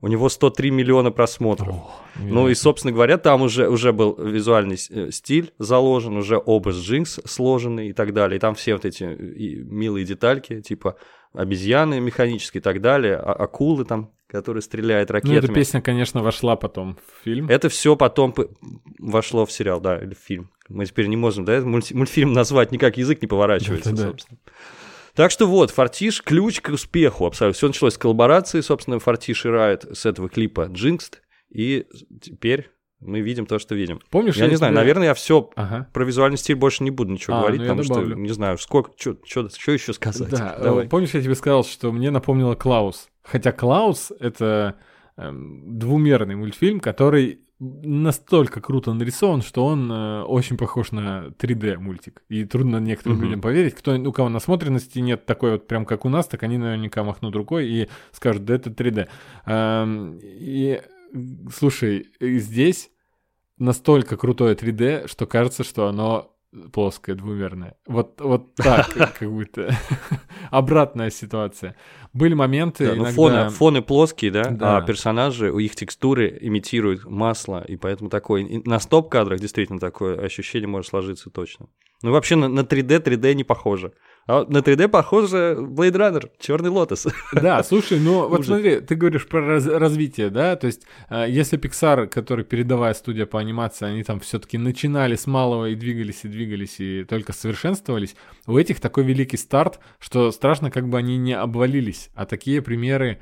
У 0.00 0.06
него 0.06 0.28
103 0.28 0.70
миллиона 0.70 1.10
просмотров. 1.10 1.74
Ну 2.16 2.48
и, 2.48 2.54
собственно 2.54 2.92
говоря, 2.92 3.18
там 3.18 3.42
уже, 3.42 3.68
уже 3.68 3.92
был 3.92 4.14
визуальный 4.16 4.76
э, 4.90 5.10
стиль 5.10 5.52
заложен, 5.58 6.16
уже 6.16 6.36
образ 6.38 6.76
Джинкс 6.76 7.20
сложенный 7.24 7.88
и 7.88 7.92
так 7.92 8.12
далее. 8.14 8.36
И 8.36 8.40
там 8.40 8.54
все 8.54 8.74
вот 8.74 8.84
эти 8.84 9.02
э, 9.02 9.62
милые 9.64 10.06
детальки, 10.06 10.60
типа 10.60 10.96
обезьяны 11.32 12.00
механические 12.00 12.60
и 12.60 12.62
так 12.62 12.80
далее, 12.80 13.16
а- 13.16 13.32
акулы 13.32 13.84
там, 13.84 14.12
которые 14.28 14.62
стреляют 14.62 15.10
Ну, 15.10 15.16
эта 15.16 15.28
ракетами. 15.30 15.54
песня, 15.54 15.80
конечно, 15.80 16.22
вошла 16.22 16.54
потом 16.54 16.96
в 16.96 17.24
фильм. 17.24 17.48
Это 17.48 17.68
все 17.68 17.96
потом 17.96 18.34
вошло 18.98 19.46
в 19.46 19.52
сериал, 19.52 19.80
да, 19.80 19.98
или 19.98 20.14
в 20.14 20.18
фильм. 20.18 20.50
Мы 20.68 20.86
теперь 20.86 21.06
не 21.08 21.16
можем, 21.16 21.44
да, 21.44 21.60
мультфильм 21.62 22.32
назвать, 22.32 22.70
никак 22.72 22.98
язык 22.98 23.20
не 23.20 23.26
поворачивается, 23.26 23.90
Да-да-да. 23.90 24.08
собственно. 24.10 24.38
Так 25.18 25.32
что 25.32 25.48
вот, 25.48 25.72
Фортиш– 25.72 26.22
ключ 26.24 26.60
к 26.60 26.68
успеху 26.68 27.26
абсолютно. 27.26 27.56
Все 27.56 27.66
началось 27.66 27.94
с 27.94 27.98
коллаборации, 27.98 28.60
собственно, 28.60 29.00
Фортиш 29.00 29.46
и 29.46 29.48
Райт 29.48 29.84
с 29.92 30.06
этого 30.06 30.28
клипа 30.28 30.68
«Джинкст», 30.70 31.22
и 31.50 31.86
теперь 32.22 32.70
мы 33.00 33.18
видим 33.20 33.44
то, 33.46 33.58
что 33.58 33.74
видим. 33.74 33.98
Помнишь, 34.10 34.36
Я 34.36 34.46
не 34.46 34.54
знаю, 34.54 34.72
тебе- 34.72 34.80
наверное, 34.80 35.06
я 35.08 35.14
все 35.14 35.50
Ага. 35.56 35.88
про 35.92 36.04
визуальный 36.04 36.38
стиль 36.38 36.54
больше 36.54 36.84
не 36.84 36.92
буду 36.92 37.10
ничего 37.14 37.34
А, 37.36 37.40
говорить, 37.40 37.62
ну 37.62 37.66
потому 37.66 37.82
добавлю. 37.82 38.10
что 38.12 38.20
не 38.20 38.28
знаю, 38.28 38.58
сколько, 38.58 38.92
что 38.96 39.72
еще 39.72 39.92
сказать. 39.92 40.30
Да, 40.30 40.54
э, 40.56 40.62
Давай. 40.62 40.88
помнишь, 40.88 41.10
я 41.14 41.20
тебе 41.20 41.34
сказал, 41.34 41.64
что 41.64 41.90
мне 41.90 42.12
напомнило 42.12 42.54
Клаус. 42.54 43.08
Хотя 43.24 43.50
Клаус— 43.50 44.12
это 44.20 44.76
эм, 45.16 45.80
двумерный 45.80 46.36
мультфильм, 46.36 46.78
который 46.78 47.40
настолько 47.60 48.60
круто 48.60 48.92
нарисован, 48.94 49.42
что 49.42 49.66
он 49.66 49.90
э, 49.90 50.22
очень 50.22 50.56
похож 50.56 50.92
на 50.92 51.28
3D 51.38 51.78
мультик. 51.78 52.22
И 52.28 52.44
трудно 52.44 52.78
некоторым 52.78 53.18
Мгм. 53.18 53.26
людям 53.26 53.40
поверить. 53.40 53.74
Кто, 53.74 53.94
у 53.96 54.12
кого 54.12 54.28
насмотренности 54.28 55.00
нет 55.00 55.26
такой 55.26 55.52
вот 55.52 55.66
прям 55.66 55.84
как 55.84 56.04
у 56.04 56.08
нас, 56.08 56.26
так 56.28 56.42
они 56.44 56.56
наверняка 56.56 57.02
махнут 57.02 57.34
рукой 57.34 57.68
и 57.68 57.88
скажут, 58.12 58.44
да 58.44 58.54
это 58.54 58.70
3D. 58.70 59.08
Эм, 59.46 60.18
и 60.22 60.80
слушай, 61.52 62.06
здесь 62.20 62.90
настолько 63.58 64.16
крутое 64.16 64.54
3D, 64.54 65.08
что 65.08 65.26
кажется, 65.26 65.64
что 65.64 65.88
оно 65.88 66.32
плоское, 66.72 67.14
двумерное. 67.14 67.76
Вот, 67.86 68.20
вот 68.20 68.54
так, 68.54 68.88
как 69.18 69.30
будто. 69.30 69.74
Обратная 70.50 71.10
ситуация. 71.10 71.76
Были 72.12 72.34
моменты 72.34 72.86
Да, 72.86 72.94
ну, 72.94 73.02
иногда... 73.02 73.12
фоны, 73.12 73.48
фоны 73.50 73.82
плоские, 73.82 74.30
да, 74.30 74.44
Да. 74.44 74.78
а 74.78 74.82
персонажи, 74.82 75.50
их 75.62 75.76
текстуры 75.76 76.38
имитируют 76.40 77.04
масло, 77.04 77.62
и 77.64 77.76
поэтому 77.76 78.08
такой, 78.10 78.44
и 78.44 78.68
на 78.68 78.80
стоп-кадрах 78.80 79.40
действительно 79.40 79.78
такое 79.78 80.18
ощущение 80.18 80.68
может 80.68 80.90
сложиться 80.90 81.30
точно. 81.30 81.66
Ну, 82.02 82.12
вообще 82.12 82.36
на, 82.36 82.48
на 82.48 82.60
3D 82.60 83.02
3D 83.02 83.34
не 83.34 83.44
похоже. 83.44 83.92
А 84.28 84.44
на 84.46 84.58
3D 84.58 84.88
похоже 84.88 85.56
Blade 85.58 85.96
Runner, 85.96 86.30
Черный 86.38 86.68
Лотос. 86.68 87.06
Да, 87.32 87.62
слушай, 87.62 87.98
ну 87.98 88.28
вот 88.28 88.44
смотри, 88.44 88.80
ты 88.80 88.94
говоришь 88.94 89.26
про 89.26 89.40
раз- 89.40 89.66
развитие, 89.66 90.28
да, 90.28 90.54
то 90.54 90.66
есть 90.66 90.82
э, 91.08 91.24
если 91.30 91.58
Pixar, 91.58 92.08
который 92.08 92.44
передовая 92.44 92.92
студия 92.92 93.24
по 93.24 93.40
анимации, 93.40 93.86
они 93.86 94.04
там 94.04 94.20
все-таки 94.20 94.58
начинали 94.58 95.16
с 95.16 95.26
малого 95.26 95.70
и 95.70 95.74
двигались, 95.74 96.24
и 96.24 96.28
двигались, 96.28 96.78
и 96.78 97.04
только 97.04 97.32
совершенствовались, 97.32 98.16
у 98.46 98.58
этих 98.58 98.80
такой 98.80 99.04
великий 99.04 99.38
старт, 99.38 99.80
что 99.98 100.30
страшно, 100.30 100.70
как 100.70 100.90
бы 100.90 100.98
они 100.98 101.16
не 101.16 101.32
обвалились, 101.32 102.10
а 102.14 102.26
такие 102.26 102.60
примеры, 102.60 103.20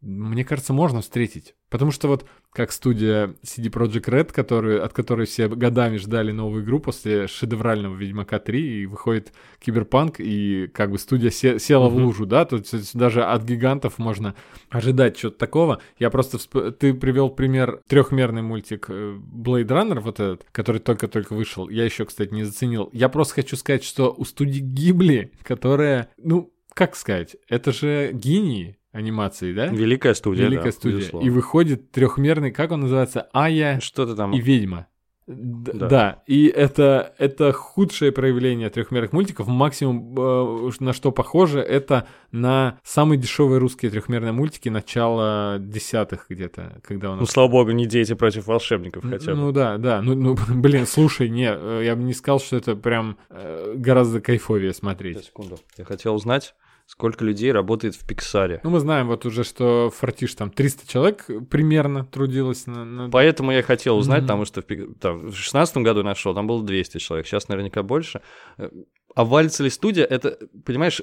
мне 0.00 0.44
кажется, 0.44 0.72
можно 0.72 1.00
встретить. 1.00 1.54
Потому 1.68 1.92
что 1.92 2.08
вот 2.08 2.26
как 2.52 2.72
студия 2.72 3.34
CD 3.44 3.70
Projekt 3.70 4.06
Red, 4.08 4.32
которую, 4.32 4.84
от 4.84 4.92
которой 4.92 5.26
все 5.26 5.48
годами 5.48 5.98
ждали 5.98 6.32
новую 6.32 6.64
игру 6.64 6.80
после 6.80 7.28
шедеврального 7.28 7.94
Ведьмака 7.94 8.40
3, 8.40 8.82
и 8.82 8.86
выходит 8.86 9.32
Киберпанк, 9.60 10.16
и 10.18 10.66
как 10.66 10.90
бы 10.90 10.98
студия 10.98 11.30
се- 11.30 11.60
села 11.60 11.88
в 11.88 11.94
Мгм. 11.94 12.04
лужу, 12.06 12.26
да, 12.26 12.44
то 12.44 12.56
есть 12.56 12.96
даже 12.96 13.22
от 13.22 13.44
гигантов 13.44 13.98
можно 13.98 14.34
ожидать 14.68 15.16
чего-то 15.16 15.38
такого. 15.38 15.80
Я 15.98 16.10
просто... 16.10 16.38
всп- 16.38 16.72
Ты 16.72 16.92
привел 16.92 17.30
пример 17.30 17.80
трехмерный 17.86 18.42
мультик 18.42 18.86
э, 18.88 19.16
Blade 19.16 19.68
Runner, 19.68 20.00
вот 20.00 20.18
этот, 20.18 20.44
который 20.50 20.80
только-только 20.80 21.34
вышел. 21.34 21.68
Я 21.68 21.84
еще, 21.84 22.04
кстати, 22.04 22.34
не 22.34 22.42
заценил. 22.42 22.90
Я 22.92 23.08
просто 23.08 23.34
хочу 23.34 23.56
сказать, 23.56 23.84
что 23.84 24.12
у 24.16 24.24
студии 24.24 24.58
Гибли, 24.60 25.32
которая, 25.44 26.08
ну, 26.16 26.52
как 26.74 26.96
сказать, 26.96 27.36
это 27.48 27.72
же 27.72 28.10
гении 28.12 28.76
анимации, 28.92 29.52
да? 29.52 29.66
Великая 29.66 30.14
студия, 30.14 30.46
Великая 30.46 30.64
да, 30.66 30.72
студия. 30.72 30.98
безусловно. 30.98 31.26
И 31.26 31.30
выходит 31.30 31.90
трехмерный, 31.92 32.50
как 32.50 32.70
он 32.72 32.80
называется, 32.80 33.28
Ая 33.32 33.80
Что-то 33.80 34.16
там... 34.16 34.32
и 34.32 34.40
ведьма. 34.40 34.86
Д- 35.26 35.72
Да. 35.74 35.88
Да. 35.88 36.22
и 36.26 36.46
это, 36.48 37.14
это 37.18 37.52
худшее 37.52 38.10
проявление 38.10 38.68
трехмерных 38.68 39.12
мультиков. 39.12 39.46
Максимум, 39.46 40.12
э, 40.18 40.70
на 40.80 40.92
что 40.92 41.12
похоже, 41.12 41.60
это 41.60 42.08
на 42.32 42.80
самые 42.82 43.16
дешевые 43.16 43.58
русские 43.60 43.92
трехмерные 43.92 44.32
мультики 44.32 44.68
начала 44.68 45.58
десятых 45.60 46.26
где-то, 46.28 46.80
когда 46.82 47.10
у 47.10 47.12
нас 47.12 47.20
Ну, 47.20 47.26
слава 47.26 47.48
богу, 47.48 47.70
не 47.70 47.86
дети 47.86 48.14
против 48.14 48.48
волшебников 48.48 49.04
хотя 49.08 49.30
бы. 49.32 49.36
ну 49.38 49.52
да, 49.52 49.78
да. 49.78 50.02
Ну, 50.02 50.16
ну, 50.16 50.36
блин, 50.48 50.84
слушай, 50.84 51.28
не, 51.28 51.48
э, 51.48 51.82
я 51.84 51.94
бы 51.94 52.02
не 52.02 52.12
сказал, 52.14 52.40
что 52.40 52.56
это 52.56 52.74
прям 52.74 53.16
э, 53.28 53.74
гораздо 53.76 54.20
кайфовее 54.20 54.74
смотреть. 54.74 55.26
секунду. 55.26 55.60
Я 55.78 55.84
хотел 55.84 56.16
узнать, 56.16 56.56
сколько 56.90 57.24
людей 57.24 57.52
работает 57.52 57.94
в 57.94 58.04
Пиксаре. 58.04 58.60
Ну, 58.64 58.70
мы 58.70 58.80
знаем 58.80 59.06
вот 59.06 59.24
уже, 59.24 59.44
что 59.44 59.90
Фортиш 59.96 60.34
там 60.34 60.50
300 60.50 60.88
человек 60.88 61.26
примерно 61.48 62.04
трудилось 62.04 62.66
на... 62.66 62.84
на- 62.84 63.10
Поэтому 63.10 63.52
я 63.52 63.62
хотел 63.62 63.96
узнать, 63.96 64.18
Мгм. 64.22 64.26
потому 64.26 64.44
что 64.44 64.60
в 64.62 64.94
там, 65.00 65.28
в 65.30 65.34
16 65.36 65.76
году 65.78 66.02
нашел, 66.02 66.34
там 66.34 66.46
было 66.48 66.64
200 66.64 66.98
человек, 66.98 67.26
сейчас 67.26 67.48
наверняка 67.48 67.82
больше. 67.84 68.20
Э, 68.58 68.68
А 69.14 69.24
валится 69.24 69.62
ли 69.64 69.70
студия, 69.70 70.04
это, 70.04 70.36
понимаешь, 70.64 71.00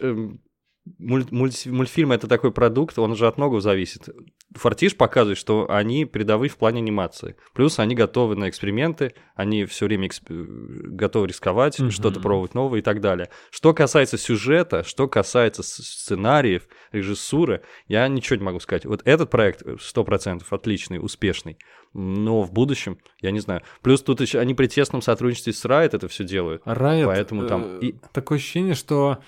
эм, 0.88 0.96
муль- 1.00 1.28
мульти- 1.32 1.70
мультфильм 1.72 2.12
это 2.12 2.28
такой 2.28 2.52
продукт, 2.52 2.98
он 3.00 3.16
же 3.16 3.28
от 3.28 3.38
многого 3.38 3.62
зависит. 3.62 4.10
Фортиш 4.56 4.96
показывает, 4.96 5.38
что 5.38 5.70
они 5.70 6.06
передовые 6.06 6.50
в 6.50 6.58
плане 6.58 6.80
анимации. 6.80 7.36
Плюс 7.54 7.80
они 7.80 7.96
готовы 7.96 8.36
на 8.36 8.50
эксперименты, 8.50 9.14
они 9.36 9.66
все 9.66 9.86
время 9.86 10.08
эксп- 10.08 10.28
э, 10.30 10.46
готовы 10.90 11.28
рисковать, 11.28 11.80
Мгм. 11.80 11.92
что-то 11.92 12.20
пробовать 12.20 12.54
новое 12.56 12.80
и 12.80 12.82
так 12.82 13.02
далее. 13.02 13.30
Что 13.52 13.74
касается 13.74 14.18
сюжета, 14.18 14.84
что 14.84 15.08
касается 15.08 15.64
сценариев, 15.64 16.68
режиссуры, 16.92 17.62
я 17.88 18.08
ничего 18.08 18.38
не 18.38 18.44
могу 18.44 18.60
сказать. 18.60 18.86
Вот 18.86 19.02
этот 19.06 19.30
проект 19.30 19.62
э, 19.66 19.76
100% 19.80 20.46
отличный, 20.52 21.00
успешный. 21.04 21.58
Но 21.94 22.42
в 22.44 22.52
будущем, 22.52 22.98
я 23.22 23.32
не 23.32 23.40
знаю. 23.40 23.62
Плюс 23.82 24.02
тут 24.02 24.22
еще 24.22 24.40
они 24.40 24.54
при 24.54 24.68
тесном 24.68 25.02
сотрудничестве 25.02 25.54
с 25.54 25.64
Riot 25.66 25.96
это 25.96 26.08
все 26.08 26.24
делают. 26.24 26.62
Riot, 26.66 27.06
Поэтому 27.06 27.48
там 27.48 27.64
э, 27.64 27.80
и- 27.82 27.96
такое 28.14 28.38
ощущение, 28.38 28.74
что 28.76 29.18
э, 29.20 29.24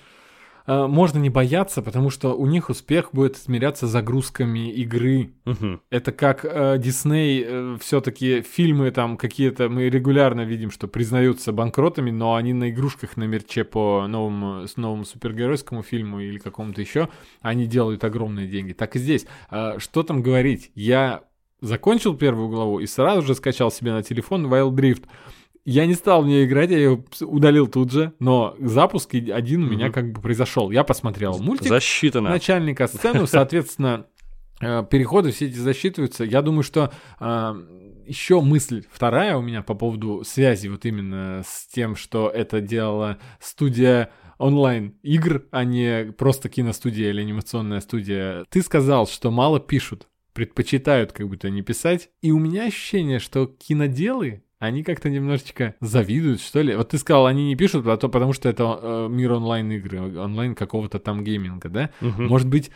можно 0.88 1.18
не 1.18 1.30
бояться, 1.30 1.82
потому 1.82 2.10
что 2.10 2.34
у 2.34 2.46
них 2.46 2.70
успех 2.70 3.10
будет 3.12 3.36
измеряться 3.36 3.86
загрузками 3.86 4.70
игры. 4.72 5.32
Мгм. 5.44 5.80
Это 5.90 6.12
как 6.12 6.44
э, 6.44 6.78
Дисней, 6.78 7.76
все-таки 7.78 8.42
фильмы 8.42 8.90
там 8.90 9.16
какие-то, 9.16 9.68
мы 9.68 9.88
регулярно 9.88 10.42
видим, 10.42 10.70
что 10.70 10.88
признаются 10.88 11.52
банкротами, 11.52 12.10
но 12.10 12.34
они 12.34 12.52
на 12.52 12.70
игрушках 12.70 13.16
на 13.16 13.24
мерче 13.24 13.64
по 13.64 14.06
новому, 14.06 14.66
с 14.66 14.76
новому 14.76 15.04
супергеройскому 15.04 15.82
фильму 15.82 16.20
или 16.20 16.38
какому-то 16.38 16.80
еще, 16.80 17.08
они 17.40 17.66
делают 17.66 18.04
огромные 18.04 18.46
деньги. 18.46 18.72
Так 18.72 18.96
и 18.96 18.98
здесь. 18.98 19.26
Э, 19.50 19.78
что 19.78 20.02
там 20.02 20.22
говорить? 20.22 20.70
Я 20.74 21.22
закончил 21.60 22.16
первую 22.16 22.48
главу 22.48 22.80
и 22.80 22.86
сразу 22.86 23.22
же 23.22 23.34
скачал 23.34 23.70
себе 23.70 23.92
на 23.92 24.02
телефон 24.02 24.46
Wild 24.46 24.72
Drift. 24.72 25.04
Я 25.64 25.86
не 25.86 25.94
стал 25.94 26.22
в 26.22 26.26
нее 26.26 26.44
играть, 26.46 26.70
я 26.70 26.78
ее 26.78 27.04
удалил 27.20 27.66
тут 27.68 27.92
же, 27.92 28.12
но 28.18 28.56
запуск 28.60 29.14
один 29.14 29.64
у 29.64 29.68
меня 29.70 29.86
Мгм. 29.86 29.92
как 29.92 30.12
бы 30.12 30.20
произошел. 30.20 30.70
Я 30.70 30.84
посмотрел 30.84 31.38
мультик, 31.38 31.68
Засчитано. 31.68 32.30
начальника 32.30 32.86
сцену, 32.86 33.26
соответственно, 33.26 34.06
э, 34.60 34.84
переходы 34.90 35.32
все 35.32 35.46
эти 35.46 35.56
засчитываются. 35.58 36.24
Я 36.24 36.42
думаю, 36.42 36.62
что 36.62 36.90
еще 38.06 38.40
мысль 38.40 38.84
вторая 38.90 39.36
у 39.36 39.42
меня 39.42 39.62
по 39.62 39.74
поводу 39.74 40.24
связи 40.24 40.68
вот 40.68 40.84
именно 40.84 41.42
с 41.46 41.66
тем, 41.68 41.94
что 41.94 42.28
это 42.28 42.60
делала 42.60 43.18
студия 43.38 44.10
онлайн 44.38 44.94
игр, 45.02 45.44
а 45.52 45.64
не 45.64 46.12
просто 46.12 46.48
киностудия 46.48 47.10
или 47.10 47.20
анимационная 47.20 47.80
студия. 47.80 48.44
Ты 48.48 48.62
сказал, 48.62 49.06
что 49.06 49.30
мало 49.30 49.60
пишут, 49.60 50.08
предпочитают 50.32 51.12
как 51.12 51.28
будто 51.28 51.50
не 51.50 51.62
писать. 51.62 52.08
И 52.22 52.32
у 52.32 52.38
меня 52.38 52.64
ощущение, 52.64 53.18
что 53.18 53.46
киноделы 53.46 54.42
они 54.60 54.84
как-то 54.84 55.10
немножечко 55.10 55.74
завидуют, 55.80 56.40
что 56.40 56.60
ли. 56.60 56.76
Вот 56.76 56.90
ты 56.90 56.98
сказал, 56.98 57.26
они 57.26 57.46
не 57.48 57.56
пишут, 57.56 57.84
а 57.88 57.96
то 57.96 58.08
потому 58.08 58.32
что 58.32 58.48
это 58.48 58.78
э, 58.80 59.08
мир 59.10 59.32
онлайн-игры, 59.32 60.18
онлайн 60.20 60.54
какого-то 60.54 60.98
там 61.00 61.24
гейминга, 61.24 61.68
да? 61.68 61.90
Мгм. 62.00 62.26
Может 62.28 62.46
быть, 62.48 62.70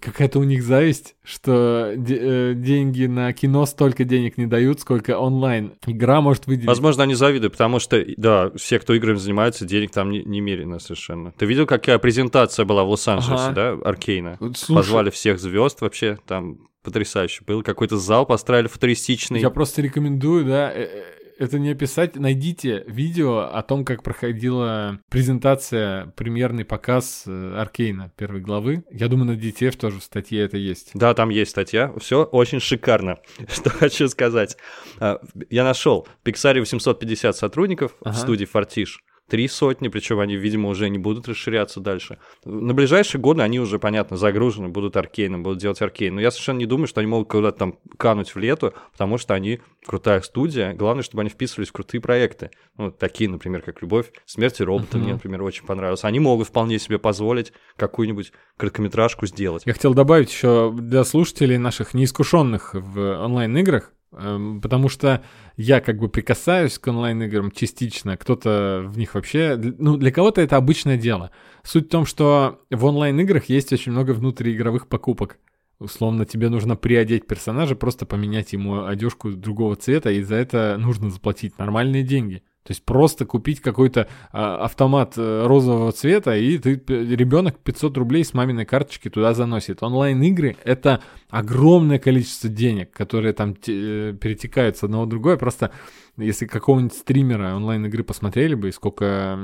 какая-то 0.00 0.38
у 0.38 0.44
них 0.44 0.62
зависть, 0.62 1.16
что 1.24 1.94
де- 1.96 2.18
э, 2.20 2.54
деньги 2.54 3.06
на 3.06 3.32
кино 3.32 3.64
столько 3.66 4.04
денег 4.04 4.36
не 4.38 4.46
дают, 4.46 4.80
сколько 4.80 5.18
онлайн. 5.18 5.72
Игра 5.86 6.20
может 6.20 6.46
выделить. 6.46 6.66
Возможно, 6.68 7.02
они 7.04 7.14
завидуют, 7.14 7.52
потому 7.54 7.78
что, 7.78 8.04
да, 8.16 8.50
все, 8.56 8.78
кто 8.78 8.94
играми 8.94 9.16
занимаются, 9.16 9.64
денег 9.64 9.90
там 9.92 10.10
не- 10.10 10.22
немерено 10.24 10.78
совершенно. 10.78 11.32
Ты 11.32 11.46
видел, 11.46 11.66
какая 11.66 11.98
презентация 11.98 12.64
была 12.66 12.84
в 12.84 12.90
Лос-Анджелесе, 12.90 13.44
Ага. 13.44 13.54
да, 13.54 13.70
Аркейна? 13.88 14.36
Слушай, 14.54 14.74
Позвали 14.76 15.10
всех 15.10 15.40
звезд 15.40 15.80
вообще, 15.80 16.18
там 16.26 16.58
потрясающе. 16.88 17.44
Был 17.46 17.62
какой-то 17.62 17.96
зал, 17.98 18.26
построили 18.26 18.66
футуристичный. 18.68 19.40
Я 19.40 19.50
просто 19.50 19.82
рекомендую, 19.82 20.44
да, 20.44 20.72
э, 20.72 20.82
э, 20.82 21.02
это 21.38 21.58
не 21.58 21.70
описать. 21.70 22.16
Найдите 22.16 22.84
видео 22.88 23.40
о 23.52 23.62
том, 23.62 23.84
как 23.84 24.02
проходила 24.02 24.98
презентация, 25.08 26.06
премьерный 26.16 26.64
показ 26.64 27.24
э, 27.26 27.54
Аркейна 27.56 28.10
первой 28.16 28.40
главы. 28.40 28.84
Я 28.90 29.08
думаю, 29.08 29.36
на 29.36 29.40
DTF 29.40 29.76
тоже 29.76 30.00
в 30.00 30.02
статье 30.02 30.42
это 30.42 30.56
есть. 30.56 30.90
Да, 30.94 31.14
там 31.14 31.28
есть 31.28 31.52
статья. 31.52 31.92
Все 32.00 32.24
очень 32.24 32.60
шикарно. 32.60 33.18
Что 33.48 33.70
хочу 33.70 34.08
сказать. 34.08 34.56
А, 34.98 35.20
Я 35.50 35.64
нашел 35.64 36.08
в 36.20 36.24
Пиксаре 36.24 36.60
850 36.60 37.36
сотрудников 37.36 37.94
Ага. 38.02 38.16
в 38.16 38.18
студии 38.18 38.44
Фортиш. 38.44 39.00
Три 39.28 39.46
сотни, 39.46 39.88
причем 39.88 40.20
они, 40.20 40.36
видимо, 40.36 40.70
уже 40.70 40.88
не 40.88 40.98
будут 40.98 41.28
расширяться 41.28 41.80
дальше. 41.80 42.18
На 42.44 42.72
ближайшие 42.72 43.20
годы 43.20 43.42
они 43.42 43.60
уже, 43.60 43.78
понятно, 43.78 44.16
загружены, 44.16 44.68
будут 44.68 44.96
аркейном, 44.96 45.42
будут 45.42 45.58
делать 45.58 45.82
аркейн. 45.82 46.14
Но 46.14 46.20
я 46.20 46.30
совершенно 46.30 46.58
не 46.58 46.66
думаю, 46.66 46.86
что 46.86 47.00
они 47.00 47.08
могут 47.08 47.28
куда-то 47.28 47.58
там 47.58 47.78
кануть 47.98 48.34
в 48.34 48.38
лету, 48.38 48.72
потому 48.92 49.18
что 49.18 49.34
они 49.34 49.60
крутая 49.86 50.22
студия. 50.22 50.72
Главное, 50.72 51.02
чтобы 51.02 51.20
они 51.20 51.30
вписывались 51.30 51.68
в 51.68 51.72
крутые 51.72 52.00
проекты. 52.00 52.50
Ну, 52.78 52.90
такие, 52.90 53.28
например, 53.28 53.60
как 53.60 53.82
«Любовь, 53.82 54.10
смерть 54.24 54.60
и 54.60 54.64
робота» 54.64 54.96
Мгм. 54.96 55.04
мне, 55.04 55.12
например, 55.14 55.42
очень 55.42 55.66
понравилось. 55.66 56.04
Они 56.04 56.20
могут 56.20 56.48
вполне 56.48 56.78
себе 56.78 56.98
позволить 56.98 57.52
какую-нибудь 57.76 58.32
короткометражку 58.56 59.26
сделать. 59.26 59.62
Я 59.66 59.74
хотел 59.74 59.92
добавить 59.92 60.30
еще 60.30 60.72
для 60.74 61.04
слушателей 61.04 61.58
наших 61.58 61.92
неискушенных 61.92 62.70
в 62.72 63.24
онлайн-играх, 63.24 63.92
потому 64.10 64.88
что 64.88 65.22
я 65.56 65.80
как 65.80 65.98
бы 65.98 66.08
прикасаюсь 66.08 66.78
к 66.78 66.86
онлайн-играм 66.86 67.50
частично, 67.50 68.16
кто-то 68.16 68.84
в 68.86 68.98
них 68.98 69.14
вообще... 69.14 69.56
Ну, 69.56 69.96
для 69.96 70.10
кого-то 70.10 70.40
это 70.40 70.56
обычное 70.56 70.96
дело. 70.96 71.30
Суть 71.62 71.86
в 71.86 71.90
том, 71.90 72.06
что 72.06 72.60
в 72.70 72.84
онлайн-играх 72.84 73.46
есть 73.46 73.72
очень 73.72 73.92
много 73.92 74.12
внутриигровых 74.12 74.88
покупок. 74.88 75.38
Условно, 75.78 76.24
тебе 76.24 76.48
нужно 76.48 76.74
приодеть 76.74 77.26
персонажа, 77.26 77.76
просто 77.76 78.04
поменять 78.04 78.52
ему 78.52 78.86
одежку 78.86 79.30
другого 79.30 79.76
цвета, 79.76 80.10
и 80.10 80.22
за 80.22 80.34
это 80.34 80.76
нужно 80.78 81.10
заплатить 81.10 81.58
нормальные 81.58 82.02
деньги. 82.02 82.42
То 82.68 82.72
есть 82.72 82.84
просто 82.84 83.24
купить 83.24 83.60
какой-то 83.60 84.08
а, 84.30 84.66
автомат 84.66 85.14
э, 85.16 85.46
розового 85.46 85.90
цвета, 85.92 86.36
и 86.36 86.58
ты, 86.58 86.74
ребенок 86.86 87.56
500 87.60 87.96
рублей 87.96 88.22
с 88.26 88.34
маминой 88.34 88.66
карточки 88.66 89.08
туда 89.08 89.32
заносит. 89.32 89.82
Онлайн-игры— 89.82 90.54
это 90.64 91.00
огромное 91.30 91.98
количество 91.98 92.50
денег, 92.50 92.90
которые 92.90 93.32
там 93.32 93.52
э, 93.66 94.14
перетекают 94.20 94.76
с 94.76 94.84
одного 94.84 95.06
в 95.06 95.08
другое. 95.08 95.38
Просто 95.38 95.70
если 96.18 96.44
какого-нибудь 96.44 96.92
стримера 96.92 97.54
онлайн-игры 97.54 98.04
посмотрели 98.04 98.54
бы, 98.54 98.70
сколько 98.70 99.38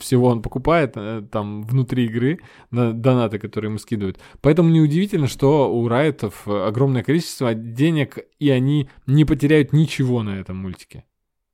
всего 0.00 0.28
он 0.28 0.40
покупает 0.40 0.92
э, 0.96 1.26
там 1.30 1.64
внутри 1.64 2.06
игры, 2.06 2.38
на 2.70 2.94
донаты, 2.94 3.38
которые 3.38 3.68
ему 3.68 3.80
скидывают. 3.80 4.18
Поэтому 4.40 4.70
неудивительно, 4.70 5.26
что 5.26 5.70
у 5.70 5.88
Райтов 5.88 6.48
огромное 6.48 7.02
количество 7.02 7.52
денег, 7.52 8.16
и 8.38 8.48
они 8.48 8.88
не 9.06 9.26
потеряют 9.26 9.74
ничего 9.74 10.22
на 10.22 10.40
этом 10.40 10.56
мультике. 10.56 11.04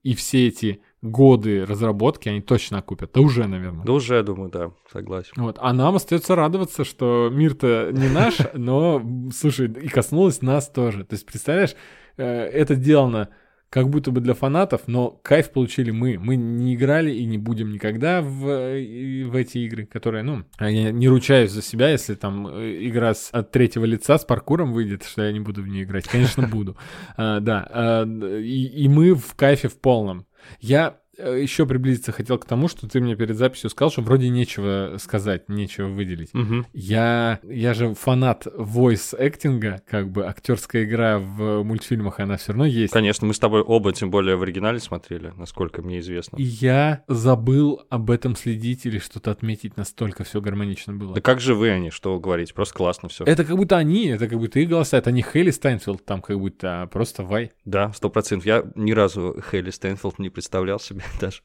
И 0.04 0.14
все 0.14 0.46
эти 0.46 0.80
годы 1.02 1.64
разработки 1.64 2.28
они 2.28 2.40
точно 2.40 2.78
окупят. 2.78 3.10
Да 3.14 3.20
уже, 3.20 3.46
наверное. 3.46 3.84
Да 3.84 3.92
уже, 3.92 4.22
думаю, 4.22 4.50
да, 4.50 4.72
согласен. 4.92 5.32
Вот. 5.36 5.56
А 5.60 5.72
нам 5.72 5.96
остается 5.96 6.34
радоваться, 6.34 6.84
что 6.84 7.28
мир-то 7.32 7.90
не 7.92 8.08
наш, 8.08 8.38
но, 8.54 9.02
слушай, 9.32 9.68
и 9.68 9.88
коснулось 9.88 10.42
нас 10.42 10.68
тоже. 10.68 11.04
То 11.04 11.14
есть, 11.14 11.26
представляешь, 11.26 11.74
э, 12.16 12.24
это 12.24 12.74
сделано 12.74 13.28
как 13.70 13.90
будто 13.90 14.10
бы 14.10 14.20
для 14.22 14.32
фанатов, 14.32 14.82
но 14.86 15.10
кайф 15.10 15.52
получили 15.52 15.90
мы. 15.90 16.18
Мы 16.18 16.36
не 16.36 16.74
играли 16.74 17.12
и 17.12 17.26
не 17.26 17.36
будем 17.36 17.70
никогда 17.70 18.22
в, 18.22 18.48
э, 18.48 19.24
в 19.24 19.34
эти 19.34 19.58
игры, 19.58 19.84
которые, 19.84 20.22
ну, 20.22 20.44
я 20.58 20.90
не 20.90 21.06
ручаюсь 21.06 21.50
за 21.50 21.60
себя, 21.60 21.90
если 21.90 22.14
там 22.14 22.48
э, 22.48 22.78
игра 22.86 23.12
с, 23.12 23.28
от 23.30 23.50
третьего 23.52 23.84
лица 23.84 24.16
с 24.16 24.24
паркуром 24.24 24.72
выйдет, 24.72 25.04
что 25.04 25.22
я 25.22 25.32
не 25.32 25.40
буду 25.40 25.62
в 25.62 25.68
нее 25.68 25.84
играть. 25.84 26.08
Конечно, 26.08 26.48
буду. 26.48 26.76
А, 27.16 27.40
Да. 27.40 27.68
а, 27.70 28.04
и 28.04 28.88
мы 28.88 29.14
в 29.14 29.34
кайфе 29.34 29.68
в 29.68 29.78
полном. 29.78 30.24
Я 30.60 30.98
еще 31.18 31.66
приблизиться 31.66 32.12
хотел 32.12 32.38
к 32.38 32.44
тому, 32.44 32.68
что 32.68 32.88
ты 32.88 33.00
мне 33.00 33.16
перед 33.16 33.36
записью 33.36 33.70
сказал, 33.70 33.90
что 33.90 34.02
вроде 34.02 34.28
нечего 34.28 34.96
сказать, 34.98 35.48
нечего 35.48 35.88
выделить. 35.88 36.32
Мгм. 36.34 36.66
Я, 36.72 37.40
я 37.42 37.74
же 37.74 37.94
фанат 37.94 38.46
voice 38.46 39.14
актинга, 39.16 39.82
как 39.88 40.10
бы 40.10 40.26
актерская 40.26 40.84
игра 40.84 41.18
в 41.18 41.62
мультфильмах, 41.62 42.20
она 42.20 42.36
все 42.36 42.52
равно 42.52 42.66
есть. 42.66 42.92
Конечно, 42.92 43.26
мы 43.26 43.34
с 43.34 43.38
тобой 43.38 43.62
оба, 43.62 43.92
тем 43.92 44.10
более 44.10 44.36
в 44.36 44.42
оригинале 44.42 44.80
смотрели, 44.80 45.32
насколько 45.36 45.82
мне 45.82 46.00
известно. 46.00 46.36
И 46.36 46.42
я 46.42 47.02
забыл 47.08 47.82
об 47.90 48.10
этом 48.10 48.36
следить 48.36 48.86
или 48.86 48.98
что-то 48.98 49.30
отметить, 49.30 49.76
настолько 49.76 50.24
все 50.24 50.40
гармонично 50.40 50.94
было. 50.94 51.14
Да 51.14 51.20
как 51.20 51.40
же 51.40 51.54
вы 51.54 51.70
они, 51.70 51.90
что 51.90 52.14
вы 52.14 52.20
говорите? 52.20 52.54
Просто 52.54 52.74
классно 52.74 53.08
все. 53.08 53.24
Это 53.24 53.44
как 53.44 53.56
будто 53.56 53.76
они, 53.76 54.06
это 54.06 54.28
как 54.28 54.38
будто 54.38 54.60
их 54.60 54.68
голоса, 54.68 54.96
это 54.98 55.10
не 55.10 55.22
Хейли 55.22 55.50
Стайнфилд 55.50 56.04
там 56.04 56.22
как 56.22 56.38
будто, 56.38 56.82
а 56.82 56.86
просто 56.86 57.22
Вай. 57.22 57.50
Да, 57.64 57.92
сто 57.92 58.08
процентов. 58.08 58.46
Я 58.46 58.64
ни 58.74 58.92
разу 58.92 59.36
Хейли 59.50 59.70
Стэнфилд 59.70 60.18
не 60.18 60.30
представлял 60.30 60.80
себе 60.80 61.02
даже. 61.20 61.40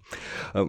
А, 0.54 0.66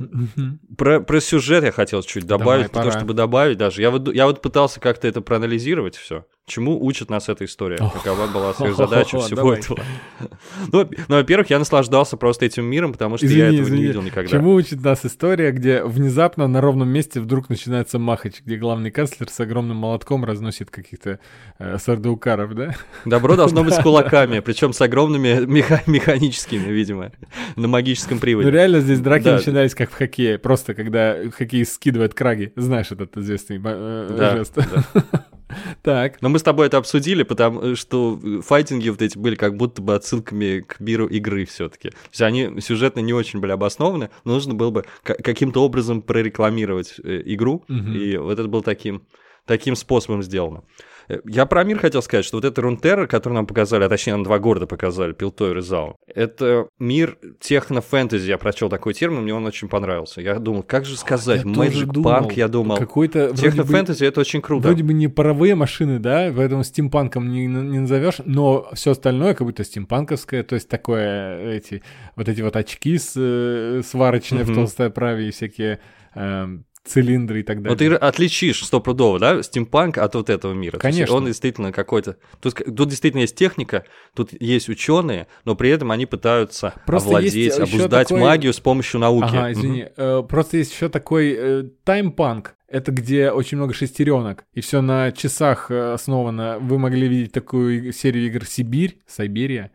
Про, 0.76 1.00
про 1.00 1.20
сюжет 1.20 1.64
я 1.64 1.72
хотел 1.72 2.02
чуть 2.02 2.26
добавить, 2.26 2.72
Давай, 2.72 2.84
то, 2.84 2.90
пора. 2.90 2.98
чтобы 3.00 3.14
добавить 3.14 3.58
даже. 3.58 3.82
Я 3.82 3.90
вот, 3.90 4.12
я 4.14 4.26
вот 4.26 4.42
пытался 4.42 4.80
как-то 4.80 5.08
это 5.08 5.20
проанализировать 5.20 5.96
все. 5.96 6.24
Чему 6.46 6.84
учит 6.84 7.08
нас 7.08 7.30
эта 7.30 7.46
история? 7.46 7.78
Какова 7.78 8.26
была 8.26 8.52
задача 8.52 9.18
всего 9.20 9.36
Давай. 9.36 9.58
этого? 9.60 9.80
Ну, 10.72 10.88
ну, 11.08 11.16
во-первых, 11.16 11.48
я 11.50 11.58
наслаждался 11.58 12.16
просто 12.18 12.44
этим 12.44 12.66
миром, 12.66 12.92
потому 12.92 13.16
что 13.16 13.26
я 13.26 13.46
этого 13.48 13.62
извини. 13.62 13.78
не 13.80 13.86
видел 13.86 14.02
никогда. 14.02 14.30
Чему 14.30 14.52
учит 14.52 14.82
нас 14.82 15.06
история, 15.06 15.52
где 15.52 15.82
внезапно 15.82 16.46
на 16.46 16.60
ровном 16.60 16.88
месте 16.90 17.20
вдруг 17.20 17.48
начинается 17.48 17.98
махач, 17.98 18.42
где 18.44 18.56
главный 18.56 18.90
канцлер 18.90 19.28
с 19.30 19.40
огромным 19.40 19.78
молотком 19.78 20.24
разносит 20.24 20.70
каких-то 20.70 21.18
э, 21.58 21.78
сардаукаров, 21.78 22.54
да? 22.54 22.74
Добро 23.06 23.36
должно 23.36 23.64
быть 23.64 23.74
с 23.74 23.78
кулаками, 23.82 24.40
причем 24.40 24.72
с 24.74 24.80
огромными 24.82 25.46
меха- 25.46 25.82
механическими, 25.86 26.70
видимо, 26.70 27.12
на 27.56 27.68
магическом 27.68 28.16
Ну 28.16 28.20
приводе. 28.20 28.50
реально 28.50 28.80
здесь 28.80 29.00
драки 29.00 29.24
Да. 29.24 29.36
начинались 29.36 29.74
как 29.74 29.90
в 29.90 29.94
хоккее, 29.94 30.38
просто 30.38 30.74
когда 30.74 31.16
хоккеист 31.30 31.72
скидывает 31.74 32.12
краги. 32.12 32.52
Знаешь 32.56 32.90
этот 32.92 33.16
известный 33.16 33.60
э, 33.64 34.14
Да, 34.18 34.36
жест. 34.36 34.54
да. 34.56 35.24
Так. 35.82 36.20
Но 36.22 36.28
мы 36.28 36.38
с 36.38 36.42
тобой 36.42 36.66
это 36.66 36.78
обсудили, 36.78 37.22
потому 37.22 37.76
что 37.76 38.18
файтинги 38.42 38.88
вот 38.88 39.02
эти 39.02 39.18
были 39.18 39.34
как 39.34 39.56
будто 39.56 39.82
бы 39.82 39.94
отсылками 39.94 40.60
к 40.60 40.80
миру 40.80 41.06
игры 41.06 41.44
все-таки. 41.44 41.90
То 41.90 41.96
есть 42.10 42.22
они 42.22 42.60
сюжетно 42.60 43.00
не 43.00 43.12
очень 43.12 43.40
были 43.40 43.52
обоснованы, 43.52 44.10
но 44.24 44.32
нужно 44.34 44.54
было 44.54 44.70
бы 44.70 44.84
ка- 45.02 45.14
каким-то 45.14 45.62
образом 45.64 46.02
прорекламировать 46.02 46.94
э, 47.02 47.22
игру, 47.26 47.64
Мгм. 47.68 47.92
и 47.94 48.16
вот 48.16 48.38
это 48.38 48.48
было 48.48 48.62
таким, 48.62 49.02
таким 49.46 49.76
способом 49.76 50.22
сделано. 50.22 50.62
Э, 51.08 51.18
Я 51.24 51.46
про 51.46 51.64
мир 51.64 51.78
хотел 51.78 52.02
сказать, 52.02 52.24
что 52.24 52.36
вот 52.38 52.44
это 52.44 52.60
Рунтерра, 52.62 53.06
который 53.06 53.34
нам 53.34 53.46
показали, 53.46 53.84
а 53.84 53.88
точнее 53.88 54.14
нам 54.14 54.22
два 54.24 54.38
города 54.38 54.66
показали, 54.66 55.12
Пилто 55.12 55.50
и 55.50 55.54
Резау, 55.54 55.96
это 56.06 56.68
мир 56.78 57.18
техно-фэнтези, 57.40 58.28
я 58.28 58.38
прочел 58.38 58.68
такой 58.68 58.94
термин, 58.94 59.22
мне 59.22 59.34
он 59.34 59.44
очень 59.46 59.68
понравился. 59.68 60.20
Я 60.20 60.38
думал, 60.38 60.62
как 60.62 60.84
же 60.84 60.96
сказать, 60.96 61.44
Я 61.44 61.50
Magic 61.50 61.86
Punk, 61.92 62.32
я 62.36 62.48
думал. 62.48 62.76
Какой-то 62.76 63.34
Техно-фэнтези 63.34 64.04
это 64.04 64.20
очень 64.20 64.40
круто. 64.40 64.68
Вроде 64.68 64.82
бы 64.82 64.92
не 64.92 65.08
паровые 65.08 65.54
машины, 65.54 65.98
да, 65.98 66.32
поэтому 66.34 66.64
стимпанком 66.64 67.30
не, 67.30 67.46
не 67.46 67.80
назовешь, 67.80 68.16
но 68.24 68.68
все 68.74 68.92
остальное 68.92 69.34
как 69.34 69.46
будто 69.46 69.64
стимпанковское, 69.64 70.42
то 70.42 70.54
есть 70.54 70.68
такое, 70.68 71.50
эти, 71.52 71.82
вот 72.16 72.28
эти 72.28 72.40
вот 72.40 72.56
очки 72.56 72.98
с, 72.98 73.12
э, 73.16 73.82
сварочные 73.84 74.44
в 74.44 74.48
Мгм. 74.48 74.54
толстой 74.60 74.86
оправе 74.88 75.28
и 75.28 75.30
всякие 75.30 75.80
эм, 76.14 76.64
цилиндры 76.84 77.40
и 77.40 77.42
так 77.42 77.62
далее. 77.62 77.70
Вот 77.70 77.78
ты 77.78 78.06
отличишь 78.06 78.64
стопудово, 78.64 79.18
да, 79.18 79.42
стимпанк 79.42 79.98
от 79.98 80.14
вот 80.14 80.30
этого 80.30 80.52
мира. 80.52 80.78
Конечно. 80.78 81.16
он 81.16 81.26
действительно 81.26 81.72
какой-то... 81.72 82.16
Тут, 82.40 82.54
тут 82.54 82.88
действительно 82.88 83.22
есть 83.22 83.36
техника, 83.36 83.84
тут 84.14 84.30
есть 84.38 84.68
ученые, 84.68 85.26
но 85.44 85.54
при 85.54 85.70
этом 85.70 85.90
они 85.90 86.06
пытаются 86.06 86.74
Просто 86.86 87.08
овладеть, 87.08 87.58
обуздать 87.58 88.08
такой- 88.08 88.20
магию 88.20 88.52
с 88.52 88.60
помощью 88.60 89.00
науки. 89.00 89.24
Ага, 89.24 89.52
извини. 89.52 89.86
Э, 89.96 90.22
просто 90.28 90.58
есть 90.58 90.72
еще 90.72 90.88
такой 90.88 91.34
э, 91.36 91.62
таймпанк. 91.84 92.54
Это 92.68 92.92
где 92.92 93.30
очень 93.30 93.56
много 93.56 93.72
шестеренок, 93.72 94.44
и 94.52 94.60
все 94.60 94.80
на 94.80 95.12
часах 95.12 95.70
э, 95.70 95.92
основано. 95.92 96.58
Вы 96.60 96.78
могли 96.78 97.08
видеть 97.08 97.32
такую 97.32 97.92
серию 97.92 98.26
игр 98.26 98.44
Сибирь, 98.44 98.98
Сайберия. 99.06 99.70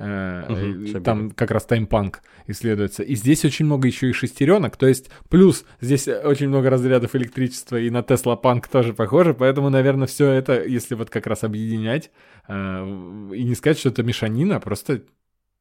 Э, 0.00 0.44
Сайберия. 0.48 1.00
там 1.00 1.30
как 1.30 1.50
раз 1.50 1.64
таймпанк 1.64 2.22
исследуется. 2.46 3.02
И 3.02 3.14
здесь 3.14 3.44
очень 3.44 3.66
много 3.66 3.86
еще 3.86 4.08
и 4.08 4.12
шестеренок, 4.12 4.76
то 4.76 4.86
есть 4.86 5.10
плюс 5.28 5.64
здесь 5.80 6.08
очень 6.08 6.48
много 6.48 6.70
разрядов 6.70 7.14
электричества, 7.14 7.76
и 7.76 7.90
на 7.90 8.02
Тесла 8.02 8.36
Панк 8.36 8.68
тоже 8.68 8.94
похоже, 8.94 9.34
поэтому, 9.34 9.70
наверное, 9.70 10.06
все 10.06 10.30
это, 10.30 10.64
если 10.64 10.94
вот 10.94 11.10
как 11.10 11.26
раз 11.26 11.44
объединять, 11.44 12.10
э, 12.48 12.52
и 13.34 13.44
не 13.44 13.54
сказать, 13.54 13.78
что 13.78 13.90
это 13.90 14.02
мешанина, 14.02 14.56
а 14.56 14.60
просто 14.60 15.02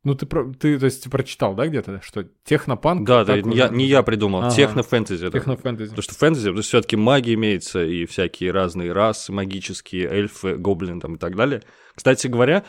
ну, 0.05 0.15
ты, 0.15 0.25
про- 0.25 0.53
ты, 0.53 0.79
то 0.79 0.85
есть, 0.85 1.09
прочитал, 1.09 1.55
да, 1.55 1.67
где-то, 1.67 1.99
что 2.01 2.25
технопанк? 2.45 3.05
Да, 3.05 3.25
да, 3.25 3.35
я, 3.35 3.67
не 3.67 3.85
я 3.85 4.01
придумал, 4.01 4.39
Ага. 4.43 4.55
техно-фэнтези. 4.55 5.29
Технофэнтези. 5.29 5.89
Потому 5.89 6.03
что 6.03 6.15
фэнтези, 6.15 6.61
все-таки 6.61 6.95
магия 6.95 7.33
имеется, 7.33 7.83
и 7.83 8.05
всякие 8.05 8.51
разные 8.51 8.93
расы 8.93 9.33
магические, 9.33 10.07
эльфы, 10.07 10.55
гоблины 10.55 11.01
там 11.01 11.15
и 11.15 11.17
так 11.17 11.35
далее. 11.35 11.63
Кстати 11.95 12.27
говоря, 12.27 12.63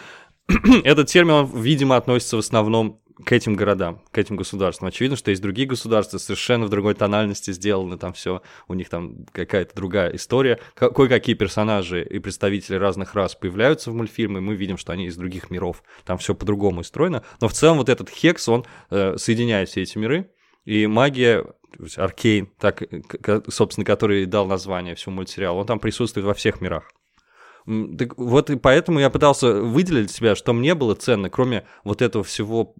этот 0.85 1.09
термин, 1.09 1.49
видимо, 1.55 1.97
относится 1.97 2.37
в 2.37 2.41
основном 2.41 3.01
к 3.25 3.33
этим 3.33 3.55
городам, 3.55 4.03
к 4.11 4.19
этим 4.19 4.37
государствам. 4.37 4.89
Очевидно, 4.89 5.17
что 5.17 5.31
есть 5.31 5.43
другие 5.43 5.69
государства, 5.69 6.19
совершенно 6.19 6.67
в 6.67 6.71
другой 6.71 6.95
тональности 6.95 7.53
сделаны 7.53 7.99
там 7.99 8.13
все, 8.13 8.43
у 8.67 8.75
них 8.75 8.89
там 8.89 9.27
какая-то 9.33 9.75
другая 9.75 10.15
история. 10.15 10.59
Ка- 10.75 10.91
Кое-какие 10.91 11.35
персонажи 11.35 12.03
и 12.03 12.19
представители 12.19 12.77
разных 12.77 13.15
рас 13.15 13.35
появляются 13.35 13.91
в 13.91 13.95
мультфильме, 13.95 14.41
мы 14.41 14.55
видим, 14.55 14.79
что 14.79 14.93
они 14.93 15.07
из 15.07 15.17
других 15.17 15.51
миров, 15.51 15.83
там 16.05 16.19
все 16.19 16.35
по-другому 16.35 16.81
устроено. 16.81 17.23
Но 17.41 17.49
в 17.49 17.53
целом 17.53 17.79
вот 17.79 17.89
этот 17.89 18.09
хекс, 18.09 18.49
он 18.49 18.65
э, 18.91 19.17
соединяет 19.17 19.69
все 19.69 19.83
эти 19.83 19.99
миры, 19.99 20.31
и 20.65 20.87
магия, 20.87 21.45
Аркейн, 21.97 22.49
так, 22.59 22.83
собственно, 23.49 23.85
который 23.85 24.27
дал 24.27 24.47
название 24.47 24.95
всему 24.95 25.17
мультсериалу, 25.17 25.61
он 25.61 25.67
там 25.67 25.79
присутствует 25.79 26.27
во 26.27 26.35
всех 26.35 26.61
мирах. 26.61 26.91
Так 27.67 28.17
вот 28.17 28.51
и 28.51 28.57
поэтому 28.57 29.01
я 29.01 29.11
пытался 29.11 29.53
выделить 29.61 30.11
себя, 30.11 30.35
что 30.35 30.53
мне 30.53 30.75
было 30.75 30.95
ценно, 30.95 31.31
кроме 31.31 31.67
вот 31.85 32.03
этого 32.03 32.25
всего 32.25 32.75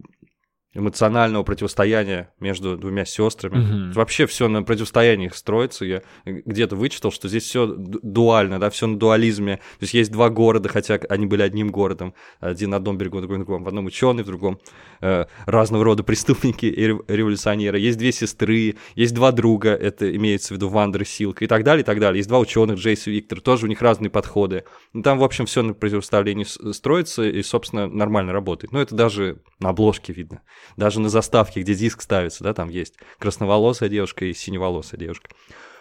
эмоционального 0.73 1.43
противостояния 1.43 2.33
между 2.39 2.77
двумя 2.77 3.05
сестрами. 3.05 3.57
Мгм. 3.59 3.93
Вообще 3.93 4.27
все 4.27 4.47
на 4.49 4.63
противостояниях 4.63 5.35
строится. 5.35 5.85
Я 5.85 6.03
где-то 6.25 6.77
вычитал, 6.77 7.11
что 7.11 7.29
здесь 7.29 7.43
все 7.45 7.67
дуально, 7.67 8.61
да, 8.61 8.71
все 8.71 8.87
на 8.87 8.97
дуализме. 8.99 9.57
То 9.57 9.83
есть 9.83 9.95
есть 9.95 10.13
два 10.13 10.31
города, 10.31 10.69
хотя 10.69 11.01
они 11.09 11.27
были 11.27 11.43
одним 11.43 11.71
городом. 11.71 12.15
Один 12.39 12.71
на 12.71 12.77
одном 12.77 12.99
берегу, 12.99 13.19
другой 13.19 13.39
на 13.39 13.45
другом. 13.45 13.65
В 13.65 13.69
одном 13.69 13.87
ученый, 13.87 14.23
в 14.23 14.27
другом 14.27 14.61
э, 15.01 15.25
разного 15.47 15.85
рода 15.85 16.05
преступники 16.05 16.67
и 16.67 16.87
рев- 16.87 17.03
революционеры. 17.09 17.79
Есть 17.81 17.99
две 17.99 18.13
сестры, 18.13 18.77
есть 18.95 19.15
два 19.15 19.33
друга, 19.33 19.71
это 19.71 20.15
имеется 20.15 20.55
в 20.55 20.57
виду 20.57 20.69
Вандер 20.69 21.03
и 21.03 21.05
Силка 21.05 21.45
и 21.45 21.49
так 21.49 21.65
далее, 21.65 21.83
и 21.83 21.85
так 21.85 21.99
далее. 21.99 22.19
Есть 22.19 22.29
два 22.29 22.39
ученых, 22.39 22.79
Джейс 22.79 23.09
и 23.09 23.11
Виктор, 23.11 23.41
тоже 23.41 23.67
у 23.67 23.69
них 23.69 23.83
разные 23.83 24.11
подходы. 24.11 24.65
Ну, 24.93 25.03
Там, 25.03 25.19
в 25.19 25.25
общем, 25.25 25.47
все 25.47 25.63
на 25.63 25.75
противоставлении 25.75 26.45
с- 26.45 26.73
строится 26.75 27.25
и, 27.25 27.43
собственно, 27.43 27.89
нормально 27.89 28.33
работает. 28.33 28.73
Но 28.73 28.81
это 28.81 28.95
даже 28.95 29.39
на 29.59 29.71
обложке 29.71 30.13
видно. 30.13 30.43
Даже 30.77 31.01
на 31.01 31.09
заставке, 31.09 31.61
где 31.61 31.75
диск 31.75 32.03
ставится, 32.03 32.45
да, 32.45 32.55
там 32.55 32.69
есть 32.69 32.95
красноволосая 33.19 33.89
девушка 33.89 34.25
и 34.25 34.33
синеволосая 34.33 34.99
девушка. 35.01 35.31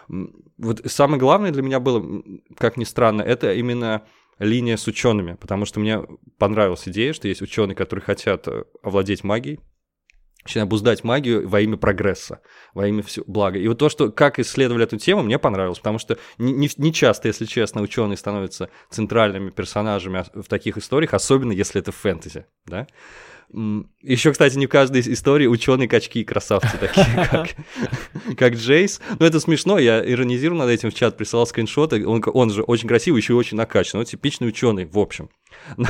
Вот 0.08 0.82
самое 0.86 1.20
главное 1.20 1.52
для 1.52 1.62
меня 1.62 1.78
было, 1.80 2.04
как 2.58 2.76
ни 2.76 2.84
странно, 2.84 3.22
это 3.22 3.52
именно 3.52 4.02
линия 4.38 4.76
с 4.76 4.86
учеными, 4.86 5.34
потому 5.34 5.66
что 5.66 5.80
мне 5.80 6.02
понравилась 6.38 6.88
идея, 6.88 7.12
что 7.12 7.28
есть 7.28 7.42
ученые, 7.42 7.76
которые 7.76 8.02
хотят 8.02 8.48
э, 8.48 8.64
овладеть 8.82 9.22
магией, 9.22 9.60
точнее, 10.42 10.62
обуздать 10.62 11.04
магию 11.04 11.46
во 11.46 11.60
имя 11.60 11.76
прогресса, 11.76 12.40
во 12.72 12.88
имя 12.88 13.02
всего 13.02 13.26
блага. 13.28 13.58
И 13.58 13.68
вот 13.68 13.78
то, 13.78 13.88
что 13.90 14.10
как 14.10 14.38
исследовали 14.38 14.84
эту 14.84 14.96
тему, 14.96 15.22
мне 15.22 15.38
понравилось, 15.38 15.78
потому 15.78 15.98
что 15.98 16.18
не, 16.38 16.70
не- 16.76 16.92
часто, 16.92 17.28
если 17.28 17.44
честно, 17.44 17.82
ученые 17.82 18.16
становятся 18.16 18.70
центральными 18.88 19.50
персонажами 19.50 20.20
ос- 20.20 20.30
в 20.34 20.48
таких 20.48 20.78
историях, 20.78 21.14
особенно 21.14 21.52
если 21.52 21.80
это 21.80 21.92
фэнтези, 21.92 22.46
да. 22.66 22.86
Еще, 23.52 24.30
кстати, 24.30 24.56
не 24.56 24.66
в 24.66 24.68
каждой 24.68 25.00
истории 25.00 25.46
ученые 25.46 25.88
качки 25.88 26.20
и 26.20 26.24
красавцы 26.24 26.78
такие, 26.78 27.06
как, 27.30 27.48
как 28.36 28.54
Джейс. 28.54 29.00
Ну, 29.18 29.26
это 29.26 29.40
смешно, 29.40 29.78
я 29.78 30.08
иронизирую 30.08 30.58
над 30.58 30.70
этим 30.70 30.90
в 30.90 30.94
чат, 30.94 31.16
присылал 31.16 31.46
скриншоты. 31.46 32.06
Он, 32.06 32.22
он 32.32 32.50
же 32.50 32.62
очень 32.62 32.88
красивый, 32.88 33.20
еще 33.20 33.32
и 33.32 33.36
очень 33.36 33.56
накачан. 33.56 33.98
Ну, 33.98 34.04
типичный 34.04 34.48
ученый, 34.48 34.84
в 34.84 34.98
общем. 34.98 35.30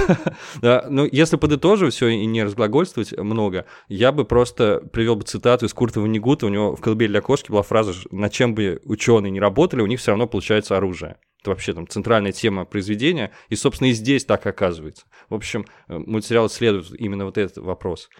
Да, 0.63 0.87
ну, 0.89 1.07
если 1.11 1.37
подытоживать 1.37 1.95
все 1.95 2.09
и 2.09 2.27
не 2.27 2.43
разглагольствовать 2.43 3.17
много, 3.17 3.67
я 3.89 4.11
бы 4.11 4.25
просто 4.25 4.83
привел 4.93 5.17
бы 5.17 5.25
цитату 5.25 5.67
из 5.67 5.75
Курта 5.75 6.01
Ванигута. 6.01 6.47
У 6.47 6.49
него 6.49 6.75
в 6.77 6.81
«Колыбель 6.81 7.11
для 7.11 7.21
кошки» 7.21 7.51
была 7.51 7.63
фраза, 7.63 7.93
на 8.11 8.31
чем 8.31 8.55
бы 8.55 8.81
ученые 8.85 9.31
не 9.31 9.41
работали, 9.41 9.83
у 9.83 9.87
них 9.87 10.01
все 10.01 10.13
равно 10.13 10.27
получается 10.27 10.77
оружие. 10.77 11.17
Это 11.41 11.51
вообще 11.51 11.72
там 11.72 11.88
центральная 11.88 12.32
тема 12.32 12.64
произведения, 12.64 13.30
и, 13.49 13.57
собственно, 13.57 13.88
и 13.88 13.93
здесь 13.93 14.24
так 14.24 14.47
оказывается. 14.47 15.07
В 15.28 15.34
общем, 15.34 15.64
э, 15.88 15.99
мультсериал 15.99 16.49
исследует 16.49 16.93
именно 16.99 17.24
вот 17.24 17.38
этот 17.38 17.59
вопрос. 17.59 18.11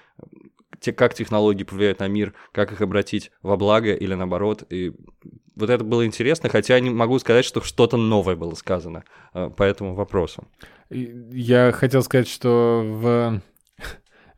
Те, 0.81 0.93
как 0.93 1.13
технологии 1.13 1.65
повлияют 1.65 1.99
на 1.99 2.09
мир, 2.09 2.33
как 2.53 2.73
их 2.73 2.81
обратить 2.81 3.31
во 3.43 3.57
благо 3.57 3.93
или 3.93 4.15
наоборот. 4.15 4.65
И 4.71 4.93
вот 5.55 5.69
это 5.69 5.85
было 5.85 6.07
интересно, 6.07 6.49
хотя 6.49 6.75
я 6.75 6.81
не 6.81 6.89
могу 6.89 7.19
сказать, 7.19 7.45
что 7.45 7.61
что-то 7.61 7.99
новое 7.99 8.37
было 8.37 8.55
сказано 8.55 9.05
э, 9.35 9.51
по 9.51 9.63
этому 9.63 9.95
вопросу. 9.95 10.49
Я 10.89 11.73
хотел 11.73 12.03
сказать, 12.03 12.29
что 12.29 12.83
в, 12.85 13.43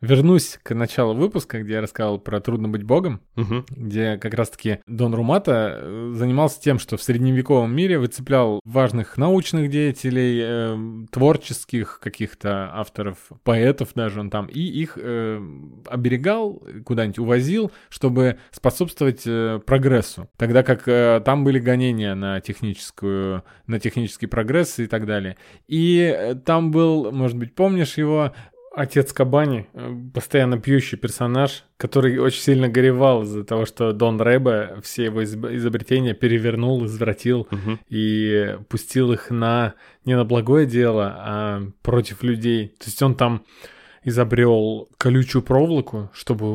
вернусь 0.03 0.59
к 0.61 0.75
началу 0.75 1.13
выпуска, 1.15 1.61
где 1.63 1.73
я 1.73 1.81
рассказывал 1.81 2.19
про 2.19 2.39
«Трудно 2.41 2.67
быть 2.67 2.83
богом», 2.83 3.21
Мгм. 3.35 3.65
где 3.69 4.17
как 4.17 4.33
раз-таки 4.33 4.79
Дон 4.85 5.15
Румата 5.15 5.79
э, 5.81 6.11
занимался 6.15 6.61
тем, 6.61 6.77
что 6.77 6.97
в 6.97 7.01
средневековом 7.03 7.73
мире 7.73 7.97
выцеплял 7.97 8.59
важных 8.65 9.17
научных 9.17 9.69
деятелей, 9.69 10.41
э, 10.43 11.05
творческих 11.11 11.99
каких-то 12.01 12.69
авторов, 12.73 13.17
поэтов 13.43 13.93
даже 13.95 14.19
он 14.19 14.29
там, 14.29 14.47
и 14.47 14.59
их 14.59 14.97
э, 15.01 15.41
оберегал, 15.87 16.61
куда-нибудь 16.85 17.19
увозил, 17.19 17.71
чтобы 17.89 18.37
способствовать 18.51 19.23
э, 19.25 19.61
прогрессу. 19.65 20.27
Тогда 20.37 20.63
как 20.63 20.87
э, 20.87 21.21
там 21.23 21.45
были 21.45 21.59
гонения 21.59 22.13
на 22.13 22.41
техническую, 22.41 23.43
на 23.67 23.79
технический 23.79 24.27
прогресс 24.27 24.79
и 24.79 24.87
так 24.87 25.05
далее. 25.05 25.37
И 25.67 25.97
э, 26.13 26.35
там 26.35 26.71
был, 26.71 27.11
может 27.11 27.37
быть, 27.37 27.55
помнишь 27.55 27.97
его, 27.97 28.33
Отец 28.75 29.13
Кабани, 29.13 29.67
э, 29.73 29.91
постоянно 30.13 30.59
пьющий 30.59 30.97
персонаж, 30.97 31.63
который 31.77 32.17
очень 32.17 32.41
сильно 32.41 32.67
горевал 32.69 33.21
из-за 33.23 33.43
того, 33.43 33.65
что 33.65 33.93
Дон 33.93 34.19
Рэбе 34.19 34.77
все 34.81 35.05
его 35.05 35.21
изоб- 35.21 35.55
изобретения 35.55 36.13
перевернул, 36.15 36.83
извратил 36.85 37.47
Мгм. 37.51 37.79
и 37.89 38.57
пустил 38.69 39.11
их 39.13 39.29
на 39.29 39.75
не 40.05 40.15
на 40.15 40.25
благое 40.25 40.65
дело, 40.65 41.13
а 41.15 41.61
против 41.83 42.23
людей. 42.23 42.69
То 42.79 42.85
есть 42.85 43.01
он 43.03 43.13
там 43.15 43.43
изобрел 44.05 44.89
колючую 44.97 45.43
проволоку, 45.43 46.09
чтобы 46.13 46.45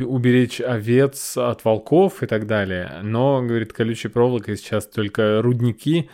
э, 0.00 0.04
уберечь 0.04 0.60
овец 0.60 1.36
от 1.36 1.64
волков 1.64 2.22
и 2.22 2.26
так 2.26 2.46
далее. 2.46 3.00
Но, 3.02 3.42
говорит, 3.42 3.72
колючей 3.72 4.08
проволокой 4.08 4.56
сейчас 4.56 4.86
только 4.86 5.40
рудники 5.42 6.08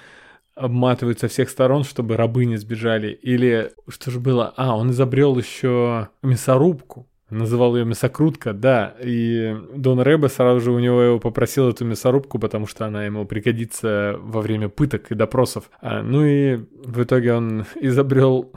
обматывают 0.59 1.21
со 1.21 1.29
всех 1.29 1.49
сторон, 1.49 1.85
чтобы 1.85 2.17
рабы 2.17 2.45
не 2.45 2.57
сбежали. 2.57 3.13
Или 3.13 3.73
что 3.89 4.11
же 4.11 4.21
было? 4.21 4.53
А, 4.57 4.77
он 4.77 4.91
изобрел 4.91 5.37
еще 5.39 6.09
мясорубку. 6.23 7.07
Называл 7.31 7.77
ее 7.77 7.85
мясокрутка, 7.85 8.55
да. 8.55 8.97
И 9.03 9.55
Дон 9.75 10.01
Рэбе 10.01 10.29
сразу 10.29 10.61
же 10.61 10.73
у 10.73 10.79
него 10.79 11.03
его 11.03 11.19
попросил 11.21 11.69
эту 11.69 11.85
мясорубку, 11.85 12.39
потому 12.39 12.67
что 12.67 12.87
она 12.87 13.05
ему 13.05 13.27
пригодится 13.27 14.17
во 14.19 14.41
время 14.41 14.71
пыток 14.71 15.13
и 15.13 15.15
допросов. 15.15 15.71
А, 15.81 16.03
ну 16.03 16.25
и 16.25 16.57
в 16.57 17.03
итоге 17.03 17.35
он 17.35 17.67
изобрел 17.81 18.51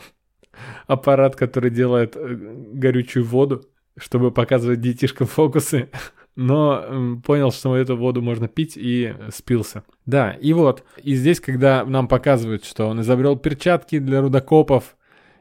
аппарат, 0.87 1.35
который 1.35 1.69
делает 1.69 2.15
э, 2.15 2.35
горючую 2.73 3.25
воду, 3.25 3.65
чтобы 3.97 4.31
показывать 4.31 4.81
детишкам 4.81 5.27
фокусы. 5.27 5.89
Но 6.35 7.19
понял, 7.25 7.51
что 7.51 7.75
эту 7.75 7.97
воду 7.97 8.21
можно 8.21 8.47
пить 8.47 8.73
и 8.77 9.13
спился. 9.33 9.83
Да, 10.05 10.31
и 10.31 10.53
вот, 10.53 10.83
и 11.03 11.13
здесь, 11.15 11.39
когда 11.39 11.83
нам 11.85 12.07
показывают, 12.07 12.65
что 12.65 12.87
он 12.87 13.01
изобрел 13.01 13.35
перчатки 13.35 13.99
для 13.99 14.21
рудокопов 14.21 14.95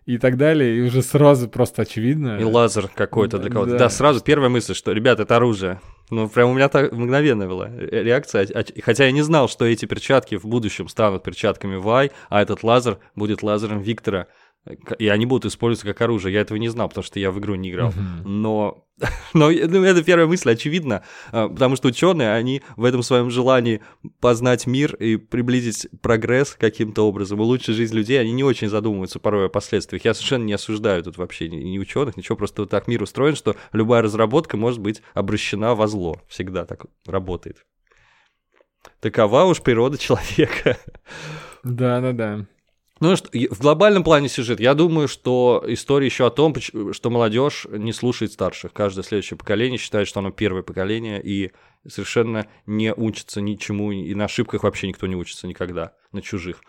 и 0.06 0.18
так 0.18 0.36
далее, 0.36 0.78
и 0.78 0.82
уже 0.82 1.02
сразу 1.02 1.48
просто 1.48 1.82
очевидно. 1.82 2.38
И 2.40 2.44
лазер 2.44 2.88
какой-то 2.88 3.38
для 3.38 3.50
кого-то. 3.50 3.72
Да. 3.72 3.78
Да. 3.78 3.88
сразу 3.88 4.20
первая 4.22 4.48
мысль, 4.50 4.74
что, 4.74 4.90
ребят, 4.92 5.20
это 5.20 5.36
оружие. 5.36 5.80
Ну, 6.10 6.28
прям 6.28 6.50
у 6.50 6.54
меня 6.54 6.68
так 6.68 6.90
мгновенно 6.90 7.46
была 7.46 7.68
ре- 7.68 8.02
реакция. 8.02 8.48
Хотя 8.82 9.04
я 9.04 9.12
не 9.12 9.22
знал, 9.22 9.48
что 9.48 9.64
эти 9.64 9.84
перчатки 9.86 10.34
в 10.36 10.44
будущем 10.44 10.88
станут 10.88 11.22
перчатками 11.22 11.76
Вай, 11.76 12.10
а 12.28 12.42
этот 12.42 12.64
лазер 12.64 12.98
будет 13.14 13.44
лазером 13.44 13.80
Виктора. 13.80 14.26
И 14.98 15.08
они 15.08 15.24
будут 15.24 15.46
использоваться 15.46 15.86
как 15.86 16.00
оружие. 16.02 16.34
Я 16.34 16.42
этого 16.42 16.58
не 16.58 16.68
знал, 16.68 16.88
потому 16.88 17.02
что 17.02 17.18
я 17.18 17.30
в 17.30 17.38
игру 17.38 17.54
не 17.54 17.70
играл. 17.70 17.92
Но, 18.24 18.86
но 19.32 19.50
ну, 19.50 19.84
это 19.84 20.04
первая 20.04 20.26
мысль, 20.26 20.50
очевидно, 20.50 21.02
а, 21.32 21.48
потому 21.48 21.76
что 21.76 21.88
ученые, 21.88 22.34
они 22.34 22.62
в 22.76 22.84
этом 22.84 23.02
своем 23.02 23.30
желании 23.30 23.80
познать 24.20 24.66
мир 24.66 24.94
и 24.96 25.16
приблизить 25.16 25.88
прогресс 26.02 26.56
каким-то 26.58 27.06
образом, 27.06 27.40
улучшить 27.40 27.76
жизнь 27.76 27.94
людей, 27.94 28.20
они 28.20 28.32
не 28.32 28.44
очень 28.44 28.68
задумываются 28.68 29.18
порой 29.18 29.46
о 29.46 29.48
последствиях. 29.48 30.04
Я 30.04 30.12
совершенно 30.12 30.44
не 30.44 30.52
осуждаю 30.52 31.02
тут 31.02 31.16
вообще 31.16 31.48
ни, 31.48 31.56
ни 31.56 31.78
ученых, 31.78 32.18
ничего, 32.18 32.36
просто 32.36 32.62
вот 32.62 32.70
так 32.70 32.86
мир 32.86 33.02
устроен, 33.02 33.36
что 33.36 33.56
любая 33.72 34.02
разработка 34.02 34.58
может 34.58 34.80
быть 34.80 35.02
обращена 35.14 35.74
во 35.74 35.86
зло. 35.86 36.20
Всегда 36.28 36.66
так 36.66 36.84
работает. 37.06 37.64
Такова 39.00 39.44
уж 39.44 39.62
природа 39.62 39.96
человека. 39.98 40.76
Да, 41.64 42.00
да, 42.00 42.12
да. 42.12 42.46
Ну, 43.00 43.16
что, 43.16 43.30
в 43.32 43.60
глобальном 43.60 44.04
плане 44.04 44.28
сюжет, 44.28 44.60
я 44.60 44.74
думаю, 44.74 45.08
что 45.08 45.64
история 45.66 46.04
еще 46.04 46.26
о 46.26 46.30
том, 46.30 46.54
что 46.54 47.08
молодежь 47.08 47.66
не 47.70 47.94
слушает 47.94 48.32
старших. 48.32 48.74
Каждое 48.74 49.02
следующее 49.02 49.38
поколение 49.38 49.78
считает, 49.78 50.06
что 50.06 50.20
оно 50.20 50.30
первое 50.30 50.62
поколение, 50.62 51.20
и 51.22 51.50
совершенно 51.88 52.46
не 52.66 52.92
учится 52.92 53.40
ничему, 53.40 53.90
и 53.90 54.14
на 54.14 54.26
ошибках 54.26 54.64
вообще 54.64 54.86
никто 54.86 55.06
не 55.06 55.16
учится 55.16 55.46
никогда, 55.46 55.94
на 56.12 56.20
чужих. 56.20 56.62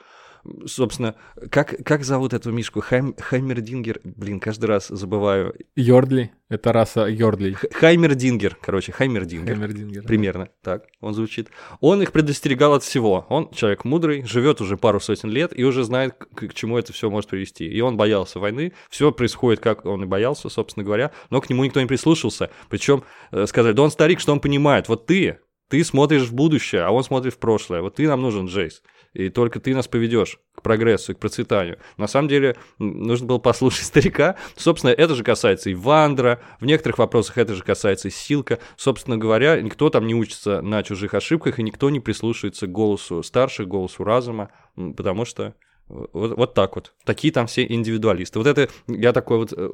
Собственно, 0.66 1.16
как, 1.50 1.76
как 1.84 2.04
зовут 2.04 2.34
этого 2.34 2.54
Мишку? 2.54 2.82
Хайм, 2.82 3.16
Хаймердингер? 3.18 4.02
Блин, 4.04 4.40
каждый 4.40 4.66
раз 4.66 4.88
забываю. 4.88 5.56
Йордли. 5.76 6.32
Это 6.50 6.74
раса 6.74 7.06
Йордлей. 7.08 7.54
Х- 7.54 7.68
Хаймердингер, 7.72 8.58
короче, 8.62 8.92
Хаймердингер. 8.92 9.56
Хэмердингер. 9.56 10.04
Примерно 10.04 10.50
так 10.62 10.86
он 11.00 11.14
звучит. 11.14 11.50
Он 11.80 12.02
их 12.02 12.12
предостерегал 12.12 12.74
от 12.74 12.84
всего. 12.84 13.26
Он 13.30 13.50
человек 13.52 13.86
мудрый, 13.86 14.26
живет 14.26 14.60
уже 14.60 14.76
пару 14.78 15.00
сотен 15.00 15.30
лет 15.30 15.58
и 15.58 15.64
уже 15.64 15.84
знает, 15.84 16.16
к, 16.16 16.48
к 16.48 16.54
чему 16.54 16.78
это 16.78 16.92
все 16.92 17.10
может 17.10 17.30
привести. 17.30 17.66
И 17.66 17.80
он 17.80 17.96
боялся 17.96 18.40
войны. 18.40 18.74
Все 18.90 19.12
происходит, 19.12 19.62
как 19.62 19.86
он 19.86 20.04
и 20.04 20.08
боялся, 20.08 20.50
собственно 20.50 20.84
говоря. 20.84 21.12
Но 21.30 21.40
к 21.40 21.50
нему 21.50 21.64
никто 21.64 21.80
не 21.80 21.88
прислушался. 21.88 22.50
Причем 22.70 23.04
сказали, 23.46 23.74
да 23.74 23.84
он 23.84 23.92
старик, 23.92 24.20
что 24.20 24.34
он 24.34 24.40
понимает. 24.42 24.90
Вот 24.90 25.06
ты, 25.06 25.40
ты 25.70 25.84
смотришь 25.86 26.24
в 26.24 26.34
будущее, 26.34 26.82
а 26.82 26.92
он 26.92 27.04
смотрит 27.06 27.34
в 27.34 27.38
прошлое. 27.38 27.82
Вот 27.82 27.96
ты 27.96 28.08
нам 28.08 28.22
нужен, 28.22 28.48
Джейс. 28.48 28.82
И 29.14 29.30
только 29.30 29.60
ты 29.60 29.76
нас 29.76 29.88
поведешь 29.88 30.40
к 30.56 30.62
прогрессу 30.62 31.14
к 31.14 31.20
процветанию. 31.20 31.80
На 31.98 32.08
самом 32.08 32.30
деле, 32.30 32.56
нужно 32.80 33.28
было 33.28 33.38
послушать 33.40 33.86
старика. 33.86 34.36
Собственно, 34.56 34.92
это 34.92 35.16
же 35.16 35.24
касается 35.24 35.70
и 35.70 35.74
Вандера, 35.74 36.42
в 36.60 36.66
некоторых 36.66 36.98
вопросах 36.98 37.38
это 37.38 37.54
же 37.56 37.64
касается 37.64 38.08
и 38.08 38.12
Силка. 38.12 38.60
Собственно 38.78 39.18
говоря, 39.18 39.62
никто 39.62 39.90
там 39.90 40.08
не 40.08 40.16
учится 40.16 40.62
на 40.62 40.84
чужих 40.84 41.14
ошибках, 41.14 41.60
и 41.60 41.64
никто 41.64 41.90
не 41.90 42.00
прислушивается 42.00 42.68
к 42.68 42.72
голосу 42.72 43.24
старших, 43.24 43.68
голосу 43.68 44.04
разума, 44.04 44.52
потому 44.76 45.26
что 45.26 45.56
вот, 45.88 46.38
вот 46.38 46.54
так 46.54 46.76
вот. 46.76 46.94
Такие 47.06 47.34
там 47.34 47.48
все 47.48 47.66
индивидуалисты. 47.66 48.40
Вот 48.40 48.48
это 48.48 48.70
я 48.88 49.12
такой 49.12 49.38
вот 49.38 49.54
э, 49.54 49.70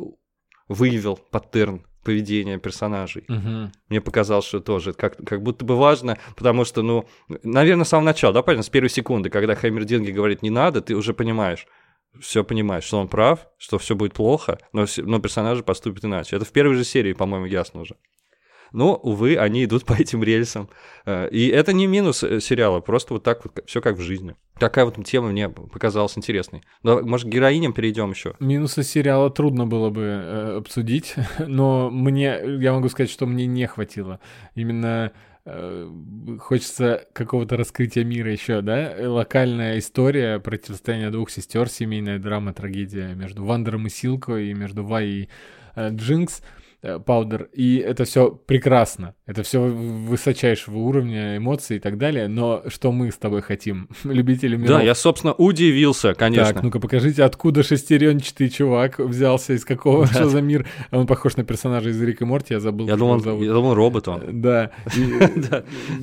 выявил 0.67 1.19
паттерн 1.31 1.85
поведения 2.03 2.57
персонажей. 2.57 3.25
Мгм. 3.27 3.71
Мне 3.89 3.99
показалось, 3.99 4.45
что 4.45 4.61
тоже 4.61 4.93
как, 4.93 5.17
как 5.17 5.43
будто 5.43 5.65
бы 5.65 5.75
важно, 5.75 6.17
потому 6.37 6.63
что, 6.63 6.81
ну, 6.81 7.05
наверное, 7.43 7.83
с 7.83 7.89
самого 7.89 8.05
начала, 8.05 8.33
да, 8.33 8.41
понятно, 8.41 8.63
с 8.63 8.69
первой 8.69 8.89
секунды, 8.89 9.29
когда 9.29 9.55
Хаммердинги 9.55 10.11
говорит 10.11 10.41
«не 10.41 10.49
надо», 10.49 10.81
ты 10.81 10.95
уже 10.95 11.13
понимаешь, 11.13 11.67
все 12.21 12.43
понимаешь, 12.43 12.85
что 12.85 12.99
он 12.99 13.09
прав, 13.09 13.47
что 13.57 13.77
все 13.77 13.95
будет 13.95 14.13
плохо, 14.13 14.57
но, 14.71 14.85
но 14.97 15.19
персонажи 15.19 15.63
поступят 15.63 16.05
иначе. 16.05 16.37
Это 16.37 16.45
в 16.45 16.51
первой 16.51 16.75
же 16.75 16.85
серии, 16.85 17.13
по-моему, 17.13 17.45
ясно 17.45 17.81
уже. 17.81 17.95
Но, 18.71 18.95
увы, 18.95 19.37
они 19.37 19.63
идут 19.65 19.85
по 19.85 19.93
этим 19.93 20.23
рельсам. 20.23 20.69
Э, 21.05 21.27
И 21.29 21.47
это 21.47 21.73
не 21.73 21.87
минус 21.87 22.23
э, 22.23 22.39
сериала, 22.39 22.79
просто 22.79 23.13
вот 23.13 23.23
так 23.23 23.43
вот, 23.45 23.63
все 23.65 23.81
как 23.81 23.97
в 23.97 24.01
жизни. 24.01 24.35
Такая 24.59 24.85
вот 24.85 25.03
тема 25.05 25.29
мне 25.29 25.49
показалась 25.49 26.17
интересной. 26.17 26.61
Но, 26.83 27.01
может, 27.01 27.27
к 27.27 27.29
героиням 27.29 27.73
перейдем 27.73 28.11
еще? 28.11 28.33
Минусы 28.39 28.83
сериала 28.83 29.29
трудно 29.29 29.67
было 29.67 29.89
бы 29.89 30.01
э, 30.01 30.57
обсудить, 30.57 31.15
но 31.39 31.89
мне, 31.91 32.39
я 32.59 32.73
могу 32.73 32.89
сказать, 32.89 33.11
что 33.11 33.25
мне 33.25 33.45
не 33.45 33.67
хватило. 33.67 34.19
Именно 34.55 35.11
э, 35.45 35.89
хочется 36.39 37.05
какого-то 37.13 37.55
раскрытия 37.55 38.03
мира 38.03 38.31
еще, 38.31 38.61
да? 38.61 38.95
Локальная 38.99 39.77
история 39.77 40.39
противостояния 40.39 41.09
двух 41.09 41.29
сестер, 41.29 41.69
семейная 41.69 42.19
драма, 42.19 42.53
трагедия 42.53 43.13
между 43.15 43.45
Вандером 43.45 43.87
и 43.87 43.89
Силко 43.89 44.37
и 44.37 44.53
между 44.53 44.83
Вай 44.83 45.05
и 45.07 45.29
э, 45.75 45.89
Джинкс. 45.91 46.41
э, 46.41 46.43
Паудер, 47.05 47.49
и 47.53 47.77
это 47.77 48.05
все 48.05 48.31
прекрасно, 48.31 49.15
это 49.25 49.43
все 49.43 49.59
высочайшего 49.59 50.77
уровня 50.77 51.37
эмоций 51.37 51.77
и 51.77 51.79
так 51.79 51.97
далее, 51.97 52.27
но 52.27 52.63
что 52.67 52.91
мы 52.91 53.11
с 53.11 53.17
тобой 53.17 53.41
хотим, 53.41 53.89
любители 54.03 54.55
миров? 54.55 54.79
Да, 54.79 54.83
я, 54.83 54.95
собственно, 54.95 55.33
удивился, 55.33 56.13
конечно. 56.13 56.53
Так, 56.53 56.63
ну-ка 56.63 56.79
покажите, 56.79 57.23
откуда 57.23 57.63
шестеренчатый 57.63 58.49
чувак 58.49 58.99
взялся, 58.99 59.53
из 59.53 59.65
какого, 59.65 60.05
что 60.07 60.29
за 60.29 60.41
мир? 60.41 60.67
Он 60.91 61.07
похож 61.07 61.37
на 61.37 61.43
персонажа 61.43 61.89
из 61.89 62.01
Рика 62.01 62.23
и 62.23 62.27
Морти, 62.27 62.53
я 62.53 62.59
забыл, 62.59 62.87
Я 62.87 62.95
думал, 62.95 63.19
зовут. 63.19 63.45
я 63.45 63.53
думал, 63.53 63.73
робот 63.73 64.07
он. 64.07 64.41
Да, 64.41 64.71
и, 64.95 65.01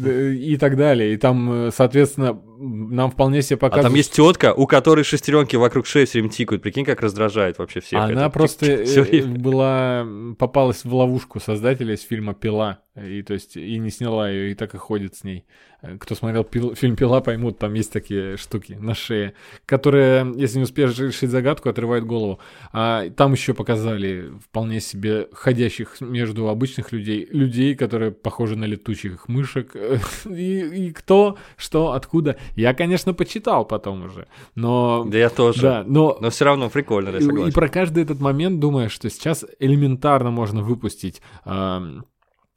и 0.52 0.56
так 0.56 0.76
далее. 0.76 1.14
И 1.14 1.16
там, 1.16 1.66
э, 1.66 1.70
соответственно, 1.72 2.40
нам 2.58 3.10
вполне 3.10 3.42
себе 3.42 3.56
А 3.56 3.58
показывают... 3.58 3.92
там 3.92 3.96
есть 3.96 4.12
тетка, 4.12 4.54
у 4.54 4.66
которой 4.66 5.04
шестеренки 5.04 5.56
вокруг 5.56 5.86
шеи 5.86 6.04
все 6.04 6.18
время 6.18 6.32
тикают. 6.32 6.62
Прикинь, 6.62 6.84
как 6.84 7.00
раздражает 7.00 7.58
вообще 7.58 7.80
всех. 7.80 8.00
Она 8.00 8.26
это. 8.26 8.30
просто 8.30 8.66
э, 8.66 9.22
была, 9.24 10.06
попалась 10.38 10.84
в 10.84 10.94
ловушку 10.94 11.40
создателя 11.40 11.94
из 11.94 12.02
фильма 12.02 12.34
«Пила». 12.34 12.83
И 12.96 13.22
то 13.22 13.34
есть 13.34 13.56
и 13.56 13.78
не 13.78 13.90
сняла 13.90 14.30
ее, 14.30 14.52
и 14.52 14.54
так 14.54 14.72
и 14.74 14.78
ходит 14.78 15.16
с 15.16 15.24
ней. 15.24 15.44
Э, 15.82 15.96
Кто 15.98 16.14
смотрел 16.14 16.44
пил- 16.44 16.76
фильм 16.76 16.94
«Пила», 16.94 17.20
поймут, 17.20 17.58
там 17.58 17.74
есть 17.74 17.92
такие 17.92 18.36
штуки 18.36 18.74
на 18.80 18.94
шее, 18.94 19.34
которые, 19.66 20.32
если 20.36 20.58
не 20.58 20.62
успеешь 20.64 20.96
решить 20.96 21.30
загадку, 21.30 21.68
отрывают 21.68 22.04
голову. 22.04 22.38
А 22.72 23.10
там 23.10 23.32
еще 23.32 23.52
показали 23.52 24.30
вполне 24.40 24.80
себе 24.80 25.26
ходящих 25.32 26.00
между 26.00 26.48
обычных 26.48 26.92
людей, 26.92 27.26
людей, 27.32 27.74
которые 27.74 28.12
похожи 28.12 28.54
на 28.54 28.64
летучих 28.64 29.26
мышек. 29.28 29.74
И, 30.30 30.60
и 30.60 30.90
кто, 30.92 31.36
что, 31.56 31.92
откуда. 31.92 32.36
Я, 32.54 32.74
конечно, 32.74 33.12
почитал 33.12 33.64
потом 33.64 34.04
уже, 34.04 34.28
но... 34.54 35.04
Да 35.08 35.18
я 35.18 35.30
тоже. 35.30 35.62
Да, 35.62 35.84
но 35.84 36.16
Но 36.20 36.30
все 36.30 36.44
равно 36.44 36.70
прикольно, 36.70 37.10
да, 37.10 37.18
и, 37.18 37.22
и 37.22 37.24
согласен. 37.24 37.52
про 37.52 37.68
каждый 37.68 38.04
этот 38.04 38.20
момент 38.20 38.60
думаешь, 38.60 38.92
что 38.92 39.10
сейчас 39.10 39.44
элементарно 39.58 40.30
можно 40.30 40.62
выпустить 40.62 41.20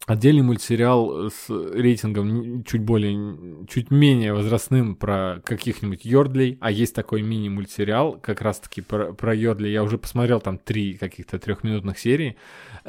отдельный 0.05 0.41
мультсериал 0.43 1.29
с 1.29 1.49
рейтингом 1.49 2.63
чуть 2.63 2.81
более, 2.81 3.65
чуть 3.67 3.91
менее 3.91 4.33
возрастным 4.33 4.95
про 4.95 5.41
каких-нибудь 5.43 6.05
Йордлей, 6.05 6.57
а 6.61 6.71
есть 6.71 6.95
такой 6.95 7.21
мини-мультсериал 7.23 8.19
как 8.21 8.41
раз-таки 8.41 8.81
про, 8.81 9.13
про 9.13 9.35
Йордлей. 9.35 9.71
Я 9.71 9.83
уже 9.83 9.97
посмотрел 9.97 10.39
там 10.39 10.57
три 10.59 10.93
каких-то 10.93 11.39
трехминутных 11.39 11.99
серии. 11.99 12.37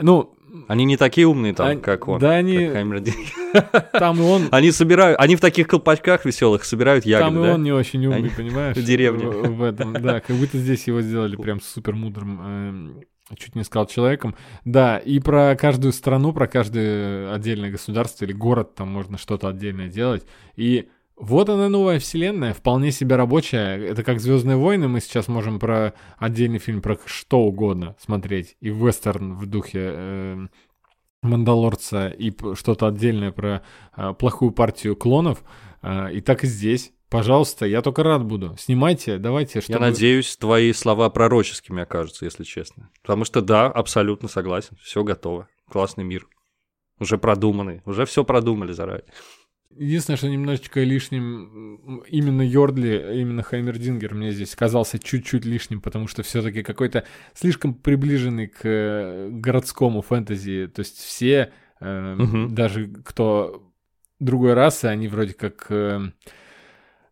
Ну, 0.01 0.35
Они 0.69 0.85
не 0.85 0.97
такие 0.97 1.27
умные 1.27 1.55
там, 1.55 1.67
Они- 1.69 1.81
как 1.81 2.07
он. 2.09 2.21
да, 2.21 2.33
они- 2.37 2.69
как 2.69 3.91
там 3.93 4.19
и 4.19 4.23
он, 4.23 4.49
Они 4.53 4.71
собирают, 4.71 5.19
они 5.19 5.35
в 5.37 5.41
таких 5.41 5.67
колпачках 5.67 6.25
веселых 6.25 6.65
собирают 6.65 7.05
там 7.05 7.11
ягоды, 7.11 7.41
и 7.41 7.43
да? 7.43 7.55
он 7.55 7.63
не 7.65 7.73
очень 7.73 8.05
умный, 8.07 8.19
Они 8.19 8.29
понимаешь? 8.31 8.77
в 8.77 8.85
деревне. 8.85 9.27
В, 9.27 9.57
в 9.57 9.63
этом, 9.63 9.93
да, 9.95 10.21
как 10.21 10.37
будто 10.37 10.57
здесь 10.59 10.87
его 10.87 11.01
сделали 11.01 11.35
прям 11.37 11.61
супер 11.61 11.95
мудрым, 11.95 12.41
эм, 12.41 13.01
чуть 13.37 13.55
не 13.55 13.65
сказал 13.65 13.87
человеком. 13.87 14.35
Да, 14.65 14.99
и 14.99 15.21
про 15.21 15.57
каждую 15.57 15.93
страну, 15.93 16.33
про 16.33 16.47
каждое 16.47 17.33
отдельное 17.33 17.71
государство 17.71 18.25
или 18.25 18.33
город 18.33 18.75
там 18.75 18.89
можно 18.89 19.19
что-то 19.19 19.49
отдельное 19.49 19.89
делать. 19.89 20.27
И 20.57 20.89
вот 21.17 21.49
она 21.49 21.69
новая 21.69 21.99
вселенная, 21.99 22.55
вполне 22.55 22.93
себе 22.93 23.17
рабочая. 23.17 23.77
Это 23.77 24.05
как 24.05 24.21
Звездные 24.21 24.57
войны, 24.57 24.87
мы 24.87 25.01
сейчас 25.01 25.27
можем 25.27 25.59
про 25.59 25.95
отдельный 26.17 26.59
фильм 26.59 26.81
про 26.81 26.97
что 27.07 27.41
угодно 27.41 27.97
смотреть. 27.99 28.57
И 28.61 28.69
вестерн 28.69 29.35
в 29.35 29.47
духе 29.47 29.81
эм, 29.95 30.51
Мандалорца 31.23 32.09
и 32.09 32.33
что-то 32.55 32.87
отдельное 32.87 33.33
про 33.33 33.63
э, 33.97 34.15
плохую 34.17 34.53
партию 34.53 34.95
клонов. 34.95 35.43
Э, 35.83 36.13
и 36.13 36.21
так 36.21 36.45
и 36.45 36.47
здесь. 36.47 36.93
Пожалуйста, 37.11 37.65
я 37.67 37.81
только 37.81 38.03
рад 38.03 38.25
буду. 38.25 38.55
Снимайте, 38.59 39.19
давайте. 39.19 39.59
Я 39.59 39.63
чтобы- 39.63 39.81
надеюсь, 39.81 40.37
твои 40.37 40.73
слова 40.75 41.09
пророческими 41.09 41.83
окажутся, 41.83 42.27
если 42.27 42.45
честно. 42.45 42.91
Потому 43.03 43.25
что 43.25 43.41
да, 43.41 43.67
абсолютно 43.67 44.29
согласен. 44.29 44.77
Все 44.83 45.03
готово. 45.05 45.49
Классный 45.71 46.05
мир. 46.05 46.27
Уже 47.01 47.17
продуманный. 47.17 47.81
Уже 47.87 48.05
все 48.05 48.25
продумали 48.25 48.73
заранее. 48.73 49.05
Единственное, 49.77 50.17
что 50.17 50.29
немножечко 50.29 50.83
лишним 50.83 52.03
именно 52.09 52.43
Йордли, 52.43 53.21
именно 53.21 53.43
Хаймердингер 53.43 54.15
мне 54.15 54.33
здесь 54.33 54.55
казался 54.57 54.99
чуть-чуть 54.99 55.45
лишним, 55.45 55.81
потому 55.81 56.09
что 56.09 56.23
все-таки 56.23 56.63
какой-то 56.63 57.05
слишком 57.35 57.75
приближенный 57.75 58.49
к 58.49 58.61
э, 58.65 59.29
городскому 59.31 60.03
фэнтези. 60.03 60.67
То 60.75 60.81
есть 60.81 60.99
все, 60.99 61.53
э, 61.81 62.15
Мгм. 62.19 62.55
даже 62.55 62.89
кто 62.89 63.63
другой 64.19 64.55
расы, 64.55 64.87
они 64.87 65.07
вроде 65.07 65.35
как 65.35 65.67
э, 65.71 66.01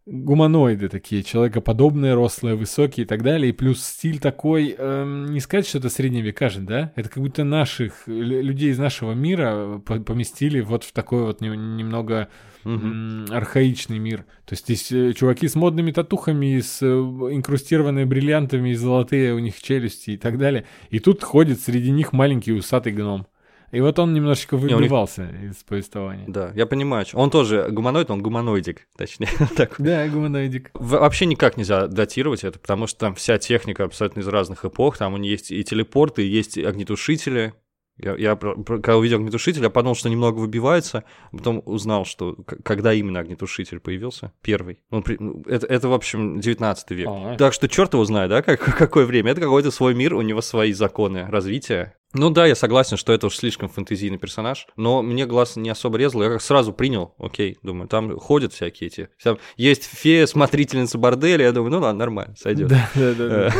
гуманоиды 0.06 0.88
такие, 0.88 1.22
человекоподобные, 1.24 2.14
рослые, 2.14 2.54
высокие 2.54 3.04
и 3.04 3.06
так 3.08 3.22
далее. 3.22 3.50
И 3.50 3.52
плюс 3.52 3.82
стиль 3.82 4.20
такой, 4.20 4.74
эм, 4.78 5.26
не 5.26 5.40
сказать, 5.40 5.66
что 5.66 5.78
это 5.78 5.88
средние 5.88 6.22
века 6.22 6.48
же, 6.48 6.60
да? 6.60 6.92
Это 6.94 7.08
как 7.08 7.22
будто 7.22 7.42
наших, 7.42 8.06
лю- 8.06 8.40
людей 8.40 8.70
из 8.70 8.78
нашего 8.78 9.12
мира 9.12 9.82
по- 9.84 9.98
поместили 10.00 10.60
вот 10.60 10.84
в 10.84 10.92
такой 10.92 11.22
вот 11.22 11.40
не- 11.40 11.48
немного 11.48 12.28
м, 12.64 13.26
архаичный 13.30 13.98
мир. 14.00 14.24
То 14.44 14.52
есть 14.54 14.64
здесь 14.64 14.90
э, 14.90 15.12
чуваки 15.12 15.46
с 15.46 15.54
модными 15.54 15.92
татухами, 15.92 16.58
с 16.58 16.82
э, 16.82 16.86
инкрустированными 16.86 18.04
бриллиантами, 18.04 18.70
и 18.70 18.74
золотые 18.74 19.34
у 19.34 19.38
них 19.38 19.60
челюсти 19.62 20.10
и 20.12 20.16
так 20.16 20.36
далее. 20.36 20.64
И 20.90 20.98
тут 20.98 21.22
ходит 21.22 21.60
среди 21.60 21.90
них 21.92 22.12
маленький 22.12 22.52
усатый 22.52 22.92
гном. 22.92 23.26
И 23.72 23.80
вот 23.80 23.98
он 23.98 24.14
немножечко 24.14 24.54
у 24.54 24.58
них- 24.58 24.76
выбивался 24.76 25.28
из 25.42 25.56
повествования. 25.64 26.24
Да, 26.28 26.52
я 26.54 26.66
понимаю. 26.66 27.04
Он 27.14 27.30
тоже 27.30 27.66
гуманоид, 27.70 28.10
он 28.10 28.22
гуманоидик, 28.22 28.86
точнее. 28.96 29.28
Да, 29.78 30.08
гуманоидик. 30.08 30.70
Вообще 30.74 31.26
никак 31.26 31.56
нельзя 31.56 31.86
датировать 31.86 32.44
это, 32.44 32.58
потому 32.58 32.86
что 32.86 32.98
там 33.00 33.14
вся 33.14 33.38
техника 33.38 33.84
абсолютно 33.84 34.20
из 34.20 34.28
разных 34.28 34.64
эпох. 34.64 34.96
Там 34.98 35.14
у 35.14 35.16
них 35.16 35.32
есть 35.32 35.50
и 35.50 35.62
телепорты, 35.64 36.24
и 36.24 36.28
есть 36.28 36.56
огнетушители. 36.58 37.54
Я, 37.98 38.14
я 38.16 38.36
когда 38.36 38.98
увидел 38.98 39.16
огнетушитель, 39.16 39.62
я 39.62 39.70
подумал, 39.70 39.94
что 39.94 40.10
немного 40.10 40.38
выбивается, 40.38 41.04
а 41.32 41.36
потом 41.38 41.62
узнал, 41.64 42.04
что 42.04 42.34
когда 42.62 42.92
именно 42.92 43.20
огнетушитель 43.20 43.80
появился, 43.80 44.32
первый. 44.42 44.80
Он 44.90 45.02
при- 45.02 45.16
ну, 45.18 45.42
это, 45.46 45.66
это, 45.66 45.88
в 45.88 45.94
общем, 45.94 46.38
19 46.38 46.90
век. 46.90 47.08
А. 47.10 47.36
Так 47.38 47.54
что 47.54 47.68
черт 47.70 47.94
его 47.94 48.04
знает, 48.04 48.28
да, 48.28 48.42
как, 48.42 48.60
какое 48.78 49.06
время. 49.06 49.30
Это 49.32 49.40
какой-то 49.40 49.70
свой 49.70 49.94
мир, 49.94 50.12
у 50.14 50.20
него 50.20 50.42
свои 50.42 50.72
законы 50.74 51.24
развития. 51.26 51.94
Ну 52.12 52.30
да, 52.30 52.46
я 52.46 52.54
согласен, 52.54 52.96
что 52.96 53.12
это 53.12 53.26
уж 53.26 53.36
слишком 53.36 53.68
фэнтезийный 53.68 54.18
персонаж, 54.18 54.66
но 54.76 55.02
мне 55.02 55.26
глаз 55.26 55.56
не 55.56 55.68
особо 55.68 55.98
резал, 55.98 56.22
я 56.22 56.38
сразу 56.38 56.72
принял, 56.72 57.14
окей, 57.18 57.58
думаю, 57.62 57.88
там 57.88 58.16
ходят 58.18 58.52
всякие 58.52 58.86
эти, 58.86 59.08
там 59.22 59.38
есть 59.56 59.84
фея, 59.84 60.26
смотрительница 60.26 60.98
борделя, 60.98 61.44
я 61.44 61.52
думаю, 61.52 61.72
ну 61.72 61.80
ладно, 61.80 61.98
нормально, 61.98 62.34
сойдет. 62.36 62.68
Да, 62.68 62.88
да, 62.94 63.14
да. 63.14 63.48
Э, 63.48 63.50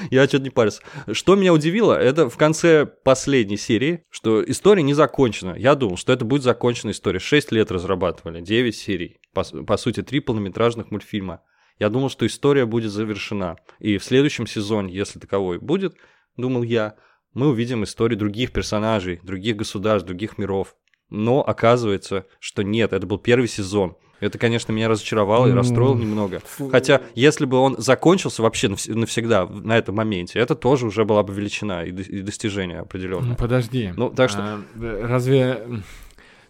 Я 0.10 0.26
что-то 0.26 0.44
не 0.44 0.50
парился. 0.50 0.82
Что 1.12 1.34
меня 1.34 1.52
удивило, 1.52 1.92
это 1.92 2.30
в 2.30 2.36
конце 2.36 2.86
последней 2.86 3.56
серии, 3.56 4.04
что 4.10 4.42
история 4.48 4.82
не 4.82 4.94
закончена. 4.94 5.54
Я 5.56 5.74
думал, 5.74 5.96
что 5.96 6.12
это 6.12 6.24
будет 6.24 6.42
законченная 6.42 6.94
история. 6.94 7.18
Шесть 7.18 7.52
лет 7.52 7.70
разрабатывали, 7.70 8.40
9 8.40 8.74
серий. 8.74 9.18
По 9.34 9.76
сути, 9.76 10.02
три 10.02 10.20
полнометражных 10.20 10.90
мультфильма. 10.90 11.42
Я 11.78 11.90
думал, 11.90 12.08
что 12.08 12.26
история 12.26 12.64
будет 12.64 12.90
завершена. 12.90 13.56
И 13.78 13.98
в 13.98 14.04
следующем 14.04 14.46
сезоне, 14.46 14.94
если 14.94 15.18
таковой 15.18 15.58
будет, 15.58 15.94
думал 16.36 16.62
я, 16.62 16.94
мы 17.36 17.48
увидим 17.48 17.84
истории 17.84 18.16
других 18.16 18.50
персонажей, 18.52 19.20
других 19.22 19.56
государств, 19.56 20.06
других 20.06 20.38
миров. 20.38 20.74
Но 21.10 21.40
оказывается, 21.46 22.26
что 22.40 22.62
нет, 22.62 22.92
это 22.92 23.06
был 23.06 23.18
первый 23.18 23.46
сезон. 23.46 23.94
Это, 24.18 24.38
конечно, 24.38 24.72
меня 24.72 24.88
разочаровало 24.88 25.46
и 25.46 25.52
расстроило 25.52 25.94
немного. 25.94 26.40
Хотя, 26.72 27.02
если 27.14 27.44
бы 27.44 27.58
он 27.58 27.76
закончился 27.78 28.42
вообще 28.42 28.68
навс- 28.68 28.92
навсегда 28.92 29.46
на 29.46 29.76
этом 29.76 29.94
моменте, 29.96 30.38
это 30.38 30.54
тоже 30.54 30.86
уже 30.86 31.04
была 31.04 31.22
бы 31.22 31.34
величина 31.34 31.84
и, 31.84 31.90
до- 31.90 32.02
и 32.02 32.22
достижение 32.22 32.78
Ну, 32.78 32.82
определенное. 32.84 33.36
подожди. 33.36 33.92
Ну, 33.94 34.08
так 34.08 34.30
что- 34.30 34.40
А, 34.40 34.62
разве 35.06 35.82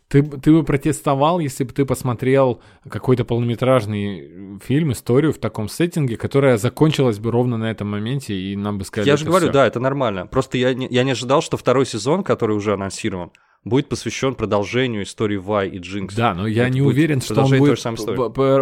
ты, 0.09 0.23
ты 0.23 0.53
бы 0.53 0.63
протестовал, 0.63 1.41
если 1.41 1.65
бы 1.65 1.73
ты 1.73 1.85
посмотрел 1.85 2.61
какой-то 2.89 3.25
полнометражный 3.25 4.59
фильм, 4.65 4.93
историю 4.93 5.33
в 5.33 5.39
таком 5.39 5.69
сеттинге, 5.69 6.17
которая 6.17 6.59
закончилась 6.59 7.19
бы 7.19 7.31
ровно 7.31 7.57
на 7.57 7.71
этом 7.71 7.91
моменте, 7.91 8.35
и 8.35 8.57
нам 8.57 8.79
бы 8.79 8.85
сказали, 8.85 9.09
Я 9.09 9.17
же 9.17 9.25
говорю, 9.25 9.47
всё? 9.47 9.53
да, 9.53 9.67
это 9.67 9.81
нормально. 9.81 10.27
Просто 10.27 10.59
я 10.59 10.75
не, 10.75 10.87
я 10.89 11.03
не 11.03 11.11
ожидал, 11.13 11.43
что 11.43 11.57
второй 11.57 11.87
сезон, 11.87 12.23
который 12.23 12.57
уже 12.57 12.73
анонсирован, 12.75 13.33
будет 13.67 13.89
посвящен 13.89 14.37
продолжению 14.37 15.03
истории 15.03 15.37
Вай 15.37 15.69
и 15.69 15.79
Джинкс. 15.79 16.15
Да, 16.15 16.35
но 16.35 16.47
я 16.47 16.63
Это 16.67 16.75
не 16.75 16.83
уверен, 16.83 17.21
что 17.21 17.43
он 17.43 17.59
будет 17.59 17.79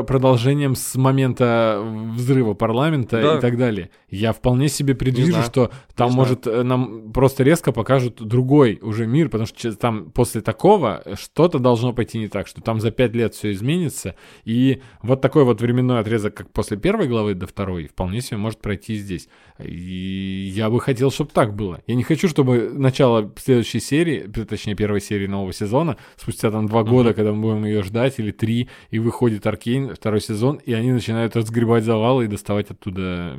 продолжением 0.07 0.75
с 0.75 0.95
момента 0.97 1.83
взрыва 2.17 2.55
парламента 2.55 3.21
Да. 3.21 3.37
и 3.37 3.41
так 3.41 3.59
далее. 3.59 3.91
Я 4.09 4.33
вполне 4.33 4.69
себе 4.69 4.95
предвижу, 4.95 5.33
знаю. 5.33 5.45
что 5.45 5.71
там 5.95 6.11
знаю. 6.11 6.17
может 6.17 6.47
э, 6.47 6.63
нам 6.63 7.13
просто 7.13 7.43
резко 7.43 7.71
покажут 7.73 8.23
другой 8.23 8.79
уже 8.81 9.07
мир, 9.07 9.29
потому 9.29 9.47
что 9.47 9.75
там 9.77 10.11
после 10.11 10.41
такого 10.41 11.03
что-то 11.21 11.59
должно 11.59 11.93
пойти 11.93 12.19
не 12.19 12.29
так, 12.29 12.47
что 12.47 12.63
там 12.63 12.81
за 12.81 12.91
пять 12.91 13.15
лет 13.15 13.35
все 13.35 13.53
изменится, 13.53 14.15
и 14.45 14.81
вот 15.03 15.21
такой 15.21 15.45
вот 15.45 15.61
временной 15.61 16.01
отрезок, 16.01 16.35
как 16.35 16.51
после 16.51 16.79
первой 16.79 17.09
главы 17.09 17.35
до 17.35 17.47
второй, 17.47 17.89
вполне 17.89 18.23
себе 18.23 18.39
может 18.39 18.61
пройти 18.61 18.95
здесь. 18.97 19.29
И 19.63 20.51
я 20.55 20.71
бы 20.71 20.81
хотел, 20.81 21.11
чтобы 21.11 21.31
так 21.33 21.55
было. 21.55 21.83
Я 21.87 21.95
не 21.95 22.03
хочу, 22.05 22.29
чтобы 22.29 22.71
начало 22.73 23.33
следующей 23.37 23.81
серии, 23.81 24.21
точнее 24.49 24.75
первой 24.75 24.94
серии 25.01 25.27
нового 25.27 25.53
сезона, 25.53 25.97
спустя 26.17 26.51
там 26.51 26.67
два 26.67 26.83
года, 26.83 27.15
когда 27.15 27.33
мы 27.33 27.43
будем 27.43 27.65
ее 27.65 27.83
ждать, 27.83 28.19
или 28.19 28.31
три, 28.31 28.69
и 28.91 28.99
выходит 28.99 29.47
Аркейн, 29.47 29.95
второй 29.95 30.21
сезон, 30.21 30.57
и 30.57 30.73
они 30.73 30.93
начинают 30.93 31.37
разгребать 31.37 31.85
завалы 31.85 32.25
и 32.25 32.29
доставать 32.29 32.71
оттуда... 32.71 33.39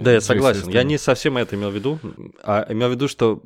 Да, 0.00 0.12
я 0.12 0.20
согласен. 0.20 0.68
Я 0.68 0.82
не 0.82 0.98
совсем 0.98 1.36
это 1.36 1.56
имел 1.56 1.70
в 1.70 1.74
виду, 1.74 1.98
а 2.42 2.66
имел 2.68 2.88
в 2.88 2.92
виду, 2.92 3.08
что 3.08 3.42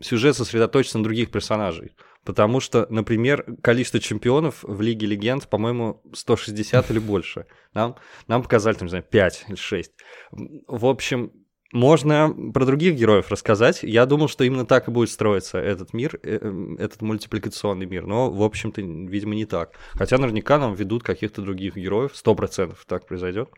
сюжет 0.00 0.36
сосредоточится 0.36 0.98
на 0.98 1.04
других 1.04 1.30
персонажей. 1.30 1.92
Потому 2.24 2.60
что, 2.60 2.86
например, 2.90 3.46
количество 3.62 4.00
чемпионов 4.00 4.62
в 4.62 4.82
Лиге 4.82 5.06
Легенд, 5.06 5.48
по-моему, 5.48 6.02
160 6.12 6.90
или 6.90 6.98
больше. 6.98 7.46
Нам, 7.72 7.96
нам 8.26 8.42
показали, 8.42 8.74
там, 8.74 8.86
не 8.86 8.90
знаю, 8.90 9.04
5 9.08 9.46
или 9.48 9.56
6. 9.56 9.92
В 10.66 10.86
общем, 10.86 11.32
можно 11.72 12.34
про 12.54 12.64
других 12.64 12.94
героев 12.94 13.30
рассказать. 13.30 13.80
Я 13.82 14.06
думал, 14.06 14.28
что 14.28 14.44
именно 14.44 14.64
так 14.64 14.88
и 14.88 14.90
будет 14.90 15.10
строиться 15.10 15.58
этот 15.58 15.92
мир, 15.92 16.18
э, 16.22 16.38
э, 16.40 16.76
этот 16.78 17.02
мультипликационный 17.02 17.86
мир. 17.86 18.06
Но, 18.06 18.30
в 18.30 18.42
общем-то, 18.42 18.80
видимо, 18.80 19.34
не 19.34 19.44
так. 19.44 19.72
Хотя 19.92 20.16
наверняка 20.18 20.58
нам 20.58 20.74
ведут 20.74 21.02
каких-то 21.02 21.42
других 21.42 21.76
героев. 21.76 22.12
100% 22.14 22.74
так 22.86 23.06
произойдет. 23.06 23.50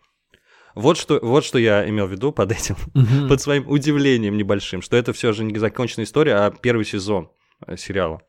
Вот 0.75 0.97
что, 0.99 1.19
вот 1.23 1.45
что 1.45 1.59
я 1.59 1.89
имел 1.89 2.07
в 2.07 2.13
виду 2.13 2.33
под 2.33 2.53
этим, 2.53 2.77
Мгм. 2.95 3.29
под 3.29 3.41
своим 3.41 3.69
удивлением 3.69 4.37
небольшим, 4.37 4.83
что 4.83 4.97
это 4.97 5.13
все 5.13 5.33
же 5.33 5.45
не 5.45 5.59
законченная 5.59 6.05
история, 6.05 6.35
а 6.35 6.51
первый 6.51 6.85
сезон 6.85 7.31
э, 7.67 7.77
сериала. 7.77 8.23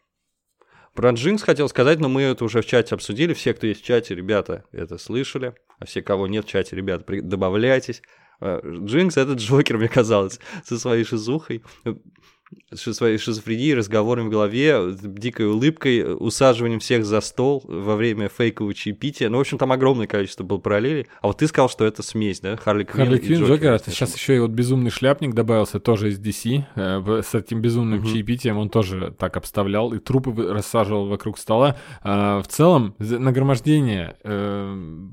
Про 0.94 1.12
Джинкс 1.12 1.42
хотел 1.44 1.70
сказать, 1.70 2.00
но 2.00 2.10
мы 2.10 2.22
это 2.24 2.44
уже 2.44 2.62
в 2.62 2.66
чате 2.66 2.96
обсудили. 2.96 3.34
Все, 3.34 3.54
кто 3.54 3.66
есть 3.66 3.82
в 3.82 3.86
чате, 3.86 4.14
ребята, 4.14 4.66
это 4.74 4.98
слышали. 4.98 5.54
А 5.80 5.86
все, 5.86 6.02
кого 6.02 6.28
нет 6.28 6.46
в 6.46 6.50
чате, 6.50 6.76
ребята, 6.76 7.04
при- 7.06 7.22
добавляйтесь. 7.22 8.02
Э, 8.42 8.60
Джинкс— 8.64 9.18
это 9.18 9.34
Джокер, 9.34 9.78
мне 9.80 9.88
казалось, 9.88 10.40
со 10.66 10.78
своей 10.80 11.04
шизухой, 11.04 11.64
со 12.74 12.94
своей 12.94 13.18
шизофренией, 13.18 13.76
разговорами 13.76 14.28
в 14.28 14.32
голове, 14.32 14.94
дикой 15.02 15.48
улыбкой, 15.48 16.16
усаживанием 16.18 16.80
всех 16.80 17.06
за 17.06 17.22
стол 17.22 17.64
во 17.66 17.96
время 17.96 18.30
фейкового 18.30 18.74
чаепития. 18.74 19.30
Ну, 19.30 19.38
в 19.38 19.42
общем, 19.42 19.58
там 19.58 19.72
огромное 19.72 20.08
количество 20.08 20.44
было 20.44 20.58
параллелей. 20.58 21.08
А 21.22 21.28
вот 21.28 21.38
ты 21.38 21.48
сказал, 21.48 21.70
что 21.70 21.86
это 21.86 22.04
смесь, 22.04 22.40
да? 22.40 22.58
Харли 22.58 22.84
Квинн 22.84 23.08
Харли 23.08 23.20
Квинн, 23.20 23.44
Джокер. 23.44 23.76
Джокер, 23.76 23.94
сейчас 23.94 24.16
еще 24.16 24.36
и 24.36 24.40
вот 24.40 24.52
безумный 24.52 24.92
шляпник 24.92 25.34
добавился, 25.34 25.80
тоже 25.80 26.10
из 26.10 26.20
DC, 26.20 26.66
э, 26.76 27.22
с 27.26 27.36
этим 27.36 27.62
безумным 27.62 28.04
чаепитием 28.04 28.58
он 28.58 28.70
тоже 28.70 29.14
так 29.18 29.38
обставлял 29.38 29.94
и 29.94 30.00
трупы 30.00 30.32
рассаживал 30.32 31.08
вокруг 31.08 31.38
стола. 31.38 31.78
А, 32.04 32.42
В 32.42 32.48
целом, 32.48 32.96
нагромождение 33.00 34.16
э, 34.24 35.08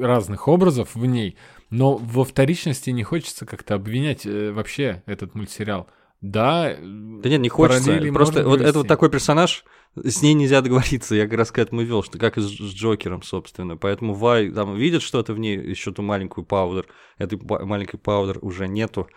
разных 0.00 0.48
образов 0.48 0.94
в 0.94 1.06
ней, 1.06 1.36
но 1.74 1.96
во 1.96 2.24
вторичности 2.24 2.90
не 2.90 3.02
хочется 3.02 3.46
как-то 3.46 3.74
обвинять 3.74 4.24
э, 4.26 4.52
вообще 4.52 5.02
этот 5.06 5.34
мультсериал. 5.34 5.88
Да, 6.20 6.76
Да 6.80 7.28
нет, 7.28 7.40
не 7.40 7.48
хочется. 7.48 8.00
Просто 8.12 8.46
вот 8.48 8.60
это 8.60 8.78
вот 8.78 8.88
такой 8.88 9.10
персонаж, 9.10 9.64
с 9.96 10.22
ней 10.22 10.34
нельзя 10.34 10.60
договориться. 10.62 11.16
Я 11.16 11.24
как 11.24 11.38
раз 11.38 11.50
к 11.50 11.58
этому 11.58 11.82
вел, 11.82 12.04
что 12.04 12.18
как 12.18 12.38
и 12.38 12.40
с, 12.40 12.48
Джокером, 12.48 13.22
собственно. 13.22 13.76
Поэтому 13.76 14.14
Вай 14.14 14.50
там 14.50 14.76
видит 14.76 15.02
что-то 15.02 15.34
в 15.34 15.38
ней, 15.40 15.58
еще 15.58 15.92
ту 15.92 16.02
маленькую 16.02 16.44
Паудер. 16.44 16.86
Этой 17.18 17.40
маленькой 17.42 17.98
Паудер 17.98 18.38
уже 18.40 18.68
нету, 18.68 19.08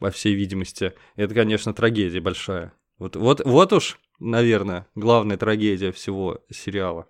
по 0.00 0.10
всей 0.10 0.34
видимости. 0.34 0.94
Это, 1.14 1.32
конечно, 1.34 1.72
трагедия 1.72 2.20
большая. 2.20 2.72
Вот, 2.98 3.14
вот, 3.14 3.40
вот 3.44 3.72
уж, 3.72 4.00
наверное, 4.18 4.88
главная 4.96 5.36
трагедия 5.36 5.92
всего 5.92 6.40
сериала. 6.50 7.06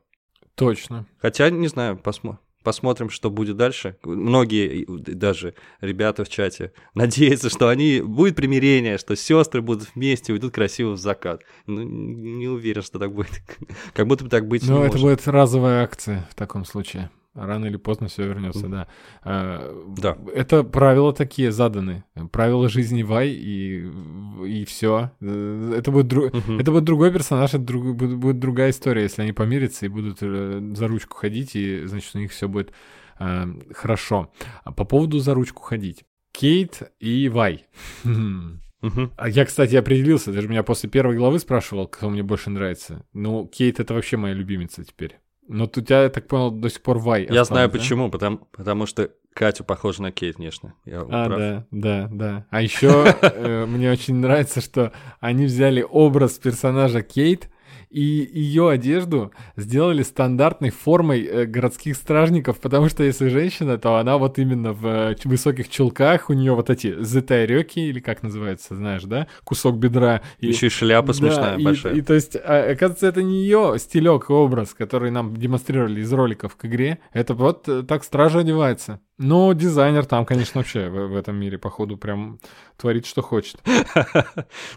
точно. 0.54 1.06
Хотя, 1.18 1.48
не 1.48 1.68
знаю, 1.68 1.96
посмо- 1.96 2.38
посмотрим, 2.62 3.10
что 3.10 3.30
будет 3.30 3.56
дальше. 3.56 3.96
Многие, 4.04 4.86
даже 4.88 5.54
ребята 5.80 6.24
в 6.24 6.28
чате, 6.28 6.72
надеются, 6.94 7.50
что 7.50 7.68
они 7.68 8.00
будет 8.00 8.36
примирение, 8.36 8.98
что 8.98 9.16
сестры 9.16 9.62
будут 9.62 9.88
вместе, 9.94 10.32
уйдут 10.32 10.54
красиво 10.54 10.92
в 10.92 10.98
закат. 10.98 11.42
Ну, 11.66 11.82
не 11.82 12.48
уверен, 12.48 12.82
что 12.82 12.98
так 12.98 13.12
будет. 13.12 13.30
Как 13.94 14.06
будто 14.06 14.24
бы 14.24 14.30
так 14.30 14.46
быть 14.48 14.62
не 14.62 14.68
Ну, 14.70 14.82
это 14.82 14.98
может. 14.98 15.02
будет 15.02 15.28
разовая 15.28 15.82
акция 15.84 16.28
в 16.30 16.34
таком 16.34 16.64
случае. 16.64 17.10
Рано 17.34 17.66
или 17.66 17.76
поздно 17.76 18.08
все 18.08 18.26
вернется, 18.26 18.66
да. 18.68 18.88
А, 19.22 19.72
Да. 19.96 20.18
Это 20.34 20.64
правила 20.64 21.12
такие 21.12 21.52
заданы. 21.52 22.02
Правила 22.32 22.68
жизни 22.68 23.02
Вай 23.04 23.28
и, 23.30 23.88
и 24.46 24.64
все. 24.64 25.12
Это 25.20 25.90
будет, 25.92 26.06
дру- 26.12 26.36
Мгм. 26.36 26.58
это 26.58 26.72
будет 26.72 26.84
другой 26.84 27.12
персонаж, 27.12 27.50
это 27.50 27.62
друг- 27.64 27.94
будет, 27.96 28.16
будет 28.16 28.38
другая 28.40 28.70
история, 28.70 29.02
если 29.02 29.22
они 29.22 29.32
помирятся 29.32 29.86
и 29.86 29.88
будут 29.88 30.18
э, 30.22 30.72
за 30.74 30.88
ручку 30.88 31.16
ходить, 31.16 31.54
и 31.54 31.84
значит 31.86 32.14
у 32.16 32.18
них 32.18 32.32
все 32.32 32.48
будет 32.48 32.72
э, 33.20 33.46
хорошо. 33.74 34.32
А 34.64 34.72
по 34.72 34.84
поводу 34.84 35.18
за 35.20 35.34
ручку 35.34 35.62
ходить. 35.62 36.04
Кейт 36.32 36.82
и 37.00 37.28
Вай. 37.28 37.66
Мгм. 38.04 39.12
А 39.16 39.28
я, 39.28 39.44
кстати, 39.44 39.76
определился. 39.76 40.32
Ты 40.32 40.40
же 40.40 40.48
меня 40.48 40.62
после 40.62 40.88
первой 40.88 41.14
главы 41.16 41.38
спрашивал, 41.38 41.86
кто 41.86 42.08
мне 42.08 42.22
больше 42.22 42.48
нравится. 42.50 43.04
Ну, 43.12 43.46
Кейт 43.46 43.78
это 43.78 43.92
вообще 43.94 44.16
моя 44.16 44.34
любимица 44.34 44.82
теперь. 44.84 45.18
Но 45.50 45.66
тут 45.66 45.84
у 45.84 45.86
тебя, 45.86 46.02
я 46.04 46.08
так 46.10 46.28
понял, 46.28 46.50
до 46.52 46.70
сих 46.70 46.80
пор 46.80 46.98
Вай. 46.98 47.22
Я 47.22 47.26
осталось, 47.42 47.48
знаю 47.48 47.68
да? 47.68 47.78
почему, 47.78 48.10
потому, 48.10 48.38
потому 48.52 48.86
что 48.86 49.10
Катя 49.34 49.64
похожа 49.64 50.02
на 50.02 50.12
Кейт, 50.12 50.36
конечно. 50.36 50.74
Я 50.84 51.00
А, 51.00 51.26
прав. 51.26 51.38
да, 51.38 51.66
да, 51.70 52.08
да. 52.10 52.46
А 52.50 52.62
еще 52.62 53.14
мне 53.66 53.90
очень 53.90 54.16
нравится, 54.16 54.60
что 54.60 54.92
они 55.20 55.46
взяли 55.46 55.84
образ 55.88 56.38
персонажа 56.38 57.02
Кейт 57.02 57.48
и 57.90 58.00
ее 58.00 58.70
одежду 58.70 59.32
сделали 59.56 60.02
стандартной 60.02 60.70
формой 60.70 61.22
э, 61.24 61.44
городских 61.46 61.96
стражников, 61.96 62.58
потому 62.60 62.88
что 62.88 63.02
если 63.02 63.28
женщина, 63.28 63.78
то 63.78 63.96
она 63.96 64.16
вот 64.16 64.38
именно 64.38 64.72
в 64.72 64.86
э, 64.86 65.16
высоких 65.24 65.68
чулках, 65.68 66.30
у 66.30 66.32
нее 66.32 66.54
вот 66.54 66.70
эти 66.70 67.02
зетайрёки, 67.02 67.80
или 67.80 67.98
как 68.00 68.22
называется, 68.22 68.76
знаешь, 68.76 69.02
да, 69.02 69.26
кусок 69.44 69.76
бедра. 69.76 70.22
И- 70.38 70.46
Еще 70.46 70.66
и 70.66 70.70
шляпа 70.70 71.08
Да, 71.08 71.14
смешная, 71.14 71.56
и, 71.56 71.64
большая. 71.64 71.94
и 71.94 72.00
то 72.02 72.14
есть, 72.14 72.36
а, 72.36 72.70
оказывается, 72.70 73.08
это 73.08 73.22
не 73.22 73.42
ее 73.42 73.74
стилек 73.78 74.30
и 74.30 74.32
образ, 74.32 74.72
который 74.74 75.10
нам 75.10 75.36
демонстрировали 75.36 76.00
из 76.00 76.12
роликов 76.12 76.54
к 76.56 76.64
игре. 76.66 76.98
Это 77.12 77.34
вот 77.34 77.68
э, 77.68 77.82
так 77.82 78.04
стража 78.04 78.40
одевается. 78.40 79.00
Но 79.18 79.52
дизайнер 79.52 80.06
там, 80.06 80.24
конечно, 80.24 80.60
вообще 80.60 80.88
в, 80.88 81.08
в 81.08 81.16
этом 81.16 81.36
мире, 81.36 81.58
походу, 81.58 81.98
прям 81.98 82.38
творит, 82.80 83.06
что 83.06 83.22
хочет. 83.22 83.60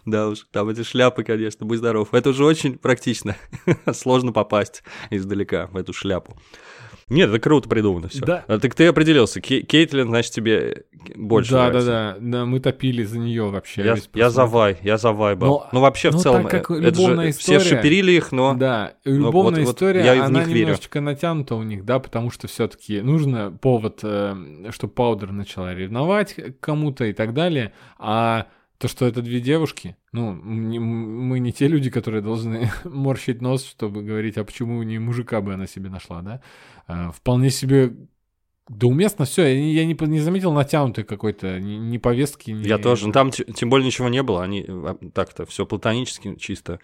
Да 0.06 0.28
уж, 0.28 0.45
там 0.51 0.70
эти 0.70 0.84
шляпы, 0.84 1.24
конечно, 1.24 1.66
будь 1.66 1.78
здоров. 1.78 2.14
Это 2.14 2.30
уже 2.30 2.45
очень 2.45 2.78
практично. 2.78 3.36
Сложно 3.93 4.32
попасть 4.32 4.84
издалека 5.10 5.68
в 5.68 5.78
эту 5.78 5.93
шляпу. 5.93 6.38
Нет, 7.10 7.30
это 7.30 7.39
круто 7.39 7.68
придумано 7.70 8.08
все. 8.08 8.26
Да. 8.26 8.41
так 8.47 8.76
ты 8.76 8.88
определился. 8.88 9.41
Кей- 9.41 9.64
Кейтлин, 9.64 10.08
значит, 10.08 10.32
тебе 10.34 10.86
больше 11.16 11.51
да, 11.51 11.68
нравится. 11.68 11.86
да, 11.86 12.14
да, 12.14 12.20
да. 12.20 12.45
Мы 12.45 12.60
топили 12.60 13.04
за 13.04 13.20
нее 13.20 13.43
вообще. 13.49 13.84
Я, 13.84 13.95
я 14.14 14.30
за. 14.30 14.45
Вай, 14.45 14.78
я 14.84 14.97
за 14.97 15.12
Вай 15.12 15.36
был. 15.36 15.47
Но- 15.47 15.70
ну, 15.72 15.80
вообще, 15.82 16.10
в 16.12 16.14
ну, 16.14 16.20
целом, 16.20 16.43
так 16.43 16.51
как 16.51 16.72
это 16.72 16.95
же 16.95 17.01
любовная 17.01 17.32
все 17.32 17.58
история- 17.58 17.78
шиперили 17.78 18.12
их, 18.14 18.32
но... 18.32 18.54
Да, 18.54 18.93
любовная 19.06 19.62
вот- 19.62 19.68
вот 19.68 19.76
история, 19.76 20.06
я 20.06 20.16
и 20.16 20.20
в 20.20 20.24
она 20.24 20.39
них 20.39 20.47
верю. 20.49 20.60
немножечко 20.62 21.01
натянута 21.01 21.56
у 21.56 21.64
них, 21.64 21.86
да, 21.86 21.99
потому 21.99 22.30
что 22.32 22.47
все-таки 22.47 23.01
нужно 23.01 23.51
повод, 23.51 23.99
э, 24.04 24.36
чтобы 24.72 24.93
Паудер 24.93 25.32
начала 25.32 25.74
ревновать 25.74 26.36
кому-то 26.60 27.06
и 27.06 27.14
так 27.14 27.34
далее, 27.34 27.74
а 27.97 28.47
то, 28.84 28.89
что 28.89 29.05
это 29.05 29.21
две 29.21 29.39
девушки, 29.39 29.95
ну, 30.11 30.34
не- 30.43 30.77
мы 30.79 31.39
не 31.39 31.53
те 31.53 31.69
люди, 31.69 31.89
которые 31.89 32.21
должны 32.21 32.69
морщить 32.84 33.41
нос, 33.41 33.65
чтобы 33.65 34.03
говорить, 34.03 34.38
а 34.38 34.43
почему 34.43 34.84
не 34.84 34.99
мужика 34.99 35.39
бы 35.39 35.53
она 35.53 35.67
себе 35.67 35.89
нашла, 35.89 36.21
да, 36.21 36.41
А, 36.86 37.11
вполне 37.11 37.49
себе 37.49 37.93
да 38.67 38.88
уместно 38.88 39.23
все, 39.23 39.43
я, 39.45 39.86
не- 39.86 39.93
не, 39.93 40.19
заметил 40.19 40.51
натянутой 40.51 41.05
какой-то 41.05 41.61
ни, 41.61 41.75
ни 41.75 41.97
повестки, 41.97 42.51
ни... 42.51 42.67
Я 42.67 42.77
тоже. 42.77 43.07
Ну, 43.07 43.13
Там 43.13 43.31
тем 43.31 43.69
более 43.69 43.86
ничего 43.86 44.09
не 44.09 44.21
было. 44.21 44.43
Они 44.43 44.65
а, 44.67 44.97
так-то 45.13 45.45
все 45.45 45.65
платонически 45.65 46.36
чисто 46.36 46.79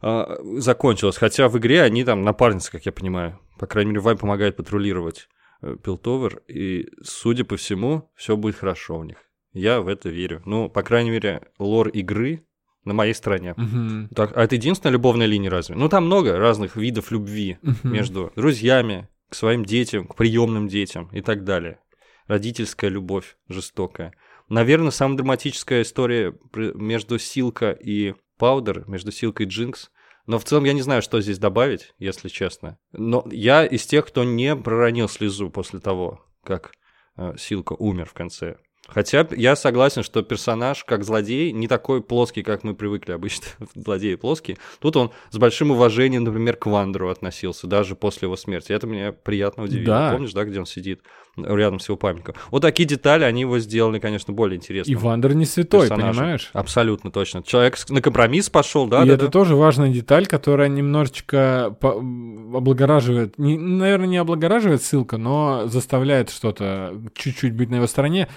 а, 0.00 0.38
закончилось. 0.56 1.18
Хотя 1.18 1.48
в 1.48 1.56
игре 1.58 1.82
они 1.82 2.02
там 2.02 2.22
напарницы, 2.22 2.72
как 2.72 2.84
я 2.86 2.90
понимаю. 2.90 3.38
По 3.60 3.66
крайней 3.68 3.90
мере, 3.90 4.00
Вай 4.00 4.16
помогает 4.16 4.56
патрулировать 4.56 5.28
э, 5.62 5.76
Пилтовер. 5.82 6.42
И, 6.48 6.88
судя 7.02 7.44
по 7.44 7.56
всему, 7.56 8.10
все 8.16 8.36
будет 8.36 8.56
хорошо 8.56 8.98
у 8.98 9.04
них. 9.04 9.18
Я 9.58 9.80
в 9.80 9.88
это 9.88 10.08
верю. 10.08 10.42
Ну, 10.44 10.68
по 10.68 10.82
крайней 10.82 11.10
мере, 11.10 11.42
лор 11.58 11.88
игры 11.88 12.44
на 12.84 12.94
моей 12.94 13.12
стороне. 13.14 13.54
Мгм. 13.56 14.08
Так, 14.14 14.36
а 14.36 14.44
это 14.44 14.54
единственная 14.54 14.92
любовная 14.92 15.26
линия 15.26 15.50
разве? 15.50 15.74
Ну, 15.74 15.88
там 15.88 16.06
много 16.06 16.38
разных 16.38 16.76
видов 16.76 17.10
любви 17.10 17.58
Мгм. 17.62 17.92
между 17.92 18.32
друзьями, 18.36 19.08
к 19.28 19.34
своим 19.34 19.64
детям, 19.64 20.06
к 20.06 20.14
приемным 20.14 20.68
детям 20.68 21.08
и 21.12 21.20
так 21.20 21.44
далее. 21.44 21.80
Родительская 22.26 22.90
любовь 22.90 23.36
жестокая. 23.48 24.12
Наверное, 24.48 24.90
самая 24.90 25.18
драматическая 25.18 25.82
история 25.82 26.34
между 26.54 27.18
Силка 27.18 27.72
и 27.72 28.14
Паудер, 28.38 28.84
между 28.88 29.12
Силкой 29.12 29.46
и 29.46 29.48
Джинкс. 29.48 29.90
Но 30.26 30.38
в 30.38 30.44
целом 30.44 30.64
я 30.64 30.72
не 30.72 30.82
знаю, 30.82 31.02
что 31.02 31.20
здесь 31.20 31.38
добавить, 31.38 31.94
если 31.98 32.28
честно. 32.28 32.78
Но 32.92 33.26
я 33.30 33.64
из 33.66 33.86
тех, 33.86 34.06
кто 34.06 34.24
не 34.24 34.54
проронил 34.56 35.08
слезу 35.08 35.50
после 35.50 35.80
того, 35.80 36.24
как 36.44 36.72
э, 37.16 37.34
Силко 37.38 37.72
умер 37.74 38.06
в 38.06 38.14
конце. 38.14 38.56
Хотя 38.88 39.26
я 39.36 39.54
согласен, 39.54 40.02
что 40.02 40.22
персонаж, 40.22 40.82
как 40.84 41.04
злодей, 41.04 41.52
не 41.52 41.68
такой 41.68 42.02
плоский, 42.02 42.42
как 42.42 42.64
мы 42.64 42.74
привыкли 42.74 43.12
обычно. 43.12 43.46
Злодеи 43.74 44.14
плоские. 44.14 44.56
Тут 44.80 44.96
он 44.96 45.10
с 45.30 45.36
большим 45.36 45.70
уважением, 45.70 46.24
например, 46.24 46.56
к 46.56 46.66
Вандеру 46.66 47.10
относился, 47.10 47.66
даже 47.66 47.94
после 47.94 48.26
его 48.26 48.36
смерти. 48.36 48.72
Это 48.72 48.86
меня 48.86 49.12
приятно 49.12 49.64
удивило. 49.64 49.86
Да. 49.86 50.12
Помнишь, 50.12 50.32
да, 50.32 50.44
где 50.44 50.58
он 50.58 50.66
сидит 50.66 51.02
рядом 51.36 51.80
с 51.80 51.88
его 51.88 51.96
памятником? 51.96 52.34
Вот 52.50 52.62
такие 52.62 52.86
детали, 52.88 53.24
они 53.24 53.42
его 53.42 53.58
сделали, 53.58 53.98
конечно, 53.98 54.32
более 54.32 54.56
И 54.56 54.58
интересным. 54.58 54.98
Вандер 54.98 55.34
не 55.34 55.44
святой, 55.44 55.82
персонажем. 55.82 56.14
понимаешь? 56.16 56.50
Абсолютно 56.54 57.10
точно. 57.10 57.42
Человек 57.42 57.76
на 57.90 58.00
компромисс 58.00 58.48
пошел, 58.48 58.86
да, 58.86 59.04
и 59.04 59.08
да, 59.08 59.14
это 59.14 59.26
да. 59.26 59.30
тоже 59.30 59.54
важная 59.54 59.90
деталь, 59.90 60.26
которая 60.26 60.68
немножечко 60.68 61.76
облагораживает, 61.82 63.38
не, 63.38 63.58
наверное, 63.58 64.08
не 64.08 64.16
облагораживает 64.16 64.82
Силко, 64.82 65.18
но 65.18 65.66
заставляет 65.66 66.30
что-то 66.30 66.94
чуть-чуть 67.14 67.54
быть 67.54 67.68
на 67.70 67.76
его 67.76 67.86
стороне. 67.86 68.28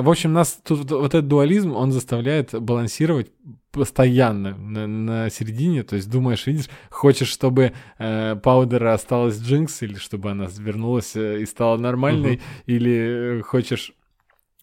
Э, 0.00 0.02
В 0.02 0.10
общем, 0.10 0.32
нас 0.32 0.60
тут 0.64 0.90
вот 0.90 1.14
этот 1.14 1.28
дуализм, 1.28 1.72
он 1.76 1.92
заставляет 1.92 2.60
балансировать 2.60 3.30
постоянно 3.72 4.56
на, 4.56 4.86
на 4.86 5.30
середине, 5.30 5.84
то 5.84 5.94
есть 5.96 6.10
думаешь, 6.10 6.46
видишь, 6.46 6.68
хочешь, 6.90 7.28
чтобы 7.28 7.72
э, 7.98 8.36
Паудера 8.42 8.94
осталась 8.94 9.40
Джинкс, 9.40 9.82
или 9.82 9.94
чтобы 9.94 10.32
она 10.32 10.46
вернулась 10.58 11.14
э, 11.14 11.40
и 11.42 11.46
стала 11.46 11.76
нормальной, 11.76 12.40
или 12.66 13.38
э, 13.38 13.42
хочешь 13.42 13.92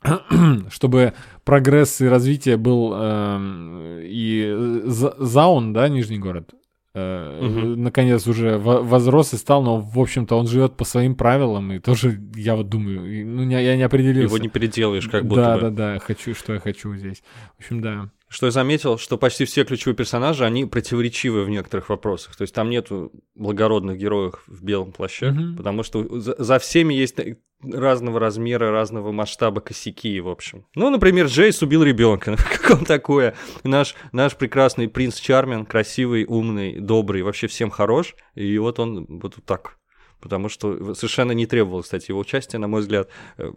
чтобы 0.69 1.13
прогресс 1.43 2.01
и 2.01 2.07
развитие 2.07 2.57
был 2.57 2.93
эм, 2.93 3.99
и 4.03 4.81
За- 4.85 5.15
Заун, 5.17 5.73
да, 5.73 5.87
Нижний 5.89 6.19
город, 6.19 6.53
Мгм. 6.97 7.83
наконец 7.83 8.27
уже 8.27 8.57
во- 8.57 8.81
возрос 8.81 9.33
и 9.33 9.37
стал, 9.37 9.61
но, 9.63 9.79
в 9.79 9.99
общем-то, 9.99 10.35
он 10.35 10.47
живет 10.47 10.75
по 10.77 10.85
своим 10.85 11.15
правилам, 11.15 11.71
и 11.73 11.79
тоже, 11.79 12.19
я 12.35 12.55
вот 12.55 12.69
думаю, 12.69 13.27
ну, 13.27 13.49
я 13.49 13.75
не 13.75 13.83
определился. 13.83 14.33
Его 14.35 14.37
не 14.37 14.49
переделаешь, 14.49 15.07
как 15.07 15.25
будто 15.25 15.41
да, 15.41 15.55
бы. 15.55 15.61
да, 15.61 15.69
да, 15.69 15.99
хочу, 15.99 16.33
что 16.33 16.53
я 16.53 16.59
хочу 16.59 16.95
здесь. 16.95 17.21
В 17.57 17.59
общем, 17.59 17.81
да. 17.81 18.09
Что 18.29 18.47
я 18.47 18.51
заметил, 18.51 18.97
что 18.97 19.17
почти 19.17 19.45
все 19.45 19.63
ключевые 19.63 19.95
персонажи, 19.95 20.43
они 20.43 20.65
противоречивы 20.65 21.43
в 21.45 21.49
некоторых 21.49 21.87
вопросах. 21.89 22.35
То 22.35 22.41
есть 22.41 22.53
там 22.53 22.69
нету 22.69 23.11
благородных 23.35 23.97
героев 23.97 24.43
в 24.47 24.63
белом 24.63 24.91
плаще, 24.91 25.31
Мгм. 25.31 25.55
потому 25.55 25.83
что 25.83 26.19
за, 26.19 26.35
за 26.37 26.59
всеми 26.59 26.93
есть 26.93 27.15
разного 27.63 28.19
размера, 28.19 28.69
разного 28.71 29.11
масштаба 29.11 29.61
косяки, 29.61 30.19
в 30.19 30.27
общем. 30.27 30.65
Ну, 30.75 30.89
например, 30.89 31.27
Джейс 31.27 31.61
убил 31.63 31.83
ребенка. 31.83 32.35
Как 32.61 32.79
он 32.79 32.85
такое? 32.85 33.33
Наш, 33.63 33.95
наш 34.11 34.35
прекрасный 34.35 34.89
принц 34.89 35.15
Чармин, 35.19 35.65
красивый, 35.65 36.25
умный, 36.25 36.79
добрый, 36.79 37.23
вообще 37.23 37.47
всем 37.47 37.69
хорош. 37.69 38.15
И 38.35 38.57
вот 38.57 38.79
он 38.79 39.05
вот 39.21 39.35
так. 39.45 39.76
Потому 40.19 40.49
что 40.49 40.93
совершенно 40.95 41.31
не 41.33 41.45
требовал, 41.45 41.83
кстати, 41.83 42.09
его 42.11 42.19
участия, 42.19 42.57
на 42.57 42.67
мой 42.67 42.81
взгляд. 42.81 43.09
Э, 43.37 43.51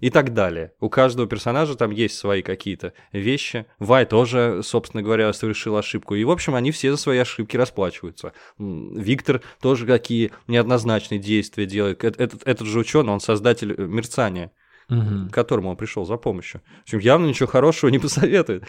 И 0.00 0.10
так 0.10 0.34
далее. 0.34 0.72
У 0.80 0.88
каждого 0.88 1.28
персонажа 1.28 1.76
там 1.76 1.92
есть 1.92 2.18
свои 2.18 2.42
какие-то 2.42 2.92
вещи. 3.12 3.66
Вай 3.78 4.04
тоже, 4.04 4.60
собственно 4.64 5.00
говоря, 5.02 5.32
совершил 5.32 5.76
ошибку. 5.76 6.16
И, 6.16 6.24
в 6.24 6.30
общем, 6.32 6.56
они 6.56 6.72
все 6.72 6.90
за 6.90 6.96
свои 6.96 7.18
ошибки 7.18 7.56
расплачиваются. 7.56 8.32
Виктор 8.58 9.42
тоже 9.60 9.86
какие 9.86 10.32
неоднозначные 10.48 11.20
действия 11.20 11.66
делает. 11.66 12.02
Эт- 12.02 12.16
Этот, 12.18 12.42
этот 12.44 12.66
же 12.66 12.80
ученый, 12.80 13.12
он 13.12 13.20
создатель 13.20 13.72
э, 13.78 13.86
мерцания 13.86 14.50
Мгм. 14.88 15.28
к 15.30 15.32
которому 15.32 15.70
он 15.70 15.76
пришел 15.76 16.04
за 16.04 16.16
помощью. 16.16 16.60
В 16.80 16.82
общем, 16.82 16.98
явно 16.98 17.26
ничего 17.26 17.46
хорошего 17.48 17.88
не 17.90 17.98
посоветует. 18.00 18.64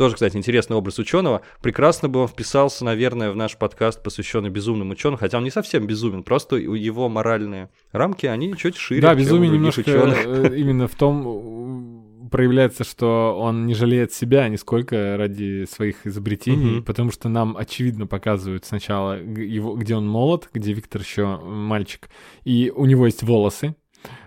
Тоже, 0.00 0.14
кстати, 0.14 0.34
интересный 0.34 0.76
образ 0.78 0.98
ученого. 0.98 1.42
Прекрасно 1.60 2.08
бы 2.08 2.20
он 2.20 2.26
вписался, 2.26 2.86
наверное, 2.86 3.30
в 3.32 3.36
наш 3.36 3.58
подкаст, 3.58 4.02
посвященный 4.02 4.48
безумным 4.48 4.88
ученым, 4.88 5.18
хотя 5.18 5.36
он 5.36 5.44
не 5.44 5.50
совсем 5.50 5.86
безумен, 5.86 6.22
просто 6.22 6.56
его 6.56 7.10
моральные 7.10 7.68
рамки, 7.92 8.24
они 8.24 8.56
чуть 8.56 8.76
шире, 8.78 9.02
Да, 9.02 9.14
безумие 9.14 9.50
немножко 9.50 9.80
ученых. 9.80 10.16
э, 10.26 10.56
именно 10.56 10.88
в 10.88 10.94
том 10.94 12.24
э, 12.24 12.28
проявляется, 12.30 12.82
что 12.82 13.36
он 13.38 13.66
не 13.66 13.74
жалеет 13.74 14.10
себя 14.14 14.48
нисколько 14.48 15.18
ради 15.18 15.66
своих 15.70 16.06
изобретений, 16.06 16.76
Мгм. 16.76 16.84
потому 16.84 17.10
что 17.12 17.28
нам 17.28 17.54
очевидно 17.58 18.06
показывают 18.06 18.64
сначала 18.64 19.20
его, 19.20 19.76
где 19.76 19.96
он 19.96 20.08
молод, 20.08 20.48
где 20.54 20.72
Виктор 20.72 21.02
еще 21.02 21.36
мальчик, 21.44 22.08
и 22.44 22.72
у 22.74 22.86
него 22.86 23.04
есть 23.04 23.22
волосы. 23.22 23.74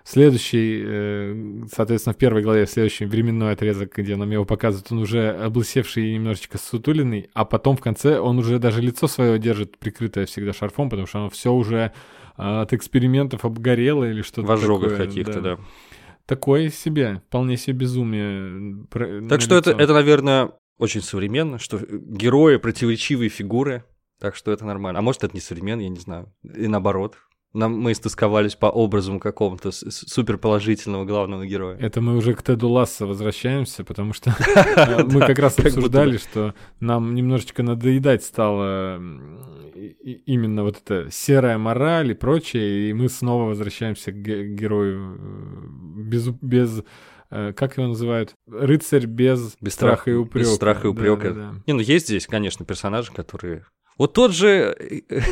Следующий, 0.05 0.83
э, 0.85 1.63
соответственно, 1.71 2.13
в 2.13 2.17
первой 2.17 2.41
главе, 2.43 2.67
следующий 2.67 3.05
временной 3.05 3.53
отрезок, 3.53 3.97
где 3.97 4.15
нам 4.17 4.29
его 4.31 4.43
показывают, 4.43 4.91
он 4.91 4.99
уже 4.99 5.29
облысевший 5.29 6.09
и 6.09 6.13
немножечко 6.15 6.57
сутуленный, 6.57 7.29
а 7.33 7.45
потом 7.45 7.77
в 7.77 7.81
конце 7.81 8.19
он 8.19 8.37
уже 8.37 8.59
даже 8.59 8.81
лицо 8.81 9.07
свое 9.07 9.39
держит 9.39 9.77
прикрытое 9.79 10.25
всегда 10.25 10.51
шарфом, 10.51 10.89
потому 10.89 11.07
что 11.07 11.19
оно 11.19 11.29
все 11.29 11.53
уже 11.53 11.93
а, 12.35 12.63
от 12.63 12.73
экспериментов 12.73 13.45
обгорело 13.45 14.03
или 14.03 14.21
что-то 14.23 14.47
В 14.47 14.51
ожогах 14.51 14.97
каких-то, 14.97 15.39
да. 15.41 15.57
Такое 16.25 16.69
себе, 16.69 17.21
вполне 17.27 17.57
себе 17.57 17.77
безумие. 17.77 18.85
про- 18.89 19.21
Так 19.27 19.41
что 19.41 19.55
это, 19.55 19.71
это, 19.71 19.93
наверное, 19.93 20.51
очень 20.77 21.01
современно, 21.01 21.59
что 21.59 21.79
герои 21.89 22.57
противоречивые 22.57 23.29
фигуры, 23.29 23.83
так 24.19 24.35
что 24.35 24.51
это 24.51 24.65
нормально. 24.65 24.99
А 24.99 25.01
может, 25.01 25.23
это 25.23 25.33
не 25.35 25.41
современно, 25.41 25.81
я 25.81 25.89
не 25.89 25.99
знаю. 25.99 26.33
И 26.43 26.67
наоборот. 26.67 27.17
Нам, 27.53 27.77
мы 27.79 27.91
истосковались 27.91 28.55
по 28.55 28.65
образу 28.65 29.13
с- 29.71 30.07
суперположительного 30.11 31.05
главного 31.05 31.45
героя. 31.45 31.77
Это 31.77 32.01
мы 32.01 32.17
уже 32.17 32.33
к 32.33 32.41
Теду 32.41 32.67
Лассо 32.69 33.05
возвращаемся, 33.05 33.83
потому 33.83 34.13
что 34.13 34.35
мы 35.11 35.19
как 35.19 35.37
раз 35.37 35.59
обсуждали, 35.59 36.17
что 36.17 36.55
нам 36.79 37.13
немножечко 37.13 37.61
надоедать 37.61 38.23
стало 38.23 38.99
и- 39.75 39.95
и- 40.03 40.23
именно 40.33 40.63
вот 40.63 40.81
эта 40.83 41.11
серая 41.11 41.57
мораль 41.59 42.11
и 42.11 42.15
прочее, 42.15 42.89
и 42.89 42.93
мы 42.93 43.07
снова 43.07 43.43
возвращаемся 43.49 44.11
к 44.11 44.15
ге- 44.15 44.47
герою 44.47 45.17
э, 45.19 46.01
без, 46.09 46.27
без 46.29 46.83
э, 47.29 47.53
как 47.53 47.77
его 47.77 47.87
называют? 47.87 48.33
Рыцарь 48.49 49.05
без, 49.05 49.55
Без 49.61 49.73
страха 49.73 50.09
и 50.09 50.13
страха- 50.13 50.19
упрека. 50.19 50.39
без 50.49 50.55
страха 50.55 50.87
и 50.87 50.89
упрека. 50.89 51.61
Не, 51.67 51.73
ну 51.73 51.81
есть 51.81 52.07
здесь, 52.07 52.25
конечно, 52.25 52.65
персонажи, 52.65 53.11
которые... 53.11 53.63
Вот 53.97 54.13
тот 54.13 54.33
же... 54.33 54.75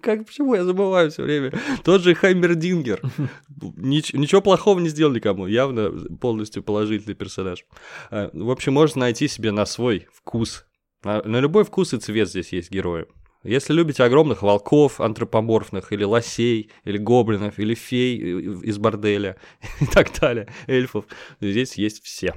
Как, 0.00 0.26
почему 0.26 0.54
я 0.54 0.64
забываю 0.64 1.10
все 1.10 1.22
время? 1.22 1.52
Тот 1.82 2.02
же 2.02 2.14
Хаймердингер. 2.14 3.00
Нич- 3.76 4.16
ничего 4.16 4.40
плохого 4.40 4.78
не 4.78 4.88
сделал 4.88 5.12
никому. 5.12 5.46
Явно 5.46 5.90
полностью 6.20 6.62
положительный 6.62 7.14
персонаж. 7.14 7.64
А, 8.10 8.30
В 8.32 8.50
общем, 8.50 8.72
можно 8.72 9.00
найти 9.00 9.28
себе 9.28 9.50
на 9.50 9.66
свой 9.66 10.06
вкус. 10.12 10.66
На, 11.02 11.22
на 11.22 11.40
любой 11.40 11.64
вкус 11.64 11.92
и 11.94 11.98
цвет 11.98 12.28
здесь 12.28 12.52
есть 12.52 12.70
герои. 12.70 13.06
Если 13.42 13.74
любите 13.74 14.02
огромных 14.02 14.42
волков 14.42 15.02
антропоморфных, 15.02 15.92
или 15.92 16.02
лосей, 16.04 16.70
или 16.84 16.96
гоблинов, 16.96 17.58
или 17.58 17.74
фей 17.74 18.16
из 18.16 18.78
борделя 18.78 19.36
и 19.80 19.86
так 19.86 20.18
далее, 20.18 20.48
эльфов, 20.66 21.04
здесь 21.40 21.74
есть 21.74 22.02
все. 22.04 22.34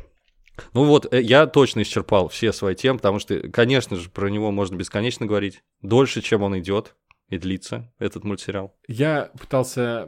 Ну 0.73 0.85
вот, 0.85 1.11
э, 1.13 1.21
я 1.21 1.45
точно 1.47 1.81
исчерпал 1.81 2.29
все 2.29 2.51
свои 2.53 2.75
темы, 2.75 2.97
потому 2.99 3.19
что, 3.19 3.39
конечно 3.49 3.95
же, 3.97 4.09
про 4.09 4.29
него 4.29 4.51
можно 4.51 4.75
бесконечно 4.75 5.25
говорить. 5.25 5.63
Дольше, 5.81 6.21
чем 6.21 6.43
он 6.43 6.57
идет 6.59 6.95
и 7.29 7.37
длится, 7.37 7.91
этот 7.99 8.23
мультсериал. 8.23 8.73
Я 8.87 9.31
пытался 9.39 10.07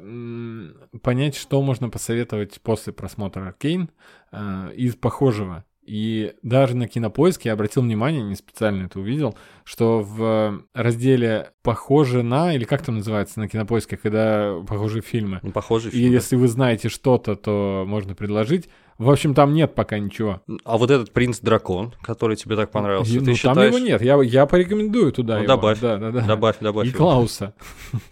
понять, 1.01 1.35
что 1.35 1.61
можно 1.61 1.89
посоветовать 1.89 2.59
после 2.61 2.93
просмотра 2.93 3.45
Аркейн 3.47 3.89
э, 4.31 4.71
из 4.75 4.95
похожего. 4.95 5.65
И 5.83 6.35
даже 6.43 6.77
на 6.77 6.87
кинопоиске 6.87 7.49
я 7.49 7.53
обратил 7.53 7.81
внимание, 7.81 8.21
не 8.21 8.35
специально 8.35 8.85
это 8.85 8.99
увидел, 8.99 9.35
что 9.63 10.01
в 10.03 10.61
разделе 10.75 11.51
«Похоже 11.63 12.21
на», 12.21 12.53
или 12.53 12.63
как 12.63 12.83
там 12.83 12.97
называется 12.97 13.39
на 13.39 13.47
кинопоиске, 13.49 13.97
когда 13.97 14.59
похожие 14.67 15.01
фильмы, 15.01 15.39
Ну, 15.41 15.51
похожий 15.51 15.89
и 15.89 15.95
фильм. 15.95 16.09
да. 16.09 16.13
если 16.13 16.35
вы 16.35 16.47
знаете 16.47 16.89
что-то, 16.89 17.35
то 17.35 17.85
можно 17.87 18.13
предложить. 18.13 18.69
В 18.99 19.09
общем, 19.09 19.33
там 19.33 19.53
нет 19.53 19.73
пока 19.73 19.97
ничего. 19.97 20.41
А 20.65 20.77
вот 20.77 20.91
этот 20.91 21.11
принц-дракон, 21.13 21.95
который 22.03 22.35
тебе 22.35 22.55
так 22.55 22.69
понравился, 22.69 23.13
И- 23.15 23.19
ты 23.19 23.25
ну, 23.31 23.35
считаешь... 23.35 23.55
там 23.55 23.65
его 23.67 23.79
нет. 23.79 24.01
Я, 24.01 24.21
я 24.21 24.45
порекомендую 24.45 25.11
туда 25.13 25.35
Ну, 25.37 25.43
его. 25.43 25.47
добавь, 25.47 25.79
Да, 25.79 25.97
да, 25.97 26.11
да. 26.11 26.21
Добавь, 26.21 26.57
добавь. 26.59 26.85
И 26.85 26.89
его. 26.89 26.97
Клауса. 26.97 27.53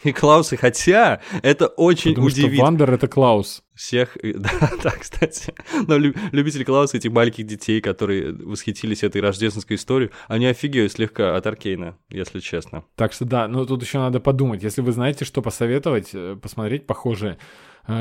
И 0.03 0.11
Клаусы, 0.13 0.55
хотя 0.57 1.19
это 1.43 1.67
очень 1.67 2.11
Потому 2.11 2.29
что 2.29 2.39
удивит 2.39 2.59
Вандер— 2.61 2.91
это 2.93 3.07
Клаус. 3.09 3.63
всех. 3.75 4.17
Да, 4.23 4.49
да, 4.83 4.91
кстати. 4.91 5.53
Но 5.88 5.97
лю- 5.97 6.15
любители 6.31 6.63
Клауса, 6.63 6.95
этих 6.97 7.11
маленьких 7.11 7.45
детей, 7.45 7.81
которые 7.81 8.31
восхитились 8.31 9.03
этой 9.03 9.19
рождественской 9.21 9.75
историей, 9.75 10.11
они 10.29 10.45
офигеют 10.47 10.93
слегка 10.93 11.35
от 11.35 11.45
Аркейна, 11.45 11.97
если 12.09 12.39
честно. 12.39 12.85
Так 12.95 13.11
что 13.11 13.25
да, 13.25 13.47
но 13.49 13.65
тут 13.65 13.83
еще 13.83 13.97
надо 13.99 14.19
подумать. 14.21 14.63
Если 14.63 14.79
вы 14.81 14.93
знаете, 14.93 15.25
что 15.25 15.41
посоветовать, 15.41 16.11
э, 16.13 16.38
посмотреть 16.41 16.88
похожее, 16.88 17.33
э, 17.33 17.38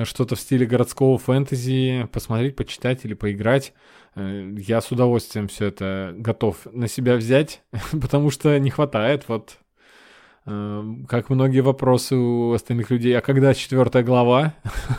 что-то 0.05 0.35
в 0.35 0.41
стиле 0.41 0.67
городского 0.67 1.17
фэнтези, 1.19 2.09
посмотреть, 2.13 2.57
почитать 2.57 3.05
или 3.05 3.15
поиграть, 3.15 3.73
э, 4.15 4.53
я 4.59 4.81
с 4.81 4.91
удовольствием 4.91 5.49
все 5.49 5.67
это 5.67 6.13
готов 6.17 6.67
на 6.73 6.89
себя 6.89 7.17
взять, 7.17 7.63
потому 7.93 8.31
что 8.31 8.59
не 8.59 8.71
хватает 8.71 9.29
вот 9.29 9.59
э, 10.47 10.85
как 11.09 11.31
многие 11.31 11.61
вопросы 11.61 12.17
у 12.17 12.53
остальных 12.53 12.91
людей. 12.91 13.17
А 13.17 13.21
когда 13.21 13.55
четвертая 13.55 14.03
глава? 14.03 14.55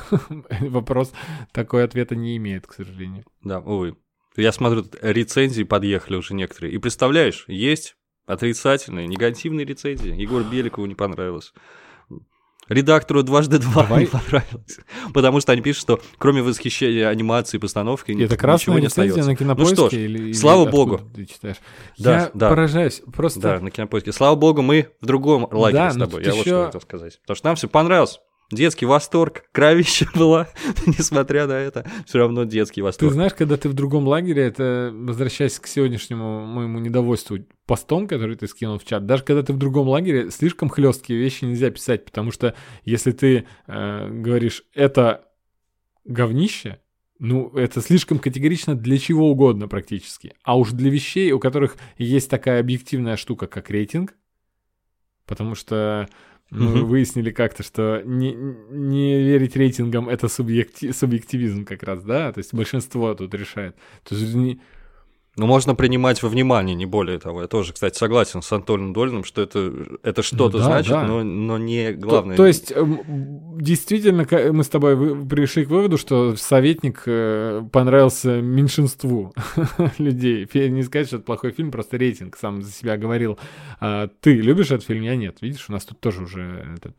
Вопрос 0.61 1.11
такой 1.51 1.83
ответа 1.83 2.15
не 2.15 2.37
имеет, 2.37 2.67
к 2.67 2.73
сожалению. 2.73 3.25
Да, 3.43 3.59
увы. 3.59 3.97
Я 4.37 4.51
смотрю, 4.51 4.85
рецензии 5.01 5.63
подъехали 5.63 6.15
уже 6.15 6.35
некоторые. 6.35 6.73
И 6.73 6.77
представляешь, 6.77 7.45
есть 7.47 7.95
отрицательные, 8.27 9.07
негативные 9.07 9.65
рецензии. 9.65 10.13
Егор 10.13 10.43
Беликову 10.43 10.85
не 10.85 10.95
понравилось. 10.95 11.53
Редактору 12.69 13.23
дважды 13.23 13.59
два 13.59 13.83
Давай. 13.83 14.01
не 14.01 14.05
понравилось. 14.07 14.79
Потому 15.13 15.39
что 15.39 15.51
они 15.53 15.61
пишут, 15.61 15.81
что 15.81 16.01
кроме 16.17 16.41
восхищения 16.41 17.07
анимацией 17.07 17.59
и 17.59 17.61
постановки 17.61 18.11
Это 18.11 18.35
ничего 18.35 18.77
не 18.79 18.87
остается. 18.87 19.23
на 19.23 19.35
кинопоиске? 19.35 19.75
Ну 19.81 19.87
что 19.87 19.95
ж, 19.95 19.99
или, 19.99 20.17
или 20.19 20.33
слава 20.33 20.63
откуда 20.63 20.77
богу. 20.77 21.01
Ты 21.15 21.25
читаешь? 21.25 21.57
Да, 21.97 22.13
я 22.13 22.31
да. 22.33 22.49
поражаюсь. 22.49 23.01
Просто 23.15 23.39
Да, 23.39 23.59
на 23.59 23.71
кинопоиске. 23.71 24.11
Слава 24.11 24.35
богу, 24.35 24.61
мы 24.61 24.89
в 25.01 25.05
другом 25.05 25.47
лагере 25.51 25.83
Да, 25.83 25.91
с 25.91 25.95
но 25.95 26.05
тобой. 26.05 26.23
Я 26.25 26.31
вот 26.31 26.39
ещё- 26.39 26.43
что 26.43 26.65
хотел 26.65 26.81
сказать. 26.81 27.19
Потому 27.21 27.35
что 27.37 27.47
нам 27.47 27.55
все 27.55 27.67
понравилось. 27.67 28.19
Детский 28.51 28.85
восторг, 28.85 29.43
кровища 29.51 30.07
была, 30.15 30.47
несмотря 30.85 31.47
на 31.47 31.53
это, 31.53 31.85
все 32.05 32.19
равно 32.19 32.45
детский 32.45 32.81
Ты 32.81 32.85
восторг. 32.85 33.13
знаешь, 33.13 33.33
когда 33.33 33.57
ты 33.57 33.67
в 33.67 33.73
другом 33.73 34.07
лагере, 34.07 34.43
это, 34.43 34.91
возвращаясь 34.93 35.59
к 35.59 35.67
сегодняшнему 35.67 36.45
моему 36.45 36.79
недовольству 36.79 37.39
постом, 37.65 38.07
который 38.07 38.37
ты 38.37 38.47
скинул 38.47 38.79
в 38.79 38.85
чат, 38.85 39.05
даже 39.05 39.23
когда 39.23 39.43
ты 39.43 39.51
в 39.51 39.57
другом 39.57 39.89
лагере, 39.89 40.31
слишком 40.31 40.69
хлесткие 40.69 41.19
вещи 41.19 41.43
нельзя 41.43 41.69
писать, 41.69 42.05
потому 42.05 42.31
что 42.31 42.55
если 42.85 43.11
ты 43.11 43.45
э, 43.67 44.09
говоришь 44.09 44.63
«это 44.73 45.25
говнище», 46.05 46.79
ну, 47.19 47.49
это 47.49 47.81
слишком 47.81 48.19
категорично 48.19 48.75
для 48.75 48.97
чего 48.97 49.29
угодно 49.29 49.67
практически. 49.67 50.35
А 50.43 50.57
уж 50.57 50.71
для 50.71 50.89
вещей, 50.89 51.31
у 51.31 51.39
которых 51.39 51.75
есть 51.97 52.29
такая 52.29 52.59
объективная 52.59 53.17
штука, 53.17 53.47
как 53.47 53.71
рейтинг, 53.71 54.13
потому 55.25 55.55
что 55.55 56.07
мы 56.49 56.77
Мгм. 56.77 56.85
выяснили 56.85 57.31
как-то, 57.31 57.61
что 57.63 58.01
не, 58.05 58.33
не 58.69 59.21
верить 59.21 59.55
рейтингам— 59.55 60.07
это 60.09 60.27
субъекти- 60.27 60.93
субъективизм 60.93 61.65
как 61.65 61.83
раз, 61.83 62.03
да? 62.03 62.31
То 62.31 62.37
есть 62.39 62.53
большинство 62.53 63.13
тут 63.15 63.33
решает. 63.33 63.75
То 64.03 64.15
есть 64.15 64.33
не- 64.33 64.59
Но 65.37 65.45
можно 65.45 65.75
принимать 65.75 66.23
во 66.23 66.29
внимание, 66.29 66.75
не 66.75 66.85
более 66.87 67.19
того. 67.19 67.41
Я 67.43 67.47
тоже, 67.47 67.71
кстати, 67.71 67.97
согласен 67.97 68.41
с 68.41 68.51
Антоном 68.51 68.91
Долиным, 68.91 69.23
что 69.23 69.43
это, 69.43 69.71
это 70.01 70.23
что-то 70.23 70.57
Ну 70.57 70.63
да, 70.63 70.65
значит, 70.65 70.91
да. 70.91 71.03
Но, 71.03 71.23
но 71.23 71.57
не 71.59 71.93
То, 71.93 71.99
главное. 71.99 72.35
то 72.35 72.47
есть, 72.47 72.71
эм, 72.71 73.01
действительно, 73.59 74.27
мы 74.51 74.63
с 74.63 74.67
тобой 74.67 75.27
пришли 75.27 75.65
к 75.65 75.69
выводу, 75.69 75.97
что 75.97 76.35
советник 76.35 77.03
э, 77.05 77.63
понравился 77.71 78.41
меньшинству 78.41 79.33
людей. 79.99 80.49
Не 80.69 80.81
сказать, 80.83 81.07
что 81.07 81.17
это 81.17 81.25
плохой 81.25 81.51
фильм, 81.51 81.71
просто 81.71 81.97
рейтинг 81.97 82.35
сам 82.35 82.63
за 82.63 82.71
себя 82.71 82.97
говорил. 82.97 83.37
А 83.79 84.07
ты 84.21 84.33
любишь 84.33 84.71
этот 84.71 84.85
фильм? 84.85 85.03
Я 85.03 85.15
нет. 85.15 85.37
Видишь, 85.41 85.69
у 85.69 85.71
нас 85.71 85.85
тут 85.85 85.99
тоже 85.99 86.23
уже 86.23 86.65
этот... 86.77 86.97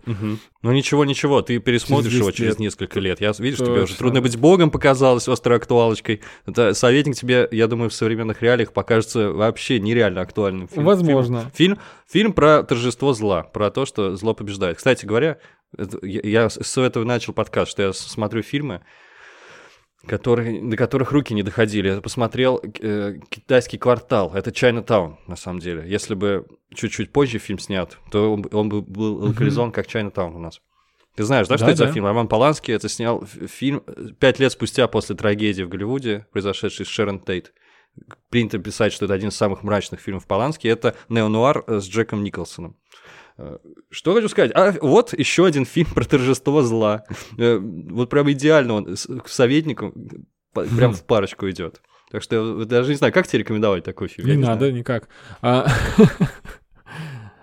Ну 0.63 0.73
ничего, 0.73 1.05
ничего, 1.05 1.43
ты 1.43 1.59
пересмотришь 1.59 2.13
Через 2.13 2.19
его 2.21 2.31
10 2.31 2.37
через 2.37 2.51
лет. 2.53 2.61
несколько 2.61 3.01
лет. 3.01 3.21
Я 3.21 3.33
видишь, 3.39 3.59
тебе 3.59 3.83
уже 3.83 3.97
трудно 3.97 4.21
быть 4.21 4.37
богом 4.37 4.71
показалось 4.71 5.27
острой 5.29 5.57
актуалочкой. 5.59 6.21
Это 6.47 6.75
советник 6.75 7.17
тебе, 7.17 7.49
я 7.51 7.67
думаю, 7.67 7.91
в 7.91 7.95
современных 8.29 8.43
реалиях 8.43 8.73
покажется 8.73 9.33
вообще 9.33 9.81
нереально 9.81 10.21
актуальным. 10.21 10.69
фильм- 10.69 10.85
Возможно. 10.85 11.51
Фильм, 11.55 11.79
фильм 12.11 12.33
про 12.33 12.63
торжество 12.63 13.13
зла, 13.13 13.43
про 13.43 13.71
то, 13.71 13.87
что 13.87 14.17
зло 14.17 14.35
побеждает. 14.35 14.77
Кстати 14.77 15.07
говоря, 15.07 15.39
это- 15.77 15.99
я, 16.07 16.21
я 16.23 16.49
с 16.51 16.79
этого 16.79 17.05
начал 17.05 17.33
подкаст, 17.33 17.71
что 17.71 17.83
я 17.83 17.93
смотрю 17.93 18.43
фильмы, 18.43 18.83
которые, 20.07 20.63
до 20.63 20.77
которых 20.77 21.13
руки 21.13 21.35
не 21.35 21.43
доходили. 21.43 21.89
Я 21.89 22.01
посмотрел 22.01 22.61
э, 22.81 23.15
«Китайский 23.31 23.79
квартал». 23.79 24.33
Это 24.35 24.53
«Чайнатаун», 24.53 25.19
на 25.27 25.37
самом 25.37 25.59
деле. 25.59 25.85
Если 25.87 26.15
бы 26.15 26.47
чуть-чуть 26.75 27.13
позже 27.13 27.39
фильм 27.39 27.59
снят, 27.59 27.99
то 28.11 28.33
он, 28.33 28.43
бы- 28.43 28.51
он 28.53 28.69
бы 28.69 28.81
был 28.83 29.17
локализован 29.29 29.73
как 29.73 29.87
«Чайнатаун» 29.87 30.35
у 30.37 30.39
нас. 30.39 30.61
Ты 31.17 31.25
знаешь, 31.25 31.49
да, 31.49 31.57
что 31.57 31.67
Да, 31.67 31.73
это 31.73 31.79
за 31.79 31.87
да. 31.87 31.93
фильм? 31.93 32.07
Роман 32.07 32.29
Поланский 32.29 32.73
это 32.73 32.89
снял 32.89 33.25
фильм 33.27 33.83
э, 33.89 34.11
пять 34.21 34.39
лет 34.39 34.53
спустя 34.53 34.87
после 34.87 35.17
трагедии 35.17 35.65
в 35.65 35.69
Голливуде, 35.69 36.27
произошедшей 36.33 36.87
с 36.87 36.89
Шерон 36.89 37.19
Тейт. 37.19 37.53
Принято 38.31 38.59
писать, 38.59 38.93
что 38.93 39.05
это 39.07 39.15
один 39.15 39.29
из 39.31 39.37
самых 39.37 39.63
мрачных 39.63 40.01
фильмов 40.01 40.27
Полански. 40.27 40.69
Это 40.69 40.95
неонуар 41.09 41.65
с 41.67 41.87
Джеком 41.89 42.23
Николсоном. 42.23 42.77
Э, 43.39 43.59
Что 43.91 44.15
хочу 44.15 44.29
сказать? 44.29 44.53
А 44.55 44.75
вот 44.81 45.13
еще 45.19 45.47
один 45.47 45.65
фильм 45.65 45.89
про 45.95 46.05
торжество 46.05 46.63
зла. 46.63 47.05
Э, 47.39 47.59
Вот 47.59 48.11
прям 48.11 48.31
идеально 48.33 48.75
он 48.75 48.97
с 48.97 49.07
по- 50.53 50.65
прям 50.65 50.93
в 50.95 51.05
парочку 51.05 51.49
идет. 51.49 51.81
Так 52.11 52.23
что 52.23 52.61
я 52.61 52.65
даже 52.65 52.91
не 52.91 52.97
знаю, 52.97 53.13
как 53.13 53.27
тебе 53.27 53.41
рекомендовать 53.41 53.85
такой 53.85 54.09
фильм. 54.09 54.29
Не 54.29 54.35
знаю. 54.35 54.49
надо 54.59 54.73
никак. 54.73 55.09
А, 55.43 55.69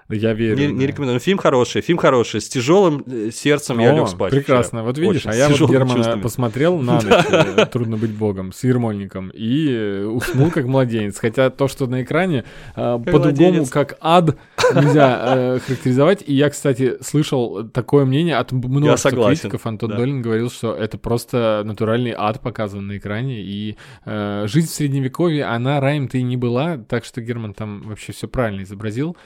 Я 0.07 0.33
верю. 0.33 0.55
Не, 0.55 0.67
не 0.67 0.85
рекомендую. 0.85 1.15
Но 1.15 1.19
Фильм 1.19 1.39
хороший, 1.39 1.81
фильм 1.81 1.97
хороший. 1.97 2.39
С 2.39 2.47
тяжелым 2.47 3.03
э, 3.07 3.31
сердцем 3.33 3.79
я 3.79 3.91
О, 3.91 3.95
лег 3.97 4.07
спать. 4.07 4.31
Прекрасно. 4.31 4.79
вчера. 4.79 4.83
Вот 4.83 4.97
видишь, 4.99 5.25
Очень 5.25 5.31
а 5.31 5.35
я 5.35 5.49
вот 5.49 5.69
Германа 5.69 5.95
чувствами. 5.95 6.21
посмотрел 6.21 6.77
на 6.77 6.93
ночь, 7.01 7.25
э, 7.27 7.65
трудно 7.65 7.97
быть 7.97 8.11
богом, 8.11 8.53
с 8.53 8.63
Ермольником, 8.63 9.29
и 9.33 9.67
э, 9.67 10.05
уснул 10.05 10.51
как 10.51 10.65
младенец. 10.65 11.17
Хотя 11.17 11.49
то, 11.49 11.67
что 11.67 11.87
на 11.87 12.03
экране, 12.03 12.43
по-другому, 12.75 13.65
как 13.65 13.97
ад, 13.99 14.37
нельзя 14.75 15.59
характеризовать. 15.65 16.23
И 16.27 16.35
я, 16.35 16.51
кстати, 16.51 16.97
слышал 17.01 17.67
такое 17.69 18.05
мнение 18.05 18.35
от 18.37 18.51
множества 18.51 19.09
критиков. 19.09 19.65
Антон. 19.65 19.95
Долин 19.95 20.21
говорил, 20.21 20.51
что 20.51 20.75
это 20.75 20.99
просто 20.99 21.63
натуральный 21.65 22.13
ад 22.15 22.41
показан 22.41 22.85
на 22.85 22.97
экране. 22.97 23.41
И 23.41 23.75
жизнь 24.05 24.67
в 24.67 24.71
Средневековье, 24.71 25.45
она 25.45 25.79
раем-то 25.79 26.19
и 26.19 26.21
не 26.21 26.37
была, 26.37 26.77
так 26.77 27.05
что 27.05 27.21
Герман 27.21 27.55
там 27.55 27.81
вообще 27.81 28.13
все 28.13 28.27
правильно 28.27 28.61
изобразил. 28.61 29.17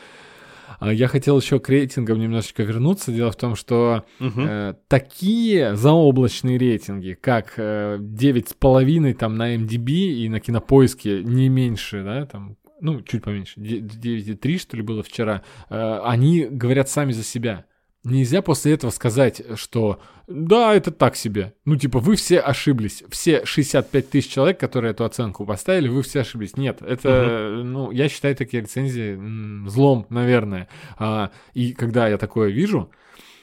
А 0.80 0.93
Я 0.93 1.07
хотел 1.07 1.39
еще 1.39 1.59
к 1.59 1.70
рейтингам 1.70 2.20
немножечко 2.20 2.63
вернуться. 2.63 3.11
Дело 3.11 3.32
в 3.32 3.36
том, 3.36 3.55
что 3.55 4.03
Мгм. 4.20 4.45
э, 4.47 4.74
такие 4.88 5.76
заоблачные 5.76 6.57
рейтинги, 6.57 7.17
как 7.20 7.53
э, 7.57 7.97
9,5 7.99 9.13
там 9.13 9.36
на 9.38 9.55
MDB 9.55 9.91
и 9.91 10.30
на 10.30 10.39
Кинопоиске 10.39 11.24
не 11.24 11.49
меньше, 11.49 12.03
да, 12.03 12.26
там, 12.26 12.57
ну, 12.82 13.01
чуть 13.01 13.24
поменьше, 13.24 13.53
де- 13.57 13.80
9,3, 13.80 14.57
что 14.57 14.78
ли, 14.78 14.84
было 14.84 15.03
вчера, 15.03 15.41
э, 15.70 15.99
они 16.05 16.45
говорят 16.45 16.89
сами 16.89 17.11
за 17.11 17.24
себя. 17.24 17.65
Нельзя 18.04 18.41
после 18.41 18.74
этого 18.74 18.91
сказать, 18.91 19.41
что 19.56 20.00
да, 20.28 20.74
это 20.76 20.91
так 20.91 21.16
себе. 21.16 21.54
Ну, 21.66 21.76
типа, 21.76 22.00
вы 22.00 22.16
все 22.16 22.39
ошиблись. 22.39 23.04
Все 23.10 23.43
65 23.45 24.10
тысяч 24.10 24.32
человек, 24.32 24.60
которые 24.60 24.91
эту 24.91 25.04
оценку 25.04 25.45
поставили, 25.45 25.88
вы 25.88 26.04
все 26.04 26.22
ошиблись. 26.22 26.56
Нет, 26.56 26.82
это, 26.82 27.62
ну, 27.66 27.91
я 27.91 28.08
считаю 28.08 28.36
такие 28.36 28.62
рецензии 28.62 29.68
злом, 29.68 30.06
наверное. 30.10 30.70
А, 30.97 31.32
и 31.54 31.74
когда 31.74 32.08
я 32.08 32.18
такое 32.18 32.50
вижу, 32.52 32.91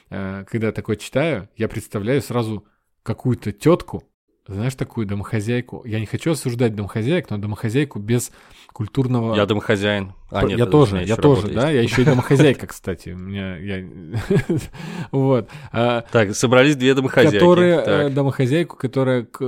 э, 0.09 0.45
когда 0.49 0.67
я 0.67 0.73
такое 0.73 0.95
читаю, 0.95 1.49
я 1.57 1.67
представляю 1.67 2.21
сразу 2.21 2.65
какую-то 3.03 3.51
тетку, 3.51 4.03
знаешь, 4.47 4.75
такую 4.75 5.05
домохозяйку. 5.05 5.83
Я 5.85 5.99
не 5.99 6.05
хочу 6.05 6.31
осуждать 6.31 6.75
домохозяек, 6.75 7.29
но 7.29 7.37
домохозяйку 7.37 7.99
без 7.99 8.31
культурного... 8.71 9.35
Я 9.35 9.45
домохозяин. 9.45 10.13
А, 10.29 10.43
нет, 10.43 10.59
я 10.59 10.65
тоже, 10.65 11.03
я 11.03 11.15
тоже, 11.15 11.47
да, 11.47 11.71
есть. 11.71 11.73
я 11.73 11.81
еще 11.81 12.01
и 12.01 12.05
домохозяйка, 12.11 12.67
кстати. 12.67 13.09
У 13.09 13.17
меня, 13.17 13.57
я... 13.57 13.83
Вот. 15.11 15.49
А, 15.71 16.01
Так, 16.11 16.35
собрались 16.35 16.75
две 16.75 16.93
домохозяйки. 16.93 17.35
Которая, 17.39 17.81
Так. 17.81 18.11
э, 18.11 18.13
домохозяйку, 18.13 18.75
которая 18.77 19.23
к 19.23 19.39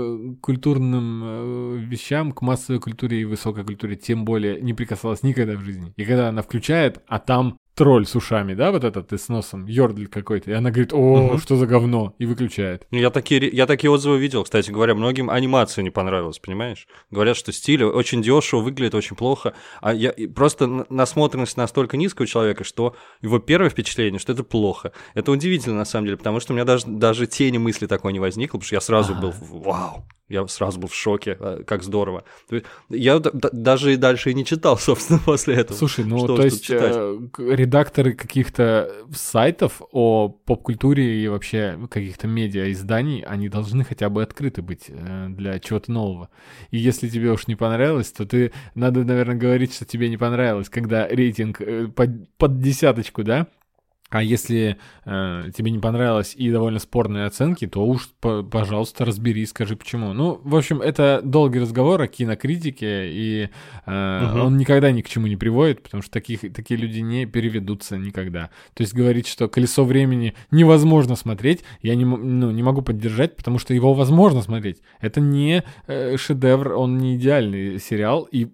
культурным 0.42 1.22
э, 1.24 1.78
вещам, 1.80 2.32
к 2.32 2.42
массовой 2.42 2.80
культуре 2.80 3.22
и 3.22 3.26
высокой 3.26 3.64
культуре 3.64 3.96
тем 3.96 4.26
более 4.26 4.60
не 4.62 4.74
прикасалась 4.74 5.22
никогда 5.22 5.54
в 5.54 5.62
жизни. 5.62 5.94
И 5.96 6.06
когда 6.06 6.30
она 6.30 6.42
включает, 6.42 7.02
а 7.08 7.20
там 7.20 7.58
тролль 7.80 8.06
с 8.06 8.14
ушами, 8.16 8.54
да, 8.54 8.72
вот 8.72 8.84
этот 8.84 9.12
и 9.14 9.18
с 9.18 9.30
носом, 9.30 9.66
йордль 9.66 10.08
какой-то, 10.08 10.52
и 10.52 10.54
она 10.54 10.70
говорит, 10.70 10.92
о, 10.94 11.30
Мгм. 11.30 11.38
что 11.40 11.56
за 11.56 11.66
говно, 11.66 12.14
и 12.20 12.26
выключает. 12.26 12.86
Ну, 12.92 13.00
Я 13.00 13.10
такие, 13.10 13.50
я 13.50 13.66
такие 13.66 13.90
отзывы 13.90 14.20
видел, 14.20 14.44
кстати 14.44 14.70
говоря, 14.70 14.96
многим 14.96 15.30
анимация 15.30 15.82
не 15.84 15.90
понравилась, 15.90 16.40
понимаешь? 16.40 16.88
Говорят, 17.10 17.38
что 17.38 17.52
стиль 17.54 17.84
очень 17.84 18.22
дешево, 18.22 18.60
выглядит 18.62 18.96
очень 18.96 19.16
плохо, 19.16 19.54
а 19.82 19.94
я 19.94 20.14
просто 20.36 20.86
насмотренность 20.90 21.56
настолько 21.58 21.96
низкого 21.98 22.28
человека, 22.28 22.64
что 22.66 22.96
его 23.22 23.40
первое 23.40 23.70
впечатление, 23.70 24.20
что 24.20 24.34
это 24.34 24.44
плохо. 24.44 24.92
Это 25.14 25.32
удивительно 25.32 25.78
на 25.78 25.86
самом 25.86 26.06
деле, 26.08 26.18
потому 26.18 26.40
что 26.42 26.52
у 26.52 26.56
меня 26.56 26.66
даже, 26.66 26.86
даже 26.86 27.28
тени 27.28 27.58
мысли 27.58 27.86
такой 27.88 28.12
не 28.14 28.20
возникло, 28.20 28.58
потому 28.58 28.66
что 28.68 28.76
я 28.76 28.82
сразу 28.82 29.16
был, 29.16 29.32
в- 29.32 29.64
вау, 29.64 30.06
я 30.30 30.48
сразу 30.48 30.80
был 30.80 30.88
в 30.88 30.96
шоке, 30.96 31.36
а, 31.40 31.64
как 31.64 31.84
здорово. 31.84 32.24
Я 32.90 33.20
даже 33.20 33.94
и 33.94 33.98
дальше 33.98 34.32
и 34.32 34.34
не 34.34 34.46
читал, 34.46 34.78
собственно, 34.80 35.20
после 35.20 35.56
этого. 35.56 35.78
Слушай, 35.78 36.06
ну 36.06 36.20
Что 36.20 36.36
то 36.38 36.44
есть 36.44 36.64
читать? 36.64 36.94
э, 36.96 37.20
к- 37.32 37.40
редакторы 37.42 38.14
каких-то 38.14 38.92
сайтов 39.14 39.82
о 39.92 40.30
поп-культуре 40.30 41.22
и 41.24 41.28
вообще 41.28 41.78
каких-то 41.90 42.28
медиа 42.28 42.72
изданий, 42.72 43.22
они 43.22 43.50
должны 43.50 43.84
хотя 43.84 44.10
бы 44.10 44.22
открыты 44.24 44.62
быть 44.62 44.86
э, 44.88 45.28
для 45.30 45.60
чего-то 45.60 45.92
нового. 45.92 46.30
И 46.72 46.78
если 46.78 47.10
тебе 47.10 47.32
уж 47.32 47.48
не 47.48 47.56
понравилось, 47.56 48.12
то 48.12 48.26
ты 48.26 48.52
надо, 48.76 49.04
наверное, 49.04 49.36
говорить, 49.36 49.74
что 49.74 49.86
тебе 49.86 50.10
не 50.10 50.18
понравилось, 50.18 50.70
когда 50.70 51.08
рейтинг 51.08 51.60
э, 51.62 51.88
под, 51.88 52.30
под 52.38 52.60
десяточку, 52.60 53.24
да? 53.24 53.48
А 54.10 54.24
если 54.24 54.78
э, 55.06 55.44
тебе 55.56 55.70
не 55.72 55.78
понравилось 55.80 56.34
и 56.36 56.50
довольно 56.52 56.80
спорные 56.80 57.26
оценки, 57.26 57.68
то 57.68 57.86
уж, 57.86 58.10
по- 58.20 58.42
пожалуйста, 58.42 59.06
разбери, 59.06 59.46
скажи 59.46 59.76
почему. 59.76 60.14
Ну, 60.14 60.42
в 60.44 60.56
общем, 60.56 60.82
это 60.82 61.22
долгий 61.24 61.60
разговор 61.60 62.02
о 62.02 62.08
кинокритике, 62.08 63.10
и 63.12 63.50
э, 63.86 64.22
Мгм. 64.26 64.42
он 64.42 64.58
никогда 64.58 64.92
ни 64.92 65.02
к 65.02 65.10
чему 65.10 65.28
не 65.28 65.36
приводит, 65.36 65.84
потому 65.84 66.02
что 66.02 66.12
таких, 66.12 66.42
такие 66.54 66.80
люди 66.80 67.00
не 67.00 67.26
переведутся 67.28 67.98
никогда. 67.98 68.50
То 68.74 68.82
есть 68.82 68.94
говорить, 68.96 69.28
что 69.28 69.48
«Колесо 69.48 69.84
времени» 69.86 70.34
невозможно 70.52 71.16
смотреть, 71.16 71.64
я 71.82 71.96
не, 71.96 72.06
ну, 72.06 72.50
не 72.52 72.64
могу 72.64 72.82
поддержать, 72.82 73.36
потому 73.36 73.60
что 73.60 73.74
его 73.74 73.94
возможно 73.94 74.42
смотреть. 74.42 74.82
Это 75.02 75.22
не 75.22 75.64
э, 75.88 76.18
шедевр, 76.18 76.74
он 76.74 76.98
не 76.98 77.16
идеальный 77.16 77.80
сериал, 77.80 78.28
и 78.32 78.48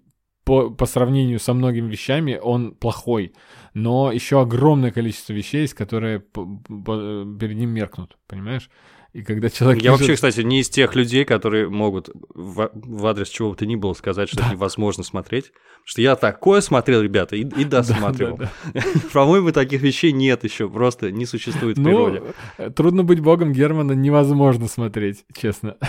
по, 0.46 0.70
по 0.70 0.86
сравнению 0.86 1.40
со 1.40 1.54
многими 1.54 1.90
вещами 1.90 2.38
он 2.40 2.72
плохой. 2.72 3.32
Но 3.74 4.12
еще 4.12 4.40
огромное 4.40 4.92
количество 4.92 5.32
вещей 5.32 5.62
есть, 5.62 5.74
которые 5.74 6.20
перед 6.20 7.56
ним 7.56 7.70
меркнут, 7.70 8.16
понимаешь? 8.28 8.70
И 9.16 9.22
когда 9.22 9.48
человек 9.48 9.82
Я 9.82 9.92
пишет- 9.92 10.00
вообще, 10.00 10.14
кстати, 10.14 10.40
не 10.42 10.60
из 10.60 10.68
тех 10.68 10.94
людей, 10.94 11.24
которые 11.24 11.70
могут 11.70 12.10
в, 12.34 12.70
в 12.74 13.06
адрес 13.06 13.30
чего 13.30 13.50
бы 13.50 13.56
то 13.56 13.64
ни 13.64 13.74
было 13.74 13.94
сказать, 13.94 14.28
что 14.28 14.40
это 14.42 14.52
невозможно 14.52 15.02
смотреть. 15.04 15.52
Потому 15.52 15.86
что 15.86 16.02
я 16.02 16.16
такое 16.16 16.60
смотрел, 16.60 17.00
ребята, 17.00 17.34
и, 17.34 17.40
и 17.40 17.64
досматривал. 17.64 18.36
Да, 18.36 18.50
По-моему, 19.14 19.52
таких 19.52 19.80
вещей 19.80 20.12
нет 20.12 20.44
еще, 20.44 20.68
просто 20.68 21.10
не 21.10 21.24
существует 21.24 21.78
в 21.78 21.80
Ну, 21.80 21.88
природе. 21.88 22.22
э, 22.58 22.68
трудно 22.68 23.04
быть 23.04 23.20
богом 23.20 23.52
Германа 23.54 23.92
невозможно 23.92 24.68
смотреть, 24.68 25.24
честно. 25.34 25.76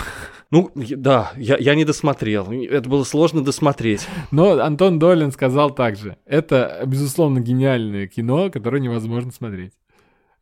Ну, 0.50 0.70
да, 0.74 1.30
я, 1.36 1.58
я 1.58 1.74
не 1.74 1.84
досмотрел. 1.84 2.50
Это 2.50 2.88
было 2.88 3.04
сложно 3.04 3.44
досмотреть. 3.44 4.08
Но 4.30 4.52
Антон 4.58 4.98
Долин 4.98 5.30
сказал 5.32 5.74
также, 5.74 6.16
это, 6.24 6.82
безусловно, 6.86 7.40
гениальное 7.40 8.06
кино, 8.06 8.48
которое 8.50 8.80
невозможно 8.80 9.30
смотреть. 9.30 9.74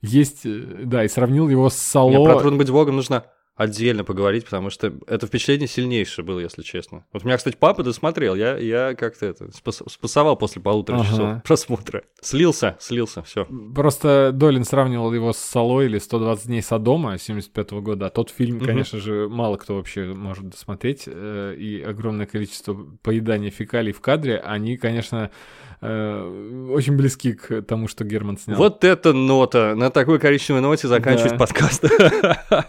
Есть, 0.07 0.45
э, 0.45 0.83
да, 0.85 1.05
и 1.05 1.09
сравнил 1.09 1.49
его 1.49 1.69
с 1.69 1.95
Мне 1.95 2.19
про 2.19 2.31
Сало. 2.33 2.41
трудно 2.41 2.59
быть 2.59 2.71
богом 2.71 2.97
нужно 2.97 3.25
отдельно 3.57 4.05
поговорить, 4.05 4.45
потому 4.45 4.69
что 4.71 4.93
это 5.07 5.27
впечатление 5.27 5.67
сильнейшее 5.67 6.25
было, 6.25 6.41
если 6.41 6.63
честно. 6.63 7.05
Вот 7.13 7.25
у 7.25 7.27
меня, 7.27 7.39
кстати, 7.39 7.57
папа 7.59 7.83
досмотрел, 7.83 8.35
я, 8.35 8.57
я 8.59 8.95
как-то 8.95 9.25
это 9.27 9.51
спас- 9.53 9.83
спасовал 9.89 10.37
после 10.37 10.61
полутора 10.61 10.97
Ага. 10.97 11.07
часов 11.07 11.43
просмотра. 11.43 12.03
Слился, 12.21 12.77
слился, 12.81 13.23
все. 13.23 13.47
Просто 13.75 14.31
Долин 14.35 14.65
сравнивал 14.65 15.13
его 15.15 15.33
с 15.33 15.39
Солой 15.39 15.87
или 15.87 15.99
120 15.99 16.47
дней 16.47 16.63
Содома 16.63 17.17
75 17.19 17.71
года, 17.81 18.07
а 18.07 18.11
тот 18.11 18.29
фильм, 18.31 18.57
Мгм. 18.57 18.67
конечно 18.67 18.99
же, 19.01 19.27
мало 19.29 19.57
кто 19.57 19.77
вообще 19.77 20.05
может 20.05 20.49
досмотреть, 20.51 21.05
э, 21.07 21.55
и 21.59 21.81
огромное 21.83 22.27
количество 22.27 22.77
поедания 23.03 23.51
фекалий 23.51 23.93
в 23.93 24.01
кадре, 24.03 24.37
они, 24.39 24.77
конечно, 24.77 25.31
э, 25.81 26.69
очень 26.73 26.97
близки 26.97 27.33
к 27.33 27.63
тому, 27.63 27.89
что 27.89 28.05
Герман 28.05 28.37
снял. 28.37 28.59
Вот 28.59 28.85
эта 28.85 29.13
нота, 29.15 29.75
на 29.75 29.91
такой 29.91 30.19
коричневой 30.19 30.61
ноте 30.61 30.89
заканчивать 30.89 31.33
Да. 31.33 31.39
подкаст. 31.39 31.85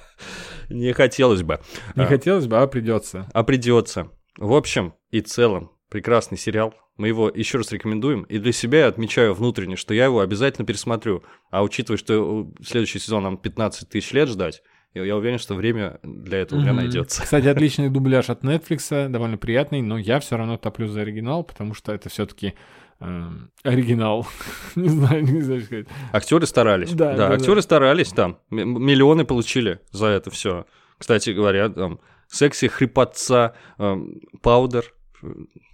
Не 0.69 0.93
хотелось 0.93 1.43
бы. 1.43 1.59
Не 1.95 2.03
А. 2.03 2.07
хотелось 2.07 2.47
бы, 2.47 2.57
а 2.57 2.67
придется. 2.67 3.29
А 3.33 3.43
придется. 3.43 4.09
В 4.37 4.53
общем 4.53 4.93
и 5.11 5.21
целом, 5.21 5.71
прекрасный 5.89 6.37
сериал. 6.37 6.73
Мы 6.97 7.07
его 7.09 7.29
еще 7.29 7.59
раз 7.59 7.71
рекомендуем. 7.71 8.23
И 8.23 8.39
для 8.39 8.51
себя 8.51 8.79
я 8.79 8.87
отмечаю 8.87 9.33
внутренне, 9.33 9.75
что 9.75 9.93
я 9.93 10.05
его 10.05 10.19
обязательно 10.19 10.65
пересмотрю. 10.65 11.23
А 11.51 11.63
учитывая, 11.63 11.97
что 11.97 12.47
э, 12.59 12.63
следующий 12.63 12.99
сезон 12.99 13.23
нам 13.23 13.37
15 13.37 13.87
тысяч 13.89 14.11
лет 14.13 14.29
ждать, 14.29 14.63
я 14.95 15.15
уверен, 15.15 15.37
что 15.37 15.53
время 15.53 15.99
для 16.01 16.39
этого 16.39 16.57
у 16.57 16.61
меня 16.61 16.73
Мгм. 16.73 16.81
найдется. 16.81 17.21
Кстати, 17.21 17.45
отличный 17.47 17.89
дубляж 17.89 18.29
от 18.31 18.43
Netflix, 18.43 19.09
довольно 19.09 19.37
приятный, 19.37 19.81
но 19.83 19.97
я 19.99 20.19
все 20.19 20.37
равно 20.37 20.57
топлю 20.57 20.87
за 20.87 21.01
оригинал, 21.01 21.43
потому 21.43 21.75
что 21.75 21.93
это 21.93 22.09
все-таки 22.09 22.55
оригинал. 22.99 24.27
не 24.75 24.89
знаю, 24.89 25.23
не 25.23 25.41
знаю, 25.41 25.59
что 25.61 25.67
сказать. 25.67 25.87
Актеры 26.13 26.45
старались. 26.45 26.91
Да, 26.93 27.11
Да, 27.11 27.17
да, 27.17 27.27
да. 27.29 27.35
актеры 27.35 27.61
старались 27.61 28.09
там. 28.09 28.39
Миллионы 28.49 29.25
получили 29.25 29.79
за 29.91 30.07
это 30.07 30.29
все. 30.31 30.65
Кстати 30.97 31.29
говоря, 31.29 31.69
там, 31.69 31.99
секси, 32.27 32.67
хрипотца, 32.67 33.55
эм, 33.77 34.19
паудер 34.41 34.93
э, 35.21 35.27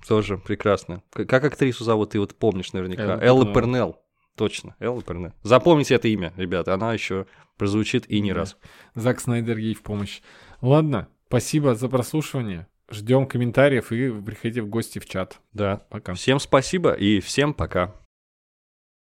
тоже 0.07 0.37
прекрасно. 0.37 1.01
Как 1.11 1.43
актрису 1.43 1.83
зовут, 1.83 2.11
ты 2.11 2.19
вот 2.19 2.35
помнишь 2.35 2.73
наверняка. 2.73 3.03
Элла 3.03 3.21
Элла 3.21 3.45
Пернелл. 3.45 3.53
Пернелл. 3.53 3.99
Точно, 4.35 4.75
Элла 4.79 5.01
Пернелл. 5.01 5.31
Запомните 5.43 5.95
это 5.95 6.07
имя, 6.07 6.33
ребята, 6.35 6.73
она 6.73 6.93
еще 6.93 7.25
прозвучит 7.57 8.09
и 8.09 8.19
не 8.19 8.33
Да. 8.33 8.39
раз. 8.39 8.57
Зак 8.95 9.21
Снайдер 9.21 9.57
ей 9.57 9.75
в 9.75 9.81
помощь. 9.83 10.21
Ладно, 10.59 11.07
спасибо 11.27 11.75
за 11.75 11.87
прослушивание. 11.87 12.67
Ждем 12.91 13.25
комментариев 13.27 13.91
и 13.91 14.09
приходите 14.21 14.61
в 14.61 14.67
гости 14.67 14.99
в 14.99 15.05
чат. 15.05 15.39
Да. 15.53 15.81
Пока. 15.89 16.13
Всем 16.13 16.39
спасибо 16.39 16.93
и 16.93 17.19
всем 17.19 17.53
пока. 17.53 17.95